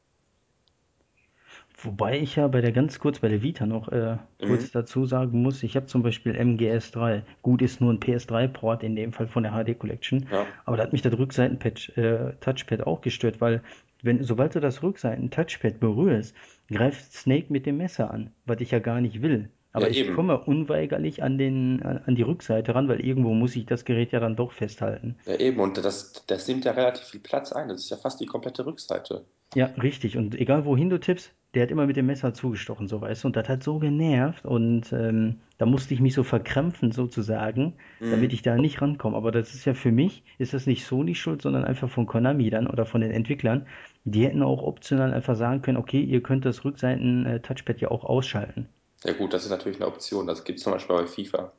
[1.80, 4.48] Wobei ich ja bei der ganz kurz bei der Vita noch äh, Mhm.
[4.48, 7.24] kurz dazu sagen muss, ich habe zum Beispiel MGS3.
[7.42, 10.82] Gut, ist nur ein PS3-Port in dem Fall von der HD Collection, Ja, aber da
[10.82, 13.62] hat mich das Rückseiten-Touchpad äh, Touchpad auch gestört, weil
[14.02, 16.36] wenn, sobald du das Rückseiten-Touchpad berührst,
[16.70, 19.48] greift Snake mit dem Messer an, was ich ja gar nicht will.
[19.74, 20.10] Ja Aber ich eben.
[20.10, 24.12] komme unweigerlich an den, an an die Rückseite ran, weil irgendwo muss ich das Gerät
[24.12, 25.16] ja dann doch festhalten.
[25.26, 25.60] Ja eben.
[25.60, 27.68] Und das, das nimmt ja relativ viel Platz ein.
[27.68, 29.28] Das ist ja fast die komplette Rückseite.
[29.54, 30.16] Ja, richtig.
[30.16, 33.28] Und egal wohin du tippst, der hat immer mit dem Messer zugestochen, so weißt du.
[33.28, 34.44] Und das hat so genervt.
[34.46, 37.74] Und ähm, da musste ich mich so verkrampfen, sozusagen,
[38.10, 38.34] damit Mhm.
[38.34, 39.16] ich da nicht rankomme.
[39.16, 42.48] Aber das ist ja für mich, ist das nicht Sony schuld, sondern einfach von Konami
[42.50, 43.66] dann oder von den Entwicklern.
[44.04, 48.68] Die hätten auch optional einfach sagen können, okay, ihr könnt das Rückseiten-Touchpad ja auch ausschalten.
[49.04, 50.26] Ja gut, das ist natürlich eine Option.
[50.26, 51.52] Das gibt es zum Beispiel bei FIFA.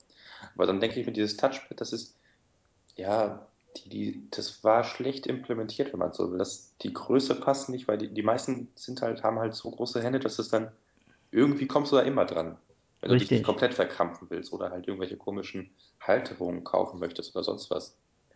[0.56, 2.16] Aber dann denke ich mir, dieses Touchpad, das ist,
[2.96, 6.38] ja, die, die, das war schlecht implementiert, wenn man so will.
[6.38, 10.02] Das, die Größe passt nicht, weil die, die meisten sind halt, haben halt so große
[10.02, 10.72] Hände, dass es dann,
[11.32, 12.58] irgendwie kommst du da immer dran.
[13.02, 13.46] Wenn du dich nicht Richtig.
[13.46, 15.72] komplett verkrampfen willst oder halt irgendwelche komischen
[16.02, 17.96] Halterungen kaufen möchtest oder sonst was.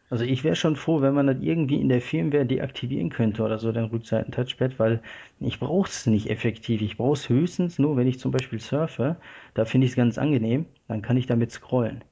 [0.10, 3.60] Also ich wäre schon froh, wenn man das irgendwie in der Firmware deaktivieren könnte oder
[3.60, 5.02] so, den Rückseiten-Touchpad, weil
[5.42, 6.82] ich brauche es nicht effektiv.
[6.82, 9.18] Ich brauche es höchstens nur, wenn ich zum Beispiel surfe.
[9.56, 10.68] Da finde ich es ganz angenehm.
[10.88, 12.06] Dann kann ich damit scrollen.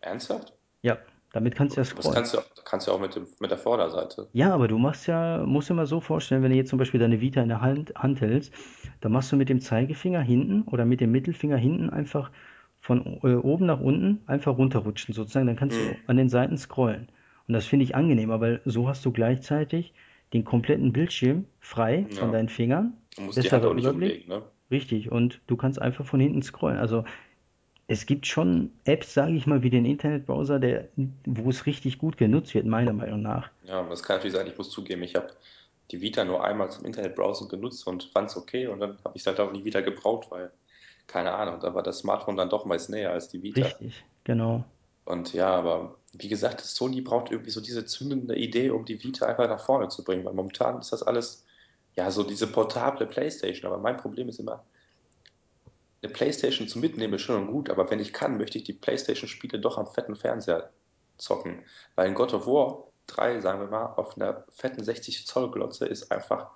[0.00, 0.54] Ernsthaft?
[0.82, 0.96] Ja,
[1.32, 2.12] damit kannst du ja Aber das scrollen.
[2.12, 4.30] kannst du, kannst du auch mit dem, mit der Vorderseite.
[4.32, 7.00] Ja, aber du machst ja, musst dir mal so vorstellen, wenn du jetzt zum Beispiel
[7.00, 8.52] deine Vita in der Hand, Hand hältst,
[9.00, 12.30] dann machst du mit dem Zeigefinger hinten oder mit dem Mittelfinger hinten einfach
[12.80, 15.46] von äh, oben nach unten einfach runterrutschen sozusagen.
[15.46, 16.06] Dann kannst du Mhm.
[16.06, 17.08] an den Seiten scrollen.
[17.48, 19.92] Und das finde ich angenehmer, weil so hast du gleichzeitig
[20.32, 22.32] den kompletten Bildschirm frei von Ja.
[22.32, 24.42] deinen Fingern, Du musst die Hand auch nicht umlegen, ne?
[24.70, 26.78] richtig, und du kannst einfach von hinten scrollen.
[26.78, 27.04] Also
[27.88, 30.88] es gibt schon Apps, sage ich mal, wie den Internetbrowser, der,
[31.24, 33.50] wo es richtig gut genutzt wird, meiner Meinung nach.
[33.64, 35.28] Ja, das kann natürlich sein, ich muss zugeben, ich habe
[35.90, 39.22] die Vita nur einmal zum Internetbrowsen genutzt und fand es okay und dann habe ich
[39.22, 40.50] es halt auch nie wieder gebraucht, weil,
[41.06, 43.60] keine Ahnung, da war das Smartphone dann doch meist näher als die Vita.
[43.66, 44.64] Richtig, genau.
[45.04, 49.26] Und ja, aber wie gesagt, Sony braucht irgendwie so diese zündende Idee, um die Vita
[49.26, 51.44] einfach nach vorne zu bringen, weil momentan ist das alles,
[51.94, 53.70] ja, so diese portable PlayStation.
[53.70, 54.64] Aber mein Problem ist immer,
[56.02, 58.72] eine PlayStation zu mitnehmen ist schön und gut, aber wenn ich kann, möchte ich die
[58.72, 60.70] PlayStation-Spiele doch am fetten Fernseher
[61.18, 61.64] zocken.
[61.94, 65.86] Weil in God of War 3, sagen wir mal, auf einer fetten 60 Zoll Glotze
[65.86, 66.50] ist einfach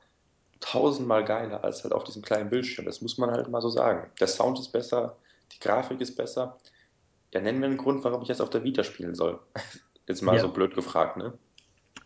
[0.61, 2.85] tausendmal geiler als halt auf diesem kleinen Bildschirm.
[2.85, 4.11] Das muss man halt mal so sagen.
[4.21, 5.17] Der Sound ist besser,
[5.53, 6.59] die Grafik ist besser.
[7.35, 9.41] Ja, nennen wir einen Grund, warum ich jetzt auf der Vita spielen soll.
[10.07, 11.39] Jetzt mal Ja, so blöd gefragt, ne?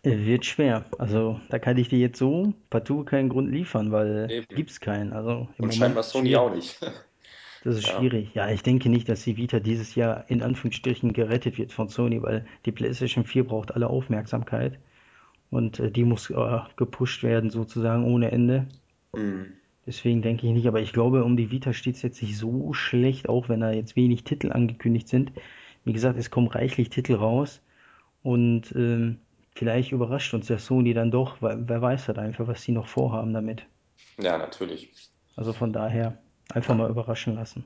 [0.05, 0.85] wird schwer.
[0.99, 4.47] Also da kann ich dir jetzt so partout keinen Grund liefern, weil Eben.
[4.55, 5.13] gibt's keinen.
[5.13, 6.79] Also im Und scheinbar Sony auch nicht.
[7.63, 8.33] Das ist Ja, schwierig.
[8.35, 12.23] Ja, ich denke nicht, dass die Vita dieses Jahr in Anführungsstrichen gerettet wird von Sony,
[12.23, 14.79] weil die PlayStation 4 braucht alle Aufmerksamkeit.
[15.51, 18.69] Und äh, die muss äh, gepusht werden, sozusagen ohne Ende.
[19.17, 19.55] Mhm.
[19.87, 22.73] Deswegen denke ich nicht, aber ich glaube, um die Vita steht es jetzt nicht so
[22.73, 25.33] schlecht, auch wenn da jetzt wenig Titel angekündigt sind.
[25.85, 27.61] Wie gesagt, es kommen reichlich Titel raus
[28.23, 29.21] und ähm,
[29.55, 32.89] vielleicht überrascht uns der Sony dann doch, weil wer weiß halt einfach, was die noch
[32.89, 33.67] vorhaben damit.
[34.19, 34.91] Ja, natürlich.
[35.37, 36.19] Also von daher
[36.53, 37.65] einfach mal überraschen lassen.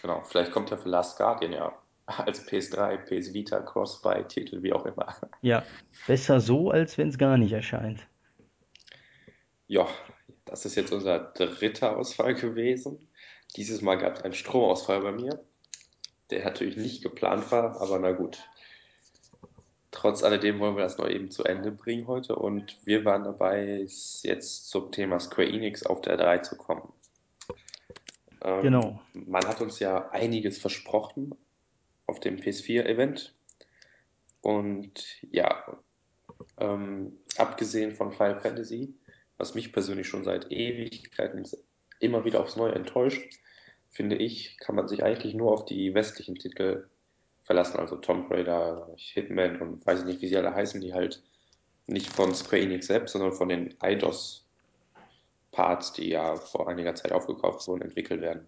[0.00, 0.22] Genau.
[0.24, 1.72] Vielleicht kommt ja für Last Guardian ja
[2.06, 5.14] als PS3, PS Vita, Cross-Buy-Titel, wie auch immer.
[5.42, 5.64] Ja,
[6.06, 8.06] besser so, als wenn es gar nicht erscheint.
[9.66, 9.86] Ja,
[10.48, 13.08] das ist jetzt unser dritter Ausfall gewesen.
[13.56, 15.42] Dieses Mal gab es einen Stromausfall bei mir,
[16.30, 18.38] der natürlich nicht geplant war, aber na gut.
[19.90, 23.86] Trotz alledem wollen wir das noch eben zu Ende bringen heute und wir waren dabei,
[24.22, 26.92] jetzt zum Thema Square Enix auf der 3 zu kommen.
[28.42, 29.00] Ähm, Genau.
[29.14, 31.34] man hat uns ja einiges versprochen
[32.06, 33.34] auf dem PS4-Event
[34.42, 35.64] und ja,
[36.58, 38.94] ähm, abgesehen von Final Fantasy,
[39.38, 41.48] was mich persönlich schon seit Ewigkeiten
[42.00, 43.38] immer wieder aufs Neue enttäuscht,
[43.90, 46.86] finde ich, kann man sich eigentlich nur auf die westlichen Titel
[47.44, 51.22] verlassen, also Tomb Raider, Hitman und weiß ich nicht, wie sie alle heißen, die halt
[51.86, 57.66] nicht von Square Enix selbst, sondern von den Eidos-Parts, die ja vor einiger Zeit aufgekauft
[57.66, 58.46] wurden, entwickelt werden.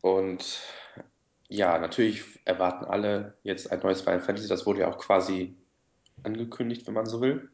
[0.00, 0.60] Und
[1.48, 4.48] ja, natürlich erwarten alle jetzt ein neues Final Fantasy.
[4.48, 5.54] Das wurde ja auch quasi
[6.24, 7.48] angekündigt, wenn man so will.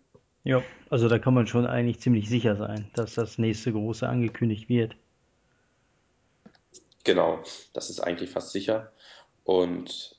[0.45, 4.69] Ja, also da kann man schon eigentlich ziemlich sicher sein, dass das nächste große angekündigt
[4.69, 4.97] wird.
[7.05, 8.93] Genau, das ist eigentlich fast sicher.
[9.45, 10.17] Und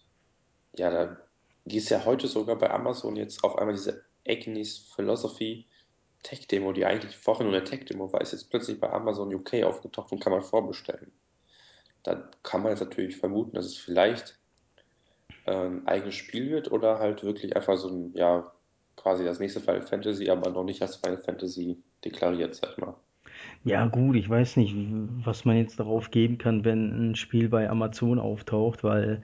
[0.75, 1.17] ja, da
[1.65, 5.67] ist ja heute sogar bei Amazon jetzt auf einmal diese Agnes Philosophy
[6.23, 10.11] Tech-Demo, die eigentlich vorher nur eine Tech-Demo war, ist jetzt plötzlich bei Amazon UK aufgetaucht
[10.11, 11.11] und kann man vorbestellen.
[12.03, 14.37] Da kann man jetzt natürlich vermuten, dass es vielleicht
[15.45, 18.51] äh, ein eigenes Spiel wird oder halt wirklich einfach so ein, ja,
[18.99, 22.95] quasi das nächste Final Fantasy, aber noch nicht als Final Fantasy deklariert, sag ich mal.
[23.63, 24.75] Ja, gut, ich weiß nicht,
[25.25, 29.21] was man jetzt darauf geben kann, wenn ein Spiel bei Amazon auftaucht, weil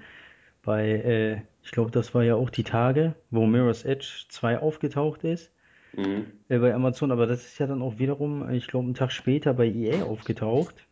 [0.64, 5.24] bei, äh, ich glaube, das war ja auch die Tage, wo Mirror's Edge 2 aufgetaucht
[5.24, 5.52] ist,
[5.98, 6.46] Mhm.
[6.50, 9.54] äh, bei Amazon, aber das ist ja dann auch wiederum, ich glaube, einen Tag später
[9.54, 10.88] bei EA aufgetaucht,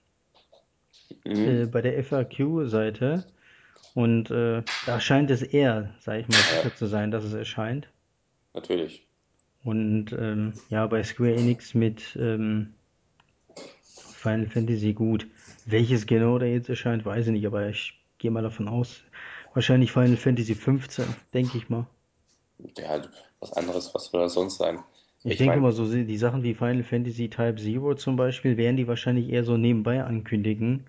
[1.43, 1.67] äh, Mhm.
[1.67, 3.25] bei der FAQ-Seite.
[3.93, 7.89] Und äh, da scheint es eher, sag ich mal, sicher zu sein, dass es erscheint.
[8.53, 9.05] Natürlich.
[9.63, 12.73] Und ähm, ja, bei Square Enix mit ähm,
[14.23, 15.27] Final Fantasy gut.
[15.65, 19.03] Welches genau da jetzt erscheint, weiß ich nicht, aber ich gehe mal davon aus.
[19.53, 21.87] Wahrscheinlich Final Fantasy 15, denke ich mal.
[22.77, 23.01] Ja,
[23.39, 24.83] was anderes, was soll das sonst sein?
[25.23, 28.77] Ich Ich denke mal, so die Sachen wie Final Fantasy Type Zero zum Beispiel, werden
[28.77, 30.85] die wahrscheinlich eher so nebenbei ankündigen.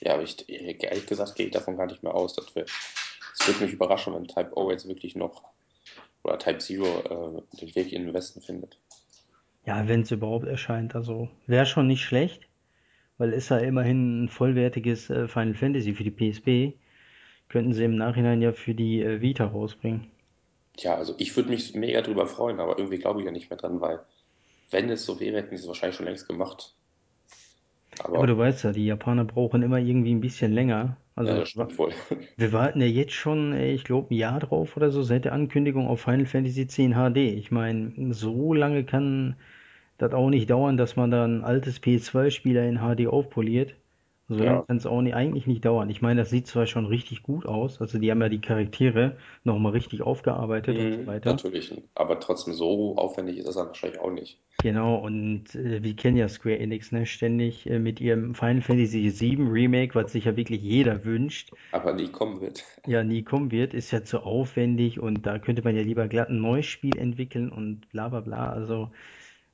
[0.00, 2.36] ja, aber ich, ehrlich gesagt gehe ich davon gar nicht mehr aus.
[2.36, 2.70] Wird,
[3.38, 5.44] das wird mich überraschen, wenn Type O jetzt wirklich noch
[6.28, 8.78] oder Type Zero äh, den Weg in den Westen findet.
[9.64, 10.96] Ja, wenn es überhaupt erscheint.
[10.96, 12.48] Also wäre schon nicht schlecht,
[13.18, 16.78] weil ist ja immerhin ein vollwertiges äh, Final Fantasy für die PSP.
[17.48, 20.10] Könnten sie im Nachhinein ja für die äh, Vita rausbringen.
[20.78, 23.58] Tja, also ich würde mich mega drüber freuen, aber irgendwie glaube ich ja nicht mehr
[23.58, 24.00] dran, weil
[24.70, 26.74] wenn es so wäre, hätten sie es wahrscheinlich schon längst gemacht.
[28.12, 30.98] Ja, aber du Aber weißt ja, die Japaner brauchen immer irgendwie ein bisschen länger.
[31.22, 31.92] Ja, Also das stimmt wohl.
[32.36, 35.32] wir warten ja jetzt schon, äh, ich glaube, ein Jahr drauf oder so, seit der
[35.32, 37.16] Ankündigung auf Final Fantasy X HD.
[37.18, 39.36] Ich meine, so lange kann
[39.98, 43.74] das auch nicht dauern, dass man da ein altes PS2-Spiel in HD aufpoliert.
[44.28, 45.90] So lange Ja, kann es auch nicht, eigentlich nicht dauern.
[45.90, 49.18] Ich meine, das sieht zwar schon richtig gut aus, also die haben ja die Charaktere
[49.44, 51.42] nochmal richtig aufgearbeitet und so mhm, weiter.
[51.46, 51.74] natürlich.
[51.94, 54.40] Aber trotzdem so aufwendig ist das dann wahrscheinlich auch nicht.
[54.60, 59.02] Genau, und äh, wir kennen ja Square Enix, ne, ständig äh, mit ihrem Final Fantasy
[59.10, 62.62] VII Remake, was sich ja wirklich jeder wünscht, Aber nie kommen wird.
[62.86, 66.28] ja nie kommen wird, ist ja zu aufwendig und da könnte man ja lieber glatt
[66.30, 68.50] ein neues Spiel entwickeln und bla bla bla.
[68.50, 68.92] Also,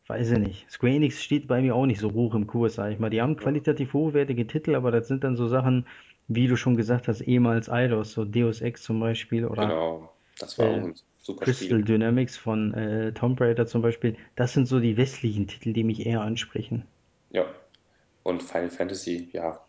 [0.07, 0.71] weiß ich nicht.
[0.71, 3.11] Square Enix steht bei mir auch nicht so hoch im Kurs, sag ich mal.
[3.11, 5.87] Die haben qualitativ hochwertige Titel, aber das sind dann so Sachen,
[6.29, 10.15] wie du schon gesagt hast, ehemals Eidos, so Deus Ex zum Beispiel oder genau.
[10.39, 11.85] Das war auch äh, ein super Crystal Spiel.
[11.85, 14.17] Dynamics von äh, Tomb Raider zum Beispiel.
[14.37, 16.85] Das sind so die westlichen Titel, die mich eher ansprechen.
[17.29, 17.45] Ja.
[18.25, 19.67] Und Final Fantasy, ja.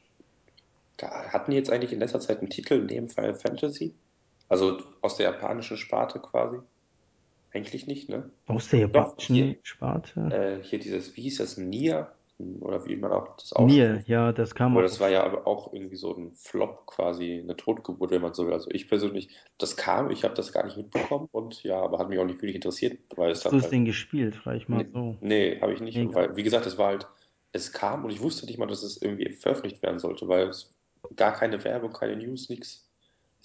[0.98, 3.96] Da- Hatten die jetzt eigentlich in letzter Zeit einen Titel neben Final Fantasy?
[4.50, 6.58] Also aus der japanischen Sparte quasi?
[7.56, 8.32] Eigentlich nicht, ne?
[8.48, 9.46] Aus der Doch, hier.
[9.48, 10.20] japanischen Sparte?
[10.30, 12.16] Äh, hier dieses, wie hieß das, Nier?
[12.38, 14.08] Oder wie man auch das Nier, ausspricht.
[14.08, 17.40] ja, das kam Aber auch das war ja aber auch irgendwie so ein Flop quasi,
[17.42, 18.54] eine Totgeburt, wenn man so will.
[18.54, 22.10] Also ich persönlich, das kam, ich habe das gar nicht mitbekommen und ja, aber hat
[22.10, 24.42] mich auch nicht wirklich interessiert, weil es Hast du dann es halt, denn gespielt?
[24.56, 25.18] Ich mal nee, so.
[25.22, 26.14] nee habe ich nicht, Mega.
[26.14, 27.08] weil, wie gesagt, es war halt,
[27.54, 30.76] es kam und ich wusste nicht mal, dass es irgendwie veröffentlicht werden sollte, weil es
[31.16, 32.85] gar keine Werbung, keine News, nichts.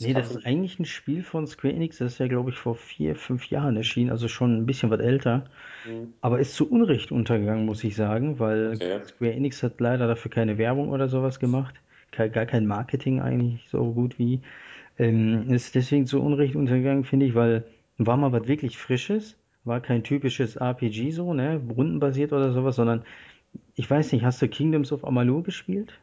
[0.01, 0.47] Nee, das ist mich.
[0.47, 3.77] eigentlich ein Spiel von Square Enix, das ist ja, glaube ich, vor vier, fünf Jahren
[3.77, 5.45] erschienen, also schon ein bisschen was älter.
[5.85, 9.01] Hm, Aber ist zu Unrecht untergegangen, muss ich sagen, weil okay.
[9.05, 11.75] Square Enix hat leider dafür keine Werbung oder sowas gemacht.
[12.13, 14.41] Gar kein Marketing eigentlich so gut wie.
[14.99, 17.65] Ähm, ist deswegen zu Unrecht untergegangen, finde ich, weil
[17.99, 23.05] war mal was wirklich Frisches, war kein typisches RPG so, ne, rundenbasiert oder sowas, sondern
[23.75, 25.99] ich weiß nicht, hast du Kingdoms of Amalur gespielt?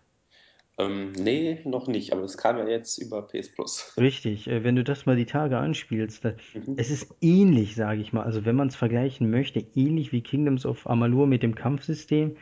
[0.80, 3.94] Ähm, nee, noch nicht, aber das kam ja jetzt über PS Plus.
[3.98, 6.76] Richtig, äh, wenn du das mal die Tage anspielst, da, Mhm.
[6.76, 8.24] es ist ähnlich, sage ich mal.
[8.24, 12.38] Also wenn man es vergleichen möchte, ähnlich wie Kingdoms of Amalur mit dem Kampfsystem.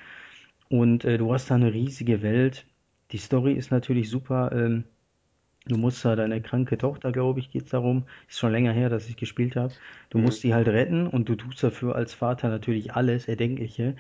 [0.69, 2.67] Und äh, du hast da eine riesige Welt.
[3.11, 4.51] Die Story ist natürlich super.
[4.53, 4.85] Ähm,
[5.67, 8.05] du musst da deine kranke Tochter, glaube ich, geht's darum.
[8.29, 9.75] Ist schon länger her, dass ich gespielt habe.
[10.09, 10.41] Du musst Mhm.
[10.41, 13.95] sie halt retten und du tust dafür als Vater natürlich alles Erdenkliche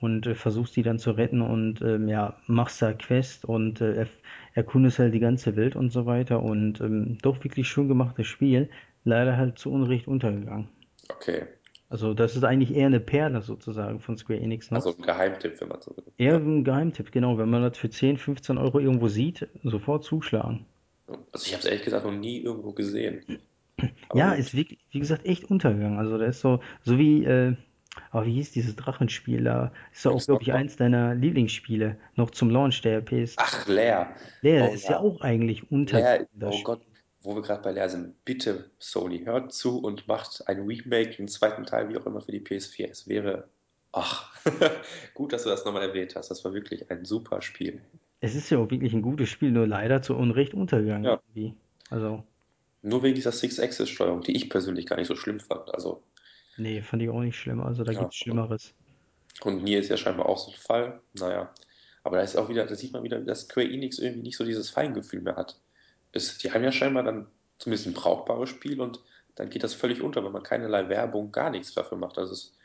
[0.00, 4.06] und äh, versuchst die dann zu retten und ähm, ja, machst da Quest und äh,
[4.54, 6.42] erkundest halt die ganze Welt und so weiter.
[6.42, 8.68] Und ähm, doch wirklich schön gemachtes Spiel.
[9.04, 10.68] Leider halt zu Unrecht untergegangen.
[11.08, 11.46] Okay,
[11.88, 14.84] Also das ist eigentlich eher eine Perle sozusagen von Square Enix noch.
[14.84, 16.04] also ein Geheimtipp, wenn man so will.
[16.18, 17.38] Eher ein Geheimtipp, genau.
[17.38, 20.66] Wenn man das für 10, 15 Euro irgendwo sieht, sofort zuschlagen.
[21.32, 23.24] Also ich habe es ehrlich gesagt noch nie irgendwo gesehen.
[24.08, 25.98] Aber Ja, ist wie, wie gesagt echt untergegangen.
[25.98, 27.56] Also da ist so, so wie, äh,
[28.10, 29.72] aber wie hieß dieses Drachenspiel da?
[29.92, 31.98] Ist ja auch, glaube ich, eins deiner Lieblingsspiele.
[32.14, 33.36] Noch zum Launch der PS.
[33.36, 34.14] Ach, Leer.
[34.42, 35.00] Der Oh ist ja ja.
[35.00, 36.94] auch eigentlich untergegangen, Leer, oh Gott, Spiel.
[37.22, 38.24] wo wir gerade bei Leer sind.
[38.24, 42.32] Bitte, Sony, hört zu und macht ein Remake, einen zweiten Teil, wie auch immer, für
[42.32, 42.88] die PS4.
[42.90, 43.48] Es wäre,
[43.92, 44.34] ach,
[45.14, 46.30] gut, dass du das nochmal erwähnt hast.
[46.30, 47.82] Das war wirklich ein super Spiel.
[48.20, 51.54] Es ist ja auch wirklich ein gutes Spiel, nur leider zu Unrecht untergegangen Ja, irgendwie.
[51.90, 52.24] Also,
[52.82, 55.74] nur wegen dieser Six-Axis-Steuerung, die ich persönlich gar nicht so schlimm fand.
[55.74, 56.02] Also,
[56.56, 57.60] nee, fand ich auch nicht schlimm.
[57.60, 58.74] Also da ja, gibt's und, Schlimmeres.
[59.42, 61.00] und Nier ist ja scheinbar auch so ein Fall.
[61.14, 61.52] Naja,
[62.02, 64.44] aber da ist auch wieder, da sieht man wieder, dass Square Enix irgendwie nicht so
[64.44, 65.60] dieses Feingefühl mehr hat.
[66.12, 67.26] Es, die haben ja scheinbar dann
[67.58, 69.00] zumindest ein brauchbares Spiel und
[69.34, 72.18] dann geht das völlig unter, wenn man keinerlei Werbung, gar nichts dafür macht.
[72.18, 72.56] Also es,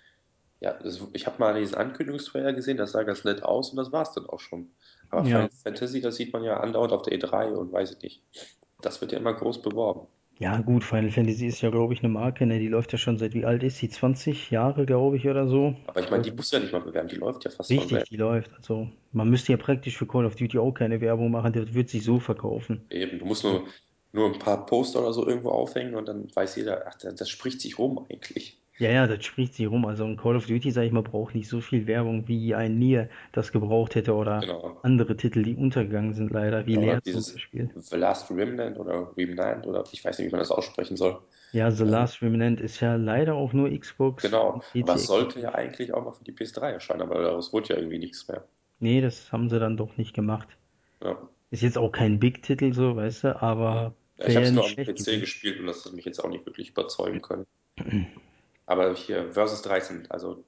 [0.60, 3.92] ja, das, ich habe mal diesen Ankündigungstrailer gesehen, das sah ganz nett aus und das
[3.92, 4.72] war es dann auch schon.
[5.10, 5.50] Aber Final Ja.
[5.64, 8.24] Fantasy, das sieht man ja andauernd auf der E3 und weiß ich nicht.
[8.82, 10.08] Das wird ja immer groß beworben.
[10.42, 12.58] Ja, gut, Final Fantasy ist ja, glaube ich, eine Marke, ne?
[12.58, 13.90] Die läuft ja schon seit wie alt ist sie?
[13.90, 15.76] 20 Jahre, glaube ich, oder so.
[15.86, 18.10] Aber ich meine, die musst du ja nicht mal bewerben, die läuft ja fast Richtig,
[18.10, 18.52] die läuft.
[18.58, 21.90] Also, man müsste ja praktisch für Call of Duty auch keine Werbung machen, der wird
[21.90, 22.82] sich so verkaufen.
[22.90, 23.68] Eben, du musst nur,
[24.14, 27.30] nur ein paar Poster oder so irgendwo aufhängen und dann weiß jeder, ach, das, das
[27.30, 28.61] spricht sich rum eigentlich.
[28.82, 29.86] Ja, ja, das spricht sich rum.
[29.86, 32.78] Also, ein Call of Duty, sag ich mal, braucht nicht so viel Werbung, wie ein
[32.80, 34.82] Nier das gebraucht hätte oder Genau.
[34.82, 37.70] andere Titel, die untergegangen sind, leider, wie oder Leer zum dieses Beispiel.
[37.76, 41.22] The Last Remnant oder Remnant oder ich weiß nicht, wie man das aussprechen soll.
[41.54, 44.96] Ja, The Ähm, Last Remnant ist ja leider auch nur Xbox genau, und aber PC
[44.96, 45.54] es sollte ja exklusiv.
[45.54, 48.48] eigentlich auch mal für die PS3 erscheinen, aber daraus wurde ja irgendwie nichts mehr.
[48.80, 50.58] Nee, das haben sie dann doch nicht gemacht.
[51.02, 51.18] Ja.
[51.52, 54.54] Ist jetzt auch kein Big-Titel so, weißt du, aber Ja, ich habe wäre ja es
[54.54, 55.20] nur nicht am schlecht PC gewesen.
[55.20, 57.46] gespielt und das hat mich jetzt auch nicht wirklich überzeugen können.
[58.72, 60.46] Aber hier Versus 13, also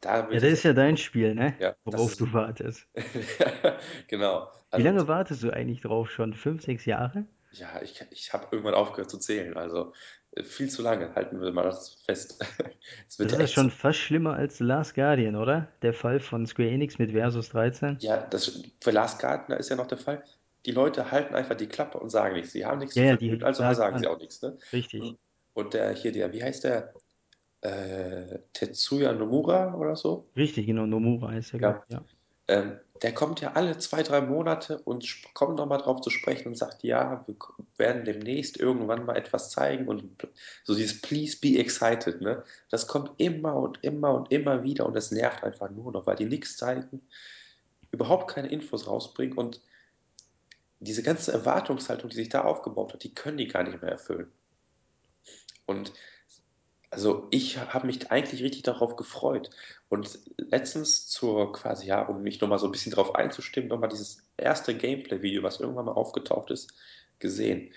[0.00, 1.54] da Ja, das ist ja dein Spiel, ne?
[1.58, 2.86] ja, das Worauf ist, du wartest.
[4.08, 4.50] genau.
[4.74, 6.32] Wie Also lange wartest du eigentlich drauf schon?
[6.34, 7.26] Fünf, sechs Jahre?
[7.50, 9.56] Ja, ich, ich habe irgendwann aufgehört zu zählen.
[9.56, 9.92] Also
[10.32, 12.38] äh, viel zu lange, halten wir mal das fest.
[13.16, 15.68] Das ja ist schon fast schlimmer als The Last Guardian, oder?
[15.82, 17.98] Der Fall von Square Enix mit Versus 13.
[18.00, 20.24] Ja, das für Last Gardner ist ja noch der Fall.
[20.66, 22.52] Die Leute halten einfach die Klappe und sagen nichts.
[22.52, 24.42] Sie haben nichts Ja, zu die also sagen sie auch nichts.
[24.42, 24.58] Ne?
[24.72, 25.02] Richtig.
[25.02, 25.18] Und,
[25.54, 26.94] und der hier, der, wie heißt der?
[27.64, 30.28] Äh, Tetsuya Nomura oder so?
[30.36, 30.84] Richtig, genau.
[30.84, 31.96] Nomura ist glaube Ja.
[31.98, 32.04] ja.
[32.46, 36.58] Ähm, der kommt ja alle zwei, drei Monate und kommt nochmal drauf zu sprechen und
[36.58, 37.36] sagt, ja, wir
[37.78, 40.04] werden demnächst irgendwann mal etwas zeigen und
[40.62, 42.44] so dieses Please be excited, ne?
[42.70, 46.16] Das kommt immer und immer und immer wieder und das nervt einfach nur noch, weil
[46.16, 47.00] die nichts zeigen,
[47.90, 49.62] überhaupt keine Infos rausbringen und
[50.80, 54.30] diese ganze Erwartungshaltung, die sich da aufgebaut hat, die können die gar nicht mehr erfüllen.
[55.66, 55.92] Und
[56.94, 59.50] Also ich habe mich eigentlich richtig darauf gefreut.
[59.88, 64.22] Und letztens zur quasi, ja, um mich nochmal so ein bisschen darauf einzustimmen, nochmal dieses
[64.36, 66.72] erste Gameplay-Video, was irgendwann mal aufgetaucht ist,
[67.18, 67.72] gesehen.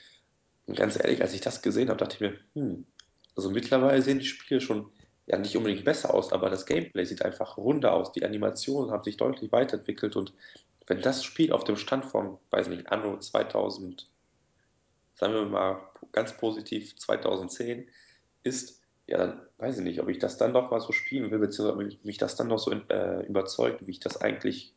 [0.67, 2.85] Und ganz ehrlich, als ich das gesehen habe, dachte ich mir, hm,
[3.35, 4.91] also mittlerweile sehen die Spiele schon
[5.25, 8.11] ja nicht unbedingt besser aus, aber das Gameplay sieht einfach runder aus.
[8.11, 10.33] Die Animationen haben sich deutlich weiterentwickelt und
[10.85, 14.07] wenn das Spiel auf dem Stand von, weiß nicht, Anno 2000
[15.15, 15.81] sagen wir mal
[16.11, 17.89] ganz positiv 2010
[18.43, 18.76] ist,
[19.07, 21.95] ja, dann weiß ich nicht, ob ich das dann noch mal so spielen will, beziehungsweise
[21.95, 24.75] ob mich das dann noch so äh, überzeugt, wie ich das eigentlich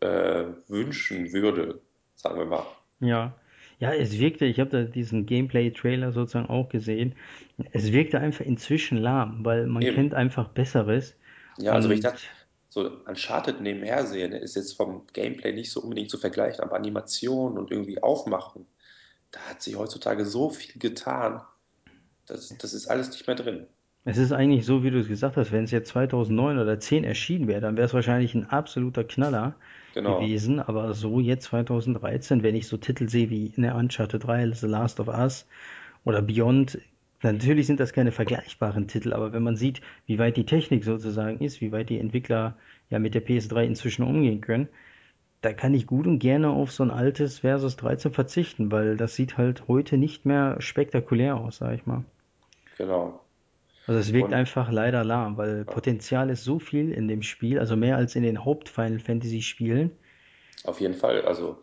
[0.00, 1.80] äh, wünschen würde,
[2.16, 2.66] sagen wir mal.
[3.00, 3.34] Ja.
[3.80, 7.14] Ja, es wirkte, ich habe da diesen Gameplay-Trailer sozusagen auch gesehen.
[7.70, 9.94] Es wirkte einfach inzwischen lahm, weil man Eben.
[9.94, 11.14] kennt einfach Besseres.
[11.58, 12.20] Ja, also wenn ich das
[12.70, 16.74] so Uncharted nebenher sehe, ne, ist jetzt vom Gameplay nicht so unbedingt zu vergleichen, aber
[16.74, 18.66] Animation und irgendwie Aufmachen,
[19.30, 21.40] da hat sich heutzutage so viel getan,
[22.28, 23.66] das, das ist alles nicht mehr drin.
[24.04, 27.04] Es ist eigentlich so, wie du es gesagt hast, wenn es jetzt 2009 oder 10
[27.04, 29.54] erschienen wäre, dann wäre es wahrscheinlich ein absoluter Knaller
[29.92, 30.58] Genau, gewesen.
[30.60, 34.98] Aber so jetzt 2013, wenn ich so Titel sehe wie ne, Uncharted 3, The Last
[35.00, 35.46] of Us
[36.04, 36.78] oder Beyond,
[37.22, 41.40] natürlich sind das keine vergleichbaren Titel, aber wenn man sieht, wie weit die Technik sozusagen
[41.44, 42.56] ist, wie weit die Entwickler
[42.90, 44.68] ja mit der PS3 inzwischen umgehen können,
[45.42, 49.16] da kann ich gut und gerne auf so ein altes Versus 13 verzichten, weil das
[49.16, 52.04] sieht halt heute nicht mehr spektakulär aus, sag ich mal.
[52.78, 53.28] Genau.
[53.86, 57.58] Also es wirkt Und einfach leider lahm, weil Potenzial ist so viel in dem Spiel,
[57.58, 59.98] also mehr als in den Haupt-Final Fantasy Spielen.
[60.64, 61.22] auf jeden Fall.
[61.22, 61.62] Also,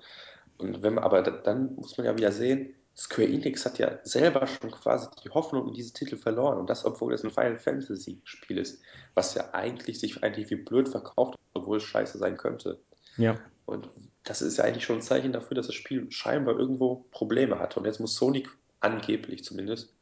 [0.57, 3.99] und wenn man, aber da- dann muss man ja wieder sehen, Square Enix hat ja
[4.03, 6.57] selber schon quasi die Hoffnung in diese Titel verloren.
[6.59, 8.81] Und das, obwohl es ein Final Fantasy Spiel ist,
[9.15, 12.81] was ja eigentlich sich eigentlich wie blöd verkauft, obwohl es scheiße sein könnte.
[13.17, 13.39] Ja.
[13.65, 13.89] Und
[14.23, 17.77] das ist ja eigentlich schon ein Zeichen dafür, dass das Spiel scheinbar irgendwo Probleme hat.
[17.77, 18.47] Und jetzt muss Sony
[18.81, 19.94] angeblich zumindest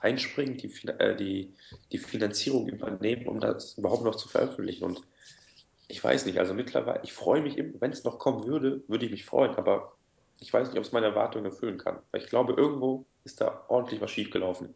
[0.00, 1.52] einspringen, die, äh, die,
[1.92, 4.84] die Finanzierung übernehmen, um das überhaupt noch zu veröffentlichen.
[4.84, 5.02] Und
[5.88, 9.10] ich weiß nicht, also mittlerweile, ich freue mich, wenn es noch kommen würde, würde ich
[9.10, 9.96] mich freuen, aber
[10.38, 11.98] ich weiß nicht, ob es meine Erwartungen erfüllen kann.
[12.10, 14.74] Weil ich glaube, irgendwo ist da ordentlich was schiefgelaufen.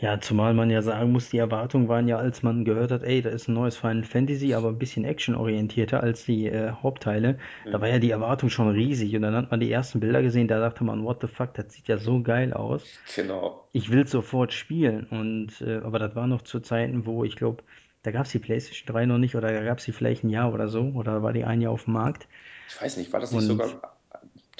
[0.00, 3.20] Ja, zumal man ja sagen muss, die Erwartungen waren ja, als man gehört hat, ey,
[3.22, 7.38] da ist ein neues Final Fantasy, aber ein bisschen actionorientierter als die äh, Hauptteile.
[7.70, 7.94] Da war Mhm.
[7.94, 10.84] ja die Erwartung schon riesig und dann hat man die ersten Bilder gesehen, da dachte
[10.84, 12.90] man, what the fuck, das sieht ja so geil aus.
[13.14, 13.68] Genau.
[13.72, 17.62] Ich will sofort spielen und äh, aber das war noch zu Zeiten, wo ich glaube,
[18.02, 20.30] da gab es die PlayStation 3 noch nicht oder da gab es sie vielleicht ein
[20.30, 22.26] Jahr oder so oder war die ein Jahr auf dem Markt
[22.66, 23.98] Ich weiß nicht, war das nicht und sogar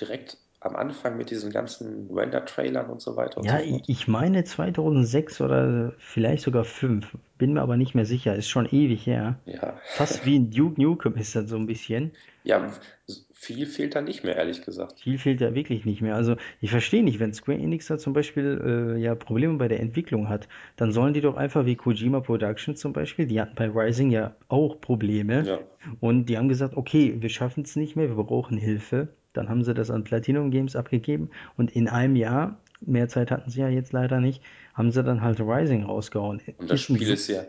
[0.00, 3.88] direkt am Anfang mit diesen ganzen Render-Trailern und so weiter und so Ja, fort?
[3.88, 8.66] ich meine 2006 oder vielleicht sogar 5, bin mir aber nicht mehr sicher, ist schon
[8.66, 9.38] ewig her.
[9.46, 9.80] Ja.
[9.86, 12.12] Fast wie ein Duke Nukem ist das so ein bisschen.
[12.42, 12.70] Ja,
[13.32, 15.00] viel fehlt da nicht mehr, ehrlich gesagt.
[15.00, 16.14] Viel fehlt da wirklich nicht mehr.
[16.14, 19.80] Also ich verstehe nicht, wenn Square Enix da zum Beispiel äh, ja Probleme bei der
[19.80, 23.68] Entwicklung hat, dann sollen die doch einfach wie Kojima Productions zum Beispiel, die hatten bei
[23.68, 25.58] Rising ja auch Probleme Ja.
[26.00, 29.08] und die haben gesagt, okay, wir schaffen es nicht mehr, wir brauchen Hilfe.
[29.32, 33.50] Dann haben sie das an Platinum Games abgegeben und in einem Jahr, mehr Zeit hatten
[33.50, 34.42] sie ja jetzt leider nicht,
[34.74, 36.40] haben sie dann halt Rising rausgehauen.
[36.56, 37.44] Und das Ist ein Spiel ist ja,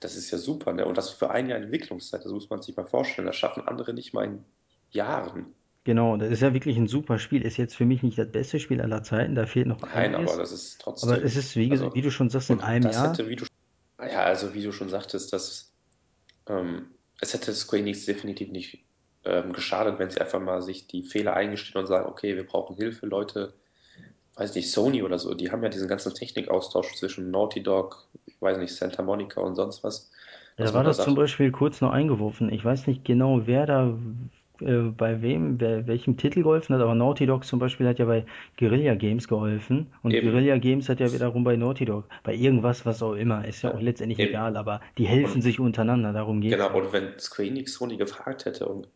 [0.00, 0.84] das ist ja super, ne?
[0.86, 3.26] Und das für ein Jahr Entwicklungszeit, das muss man sich mal vorstellen.
[3.26, 4.44] Das schaffen andere nicht mal in
[4.90, 5.54] Jahren.
[5.84, 7.42] Genau, das ist ja wirklich ein super Spiel.
[7.42, 10.36] Ist jetzt für mich nicht das beste Spiel aller Zeiten, da fehlt noch Nein, aber
[10.36, 12.86] das ist Aber es trotzdem, ist, wie, ges- wie also, du schon sagst, in einem
[12.86, 13.46] das Jahr hätte, wie du,
[14.00, 15.74] ja, also wie du schon sagtest, das,
[16.48, 18.83] ähm, es hätte Square Enix definitiv nicht
[19.24, 22.76] ähm, geschadet, wenn sie einfach mal sich die Fehler eingestehen und sagen, okay, wir brauchen
[22.76, 23.52] Hilfe, Leute,
[24.36, 28.06] weiß nicht, Sony oder so, die haben ja diesen ganzen Technikaustausch zwischen Naughty Dog,
[28.40, 30.10] weiß nicht, Santa Monica und sonst was,
[30.56, 32.52] da war das zum Beispiel kurz noch eingeworfen.
[32.52, 33.98] Ich weiß nicht genau, wer da
[34.60, 38.04] äh, bei wem, wer, welchem Titel geholfen hat, aber Naughty Dog zum Beispiel hat ja
[38.04, 38.24] bei
[38.56, 42.86] Guerilla Games geholfen und eben, Guerilla Games hat ja wiederum bei Naughty Dog, bei irgendwas,
[42.86, 44.28] was auch immer, ist ja auch ja, letztendlich eben.
[44.28, 46.74] egal, aber die helfen Und sich untereinander, darum geht's genau, ja.
[46.74, 48.88] und wenn Square Enix Sony gefragt hätte und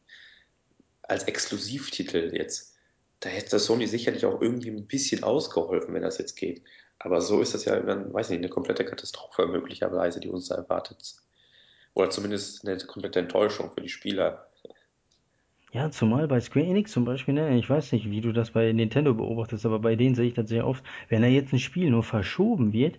[1.08, 2.76] als Exklusivtitel jetzt,
[3.20, 6.62] da hätte Sony sicherlich auch irgendwie ein bisschen ausgeholfen, wenn das jetzt geht.
[7.00, 10.56] Aber so ist das ja dann, weiß nicht, eine komplette Katastrophe möglicherweise, die uns da
[10.56, 11.16] erwartet.
[11.94, 14.48] Oder zumindest eine komplette Enttäuschung für die Spieler.
[15.72, 18.72] Ja, zumal bei Square Enix zum Beispiel, ne, ich weiß nicht, wie du das bei
[18.72, 20.82] Nintendo beobachtest, aber bei denen sehe ich das sehr oft.
[21.08, 22.98] Wenn da jetzt ein Spiel nur verschoben wird,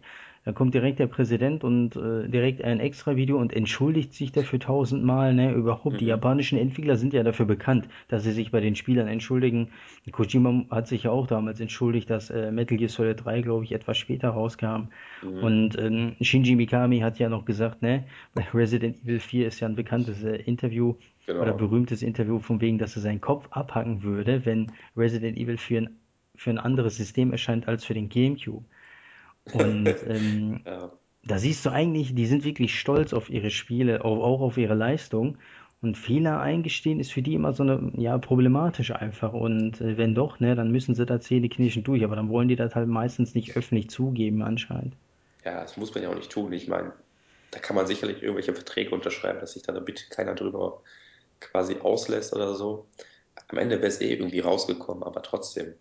[0.50, 5.34] dann kommt direkt der Präsident und äh, direkt ein Extra-Video und entschuldigt sich dafür tausendmal,
[5.34, 6.00] ne, überhaupt.
[6.02, 6.10] Die Mhm.
[6.10, 9.70] japanischen Entwickler sind ja dafür bekannt, dass sie sich bei den Spielern entschuldigen.
[10.12, 13.72] Kojima hat sich ja auch damals entschuldigt, dass äh, Metal Gear Solid 3, glaube ich,
[13.74, 14.88] etwas später rauskam.
[15.22, 15.44] Mhm.
[15.44, 18.06] Und ähm, Shinji Mikami hat ja noch gesagt, ne,
[18.54, 20.96] Resident Evil 4 ist ja ein bekanntes äh, Interview,
[21.28, 21.58] oder Genau.
[21.58, 25.90] berühmtes Interview von wegen, dass er seinen Kopf abhacken würde, wenn Resident Evil für ein,
[26.36, 28.66] für ein anderes System erscheint als für den GameCube.
[29.52, 30.92] Und ähm, Ja.
[31.24, 34.76] da siehst du eigentlich, die sind wirklich stolz auf ihre Spiele, auch, auch auf ihre
[34.76, 35.38] Leistung.
[35.82, 39.34] Und Fehler eingestehen ist für die immer so eine, ja, problematisch einfach.
[39.34, 42.04] Und äh, wenn doch, ne, dann müssen sie da zähneknirschend durch.
[42.04, 44.96] Aber dann wollen die das halt meistens nicht öffentlich zugeben, anscheinend.
[45.44, 46.52] Ja, das muss man ja auch nicht tun.
[46.54, 46.94] Ich meine,
[47.52, 50.82] da kann man sicherlich irgendwelche Verträge unterschreiben, dass sich da bitte keiner drüber
[51.40, 52.88] quasi auslässt oder so.
[53.50, 55.76] Am Ende wäre es eh irgendwie rausgekommen, aber trotzdem.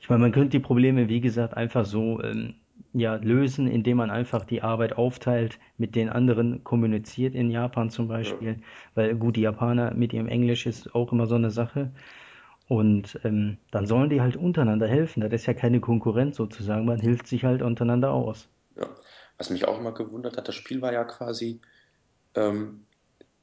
[0.00, 2.54] Ich meine, man könnte die Probleme, wie gesagt, einfach so ähm,
[2.92, 8.08] ja, lösen, indem man einfach die Arbeit aufteilt, mit den anderen kommuniziert in Japan zum
[8.20, 8.60] Ja, Beispiel.
[8.94, 11.92] Weil gut, die Japaner mit ihrem Englisch ist auch immer so eine Sache.
[12.68, 15.20] Und ähm, dann sollen die halt untereinander helfen.
[15.22, 16.86] Das ist ja keine Konkurrenz sozusagen.
[16.86, 18.48] Man hilft sich halt untereinander aus.
[18.76, 18.96] ja.
[19.38, 21.60] Was mich auch immer gewundert hat, das Spiel war ja quasi
[22.36, 22.87] ähm,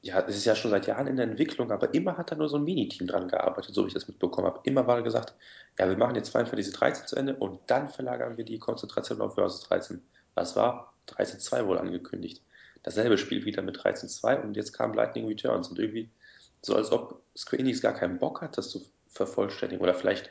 [0.05, 2.47] ja, es ist ja schon seit Jahren in der Entwicklung, aber immer hat da nur
[2.47, 4.59] so ein Miniteam dran gearbeitet, so wie ich das mitbekommen habe.
[4.61, 5.33] Immer war gesagt,
[5.79, 9.19] ja, wir machen jetzt Final Fantasy 13 zu Ende und dann verlagern wir die Konzentration
[9.19, 9.99] auf Versus 13.
[10.35, 10.93] Was war?
[11.07, 12.43] 13.2 wohl angekündigt.
[12.83, 16.11] Dasselbe Spiel wieder mit 13.2 und jetzt kam Lightning Returns und irgendwie
[16.61, 19.81] so, als ob Square Enix gar keinen Bock hat, das zu vervollständigen.
[19.81, 20.29] Oder vielleicht,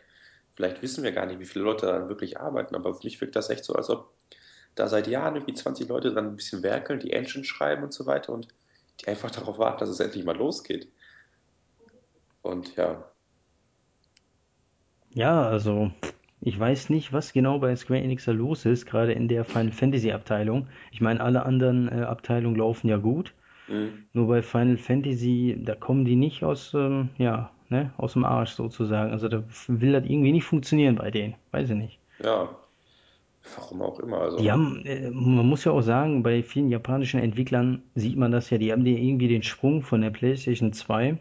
[0.55, 3.35] vielleicht wissen wir gar nicht, wie viele Leute daran wirklich arbeiten, aber für mich wirkt
[3.35, 4.13] das echt so, als ob
[4.77, 8.07] da seit Jahren irgendwie 20 Leute dran ein bisschen werkeln, die Engine schreiben und so
[8.07, 8.47] weiter und
[9.01, 10.93] die einfach darauf warten, dass es endlich mal losgeht.
[12.43, 13.13] Und ja,
[15.15, 15.91] Ja, also
[16.43, 19.73] ich weiß nicht, was genau bei Square Enix da los ist, gerade in der Final
[19.73, 20.69] Fantasy Abteilung.
[20.93, 23.33] Ich meine, alle anderen äh, Abteilungen laufen ja gut,
[23.69, 28.25] mh, nur bei Final Fantasy, da kommen die nicht aus, ähm, ja, ne, aus dem
[28.25, 29.13] Arsch sozusagen.
[29.13, 31.35] Also da will das irgendwie nicht funktionieren bei denen.
[31.53, 31.99] Weiß ich nicht.
[32.19, 32.64] ja,
[33.57, 34.21] warum auch immer.
[34.39, 38.33] Die Also, haben, äh, man muss ja auch sagen, bei vielen japanischen Entwicklern sieht man
[38.33, 41.19] das ja, die haben irgendwie den Sprung von der PlayStation 2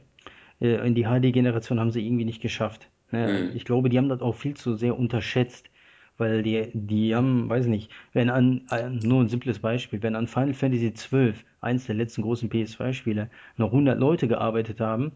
[0.62, 2.90] äh, in die HD-Generation haben sie irgendwie nicht geschafft.
[3.12, 3.32] Ne?
[3.32, 5.70] mh, Ich glaube, die haben das auch viel zu sehr unterschätzt,
[6.18, 8.62] weil die, die haben, weiß nicht, wenn an,
[9.04, 13.72] nur ein simples Beispiel, wenn an Final Fantasy 12, eins der letzten großen PS2-Spiele, noch
[13.72, 15.12] 100 Leute gearbeitet haben,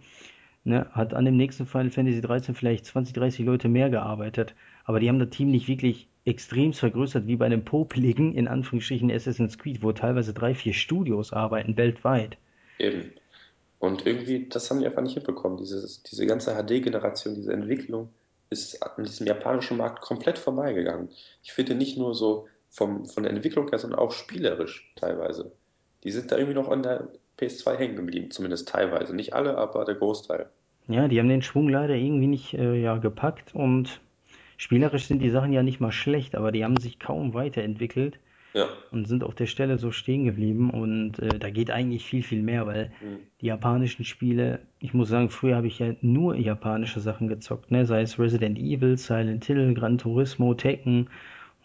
[0.63, 4.55] ne, hat an dem nächsten Final Fantasy 13 vielleicht 20, 30 Leute mehr gearbeitet.
[4.88, 9.11] Aber die haben das Team nicht wirklich extrem vergrößert, wie bei einem popeligen, in Anführungsstrichen,
[9.11, 12.38] Assassin's Creed, wo teilweise drei, vier Studios arbeiten, weltweit.
[12.80, 13.11] eben.
[13.80, 15.57] Und irgendwie, das haben die einfach nicht hinbekommen.
[15.57, 18.09] Dieses, diese ganze HD-Generation, diese Entwicklung
[18.49, 21.09] ist an diesem japanischen Markt komplett vorbeigegangen.
[21.43, 25.51] Ich finde nicht nur so vom, von der Entwicklung her, sondern auch spielerisch teilweise.
[26.03, 27.09] Die sind da irgendwie noch an der
[27.39, 29.15] PS2 hängen geblieben, zumindest teilweise.
[29.15, 30.49] Nicht alle, aber der Großteil.
[30.88, 33.99] Ja, die haben den Schwung leider irgendwie nicht äh, ja, gepackt und
[34.57, 38.19] spielerisch sind die Sachen ja nicht mal schlecht, aber die haben sich kaum weiterentwickelt
[38.53, 38.67] Ja.
[38.91, 42.41] und sind auf der Stelle so stehen geblieben und äh, da geht eigentlich viel, viel
[42.41, 43.19] mehr, weil Hm.
[43.41, 47.85] die japanischen Spiele, ich muss sagen, früher habe ich ja nur japanische Sachen gezockt, ne?
[47.85, 51.09] Sei es Resident Evil, Silent Hill, Gran Turismo, Tekken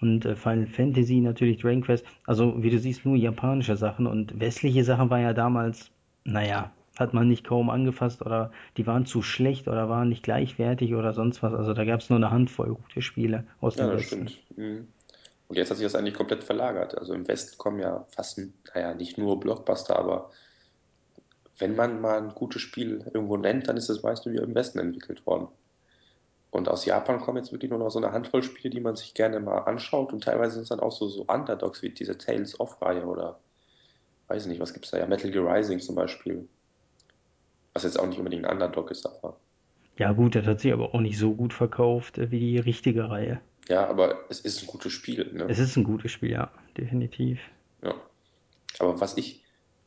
[0.00, 2.04] und äh, Final Fantasy, natürlich Dragon Quest.
[2.26, 5.90] Also, wie du siehst, nur japanische Sachen und westliche Sachen war ja damals,
[6.24, 10.94] naja, hat man nicht kaum angefasst oder die waren zu schlecht oder waren nicht gleichwertig
[10.94, 11.54] oder sonst was.
[11.54, 14.04] Also da gab es nur eine Handvoll gute Spiele aus Ja, dem das Westen.
[14.04, 14.38] stimmt.
[14.56, 14.92] Mhm.
[15.48, 16.96] Und jetzt hat sich das eigentlich komplett verlagert.
[16.98, 18.40] Also im Westen kommen ja fast,
[18.74, 20.30] naja, nicht nur Blockbuster, aber
[21.58, 24.78] wenn man mal ein gutes Spiel irgendwo nennt, dann ist es meist nur im Westen
[24.78, 25.48] entwickelt worden.
[26.50, 29.14] Und aus Japan kommen jetzt wirklich nur noch so eine Handvoll Spiele, die man sich
[29.14, 30.12] gerne mal anschaut.
[30.12, 33.40] Und teilweise sind es dann auch so, so Underdogs wie diese Tales of-Reihe oder
[34.28, 36.48] weiß ich nicht, was gibt es da ja, Metal Gear Rising zum Beispiel.
[37.74, 39.36] Was jetzt auch nicht unbedingt ein Underdog ist, aber
[39.98, 43.08] Ja gut, das hat sich aber auch nicht so gut verkauft äh, wie die richtige
[43.10, 43.40] Reihe.
[43.68, 45.46] ja, aber es ist ein gutes Spiel, ne?
[45.48, 47.40] Es ist ein gutes Spiel, ja, definitiv.
[47.82, 47.94] Ja.
[48.78, 49.42] Aber was ich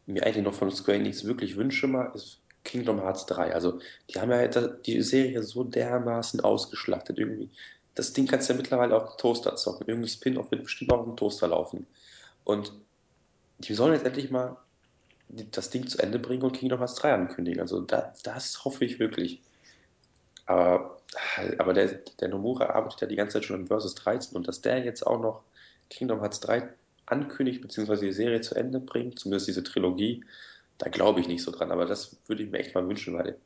[0.05, 3.53] mir eigentlich noch von Square Enix wirklich wünsche mal, ist Kingdom Hearts 3.
[3.53, 3.79] Also,
[4.09, 7.49] die haben ja die Serie so dermaßen ausgeschlachtet irgendwie.
[7.93, 9.87] Das Ding kannst du ja mittlerweile auf dem Toaster zocken.
[9.87, 11.87] Irgendein Spin-off wird bestimmt auch auf dem Toaster laufen.
[12.43, 12.73] Und
[13.59, 14.57] die sollen jetzt endlich mal
[15.29, 17.61] das Ding zu Ende bringen und Kingdom Hearts 3 ankündigen.
[17.61, 19.41] Also, da, das hoffe ich wirklich.
[20.45, 21.01] Aber,
[21.57, 21.87] aber der,
[22.19, 25.05] der Nomura arbeitet ja die ganze Zeit schon an Versus 13 und dass der jetzt
[25.05, 25.41] auch noch
[25.89, 26.69] Kingdom Hearts 3
[27.05, 30.23] ankündigt, beziehungsweise die Serie zu Ende bringt, zumindest diese Trilogie,
[30.77, 31.71] da glaube ich nicht so dran.
[31.71, 33.37] Aber das würde ich mir echt mal wünschen, weil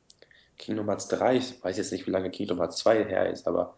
[0.58, 3.76] Kingdom Hearts 3, ich weiß jetzt nicht, wie lange Kingdom Hearts 2 her ist, aber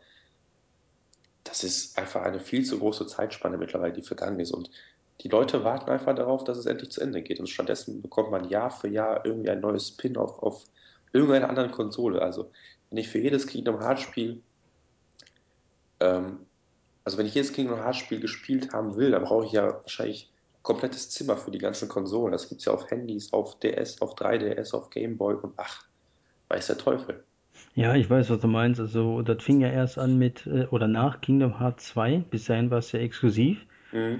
[1.43, 4.51] das ist einfach eine viel zu große Zeitspanne mittlerweile, die vergangen ist.
[4.51, 4.69] Und
[5.21, 7.39] die Leute warten einfach darauf, dass es endlich zu Ende geht.
[7.39, 10.65] Und stattdessen bekommt man Jahr für Jahr irgendwie ein neues Spin-off auf
[11.13, 12.21] irgendeiner anderen Konsole.
[12.21, 12.51] Also,
[12.89, 14.41] wenn ich für jedes Kingdom Hearts Spiel,
[15.99, 16.39] ähm,
[17.03, 20.31] also wenn ich jedes Kingdom Hearts Spiel gespielt haben will, dann brauche ich ja wahrscheinlich
[20.55, 22.31] ein komplettes Zimmer für die ganzen Konsolen.
[22.31, 25.85] Das gibt es ja auf Handys, auf DS, auf 3DS, auf Game Boy und ach,
[26.49, 27.23] weiß der Teufel.
[27.75, 28.79] Ja, ich weiß, was du meinst.
[28.79, 32.25] Also, das fing ja erst an mit, äh, oder nach Kingdom Hearts 2.
[32.29, 33.65] Bis dahin war es ja exklusiv.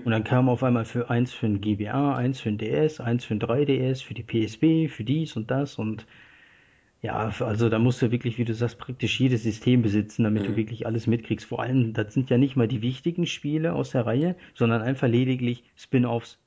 [0.04, 0.12] Und Mhm.
[0.12, 3.36] dann kam auf einmal für eins für ein GBA, eins für ein DS, eins für
[3.36, 5.78] ein 3DS, für die PSP, für dies und das.
[5.78, 6.08] Und
[7.02, 10.56] ja, also da musst du wirklich, wie du sagst, praktisch jedes System besitzen, damit du
[10.56, 10.58] Mhm.
[10.58, 11.46] wirklich alles mitkriegst.
[11.48, 15.08] Vor allem, das sind ja nicht mal die wichtigen Spiele aus der Reihe, sondern einfach
[15.08, 16.40] lediglich Spin-offs.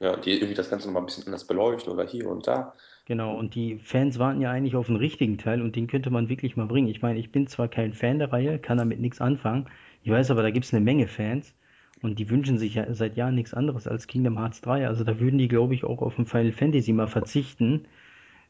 [0.00, 2.74] Ja, die irgendwie das Ganze nochmal ein bisschen anders beleuchten oder hier und da.
[3.06, 6.28] Genau, und die Fans warten ja eigentlich auf den richtigen Teil und den könnte man
[6.28, 6.86] wirklich mal bringen.
[6.88, 9.68] Ich meine, ich bin zwar kein Fan der Reihe, kann damit nichts anfangen.
[10.04, 11.54] Ich weiß aber, da gibt es eine Menge Fans
[12.02, 14.86] und die wünschen sich ja seit Jahren nichts anderes als Kingdom Hearts 3.
[14.86, 17.86] Also da würden die, glaube ich, auch auf ein Final Fantasy mal verzichten,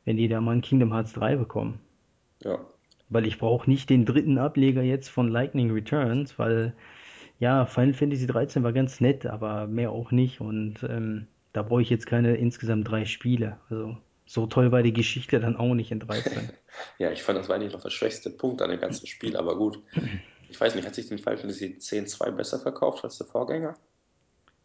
[0.04, 1.80] wenn die da mal ein Kingdom Hearts 3 bekommen.
[2.42, 2.58] Ja,
[3.08, 6.74] Weil ich brauche nicht den dritten Ableger jetzt von Lightning Returns, weil
[7.38, 11.82] ja, Final Fantasy 13 war ganz nett, aber mehr auch nicht und ähm, da brauche
[11.82, 13.58] ich jetzt keine insgesamt drei Spiele.
[13.70, 13.96] Also
[14.26, 16.50] so toll war die Geschichte dann auch nicht in 13.
[16.98, 19.56] Ja, ich fand, das war eigentlich noch der schwächste Punkt an dem ganzen Spiel, aber
[19.56, 19.80] gut.
[20.48, 23.78] Ich weiß nicht, hat sich den Final Fantasy X-2 besser verkauft als der Vorgänger?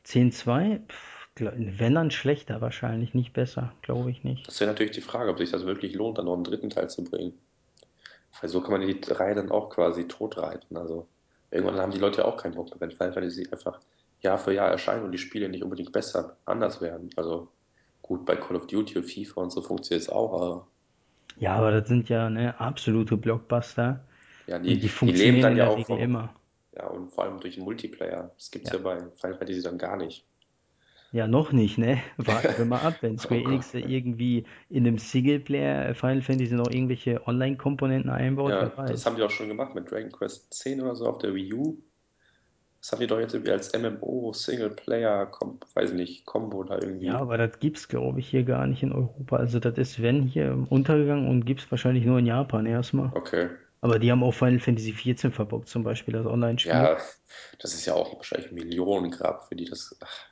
[0.04, 0.80] 10.2?
[0.90, 4.48] Pff, gl- Wenn dann schlechter wahrscheinlich, nicht besser, glaube ich nicht.
[4.48, 6.90] Das wäre natürlich die Frage, ob sich das wirklich lohnt, dann noch einen dritten Teil
[6.90, 7.38] zu bringen.
[8.42, 10.78] Weil so kann man die Reihe dann auch quasi totreiten.
[10.78, 11.08] Also
[11.52, 13.80] irgendwann haben die Leute ja auch keinen Bock mehr, wenn Final Fantasy einfach
[14.22, 17.10] Jahr für Jahr erscheinen und die Spiele nicht unbedingt besser anders werden.
[17.16, 17.52] Also
[18.02, 20.68] gut, bei Call of Duty und FIFA und so funktioniert es auch, aber
[21.38, 24.04] Ja, aber das sind ja ne, absolute Blockbuster
[24.48, 26.34] ja, und die, die die leben dann ja auch vom, immer.
[26.74, 28.32] ja, und vor allem durch den Multiplayer.
[28.38, 28.78] Das gibt es Ja.
[28.78, 30.28] ja bei Final Fantasy dann gar nicht.
[31.12, 32.02] Ja, noch nicht, ne?
[32.18, 33.44] Warten wir mal ab, wenn Oh Square.
[33.44, 39.16] Enix da irgendwie in einem Singleplayer Final Fantasy noch irgendwelche Online-Komponenten einbaut, Ja, das haben
[39.16, 41.84] die auch schon gemacht mit Dragon Quest 10 oder so auf der Wii U.
[42.82, 47.18] Das haben die doch jetzt irgendwie als MMO, Singleplayer, kom weiß nicht, Combo da Ja,
[47.18, 47.20] irgendwie.
[47.20, 49.36] aber das gibt's, glaube ich, hier gar nicht in Europa.
[49.38, 53.14] Also das ist, wenn, hier untergegangen und gibt's wahrscheinlich nur in Japan erstmal.
[53.16, 53.50] Okay.
[53.84, 56.90] Aber die haben auch Final Fantasy 14 verbockt, zum Beispiel das Online-Spiel.
[56.90, 56.98] Ja,
[57.60, 59.66] das ist ja auch wahrscheinlich ein Millionengrab für die.
[59.66, 60.26] Das, ach,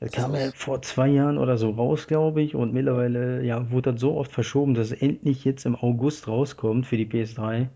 [0.00, 3.92] Das kam ja vor zwei Jahren oder so raus, glaube ich, und mittlerweile, ja, wurde
[3.92, 7.68] das so oft verschoben, dass es endlich jetzt im August rauskommt für die PS3.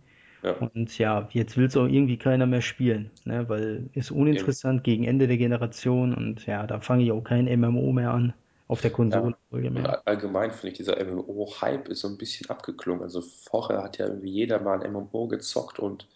[0.42, 3.48] ja, Und ja, jetzt will es auch irgendwie keiner mehr spielen, ne?
[3.48, 4.52] Weil ist eben.
[4.52, 8.34] uninteressant gegen Ende der Generation und ja, da fange ich auch kein MMO mehr an.
[8.72, 9.84] Auf der Konsole, Ja.
[9.84, 13.02] All- allgemein finde ich, dieser MMO-Hype ist so ein bisschen abgeklungen.
[13.02, 16.06] Also vorher hat ja irgendwie jeder mal ein MMO gezockt und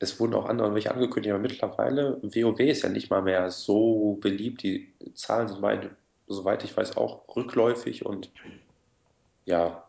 [0.00, 4.18] es wurden auch andere welche angekündigt, aber mittlerweile, WoW ist ja nicht mal mehr so
[4.20, 4.62] beliebt.
[4.62, 5.90] Die Zahlen sind, mein,
[6.26, 8.30] soweit ich weiß, auch rückläufig und
[9.46, 9.82] ja,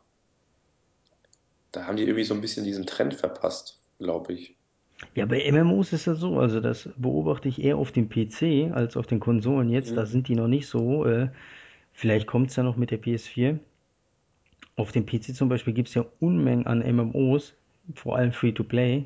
[1.72, 4.56] da haben die irgendwie so ein bisschen diesen Trend verpasst, glaube ich.
[5.15, 8.95] Ja, bei MMOs ist das so, also das beobachte ich eher auf dem PC als
[8.98, 9.98] auf den Konsolen jetzt.
[9.98, 10.06] Da Mhm.
[10.06, 11.06] sind die noch nicht so.
[11.06, 11.30] Äh,
[11.94, 13.60] vielleicht kommt es ja noch mit der PS4.
[14.76, 17.54] Auf dem PC zum Beispiel gibt es ja Unmengen an MMOs,
[17.94, 19.06] vor allem Free-to-Play.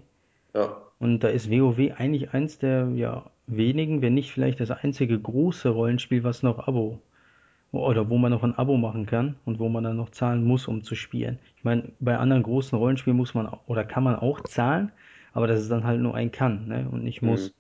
[0.54, 5.20] Ja, Und da ist WoW eigentlich eins der ja, wenigen, wenn nicht vielleicht das einzige
[5.20, 7.00] große Rollenspiel, was noch Abo
[7.72, 10.68] oder wo man noch ein Abo machen kann und wo man dann noch zahlen muss,
[10.68, 11.40] um zu spielen.
[11.58, 14.92] Ich meine, bei anderen großen Rollenspielen muss man oder kann man auch zahlen,
[15.34, 16.88] aber das ist dann halt nur ein kann, ne?
[16.90, 17.52] Und nicht mhm.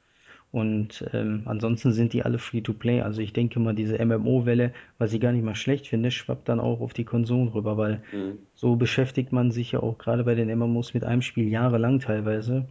[0.55, 3.01] Und ähm, ansonsten sind die alle Free-to-Play.
[3.01, 6.61] Also ich denke mal, diese MMO-Welle, was ich gar nicht mal schlecht finde, schwappt dann
[6.61, 8.39] auch auf die Konsolen rüber, weil Mhm.
[8.55, 12.65] so beschäftigt man sich ja auch gerade bei den MMOs mit einem Spiel jahrelang teilweise.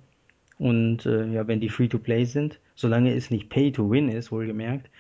[0.59, 4.91] Und äh, ja, wenn die Free-to-Play sind, solange es nicht Pay-to-Win ist, wohlgemerkt,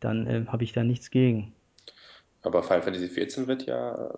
[0.00, 1.52] dann äh, habe ich da nichts gegen.
[2.42, 4.14] Aber Final Fantasy 14 wird ja,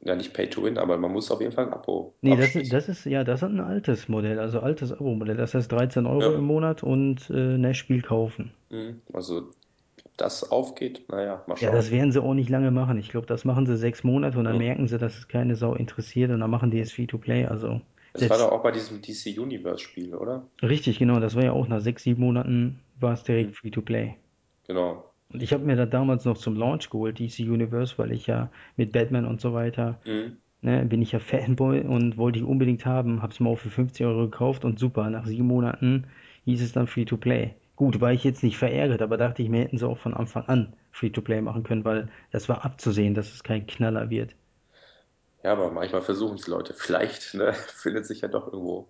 [0.00, 2.54] ja nicht Pay to Win, aber man muss auf jeden Fall ein Abo Nee, das,
[2.56, 5.36] ist- das ist, ja, das ist ein altes Modell, also altes Abo-Modell.
[5.36, 8.52] Das heißt 13 Euro Ja, im Monat und äh, Spiel kaufen.
[8.70, 9.02] mhm.
[9.12, 9.50] Also,
[10.04, 11.92] ob das aufgeht, naja, mal Ja, das schauen.
[11.92, 12.98] werden sie auch nicht lange machen.
[12.98, 14.58] Ich glaube, das machen sie sechs Monate und dann Mhm.
[14.58, 17.46] merken sie, dass es keine Sau interessiert und dann machen die es Free-to-Play.
[17.46, 17.80] Also
[18.12, 20.50] Das war doch auch bei diesem DC Universe Spiel, oder?
[20.62, 23.24] richtig, genau, das war ja auch nach sechs, sieben Monaten war es Mhm.
[23.24, 24.16] direkt Free-to-Play.
[24.68, 25.14] Genau.
[25.32, 28.50] Und ich habe mir das damals noch zum Launch geholt, DC Universe, weil ich ja
[28.76, 30.38] mit Batman und so weiter, Mhm.
[30.62, 34.06] ne, bin ich ja Fanboy und wollte ich unbedingt haben, hab's mal auch für 50
[34.06, 36.06] Euro gekauft und super, nach sieben Monaten
[36.44, 37.54] hieß es dann Free-to-Play.
[37.76, 40.44] Gut, war ich jetzt nicht verärgert, aber dachte ich mir, hätten sie auch von Anfang
[40.46, 44.34] an Free-to-Play machen können, weil das war abzusehen, dass es kein Knaller wird.
[45.42, 46.74] Ja, aber manchmal versuchen es Leute.
[46.74, 48.88] Vielleicht, ne, findet sich ja doch irgendwo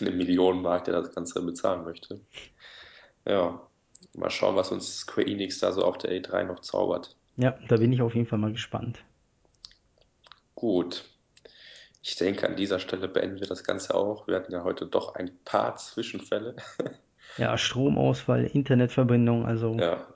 [0.00, 2.20] eine Millionenmarkt, der das Ganze bezahlen möchte.
[3.24, 3.68] Ja,
[4.14, 7.16] mal schauen, was uns Square Enix da so auf der E3 noch zaubert.
[7.36, 8.98] Ja, da bin ich auf jeden Fall mal gespannt.
[10.54, 11.04] Gut,
[12.02, 14.28] ich denke, an dieser Stelle beenden wir das Ganze auch.
[14.28, 16.56] Wir hatten ja heute doch ein paar Zwischenfälle.
[17.38, 20.06] Ja, Stromausfall, Internetverbindung, also Ja,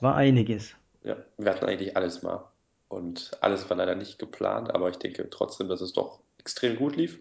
[0.00, 0.76] war einiges.
[1.02, 2.44] ja, wir hatten eigentlich alles mal.
[2.88, 6.94] Und alles war leider nicht geplant, aber ich denke trotzdem, dass es doch extrem gut
[6.94, 7.18] lief.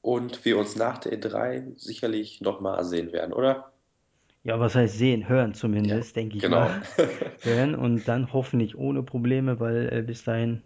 [0.00, 3.72] Und wir uns nach der E3 sicherlich nochmal sehen werden, oder?
[4.42, 5.28] Ja, was heißt sehen?
[5.30, 6.50] Hören Ja, zumindest, denke ich genau.
[6.50, 6.86] mal.
[7.42, 10.62] Hören und dann hoffentlich ohne Probleme, weil äh, bis dahin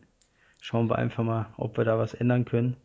[0.61, 2.77] schauen wir einfach mal, ob wir da was ändern können.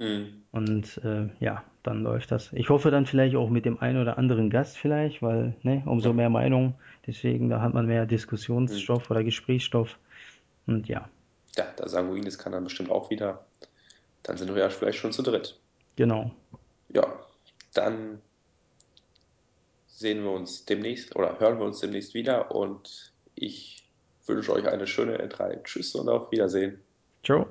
[0.00, 2.52] Hm, Und äh, ja, dann läuft das.
[2.52, 6.12] Ich hoffe dann vielleicht auch mit dem einen oder anderen Gast vielleicht, weil, ne, umso
[6.12, 6.74] ja, mehr Meinung,
[7.06, 8.06] deswegen, da hat man mehr.
[8.06, 9.98] Diskussionsstoff oder Gesprächsstoff.
[10.66, 11.08] Und ja,
[11.56, 13.44] Ja, der Sanguinis kann dann bestimmt auch wieder.
[14.24, 15.60] Dann sind wir ja vielleicht schon zu dritt.
[15.96, 16.34] genau.
[16.88, 17.04] Ja,
[17.74, 18.22] dann
[19.96, 23.88] sehen wir uns demnächst oder hören wir uns demnächst wieder und ich
[24.26, 25.62] wünsche euch eine schöne E3.
[25.62, 26.80] Tschüss und auf Wiedersehen.
[27.24, 27.46] Ciao.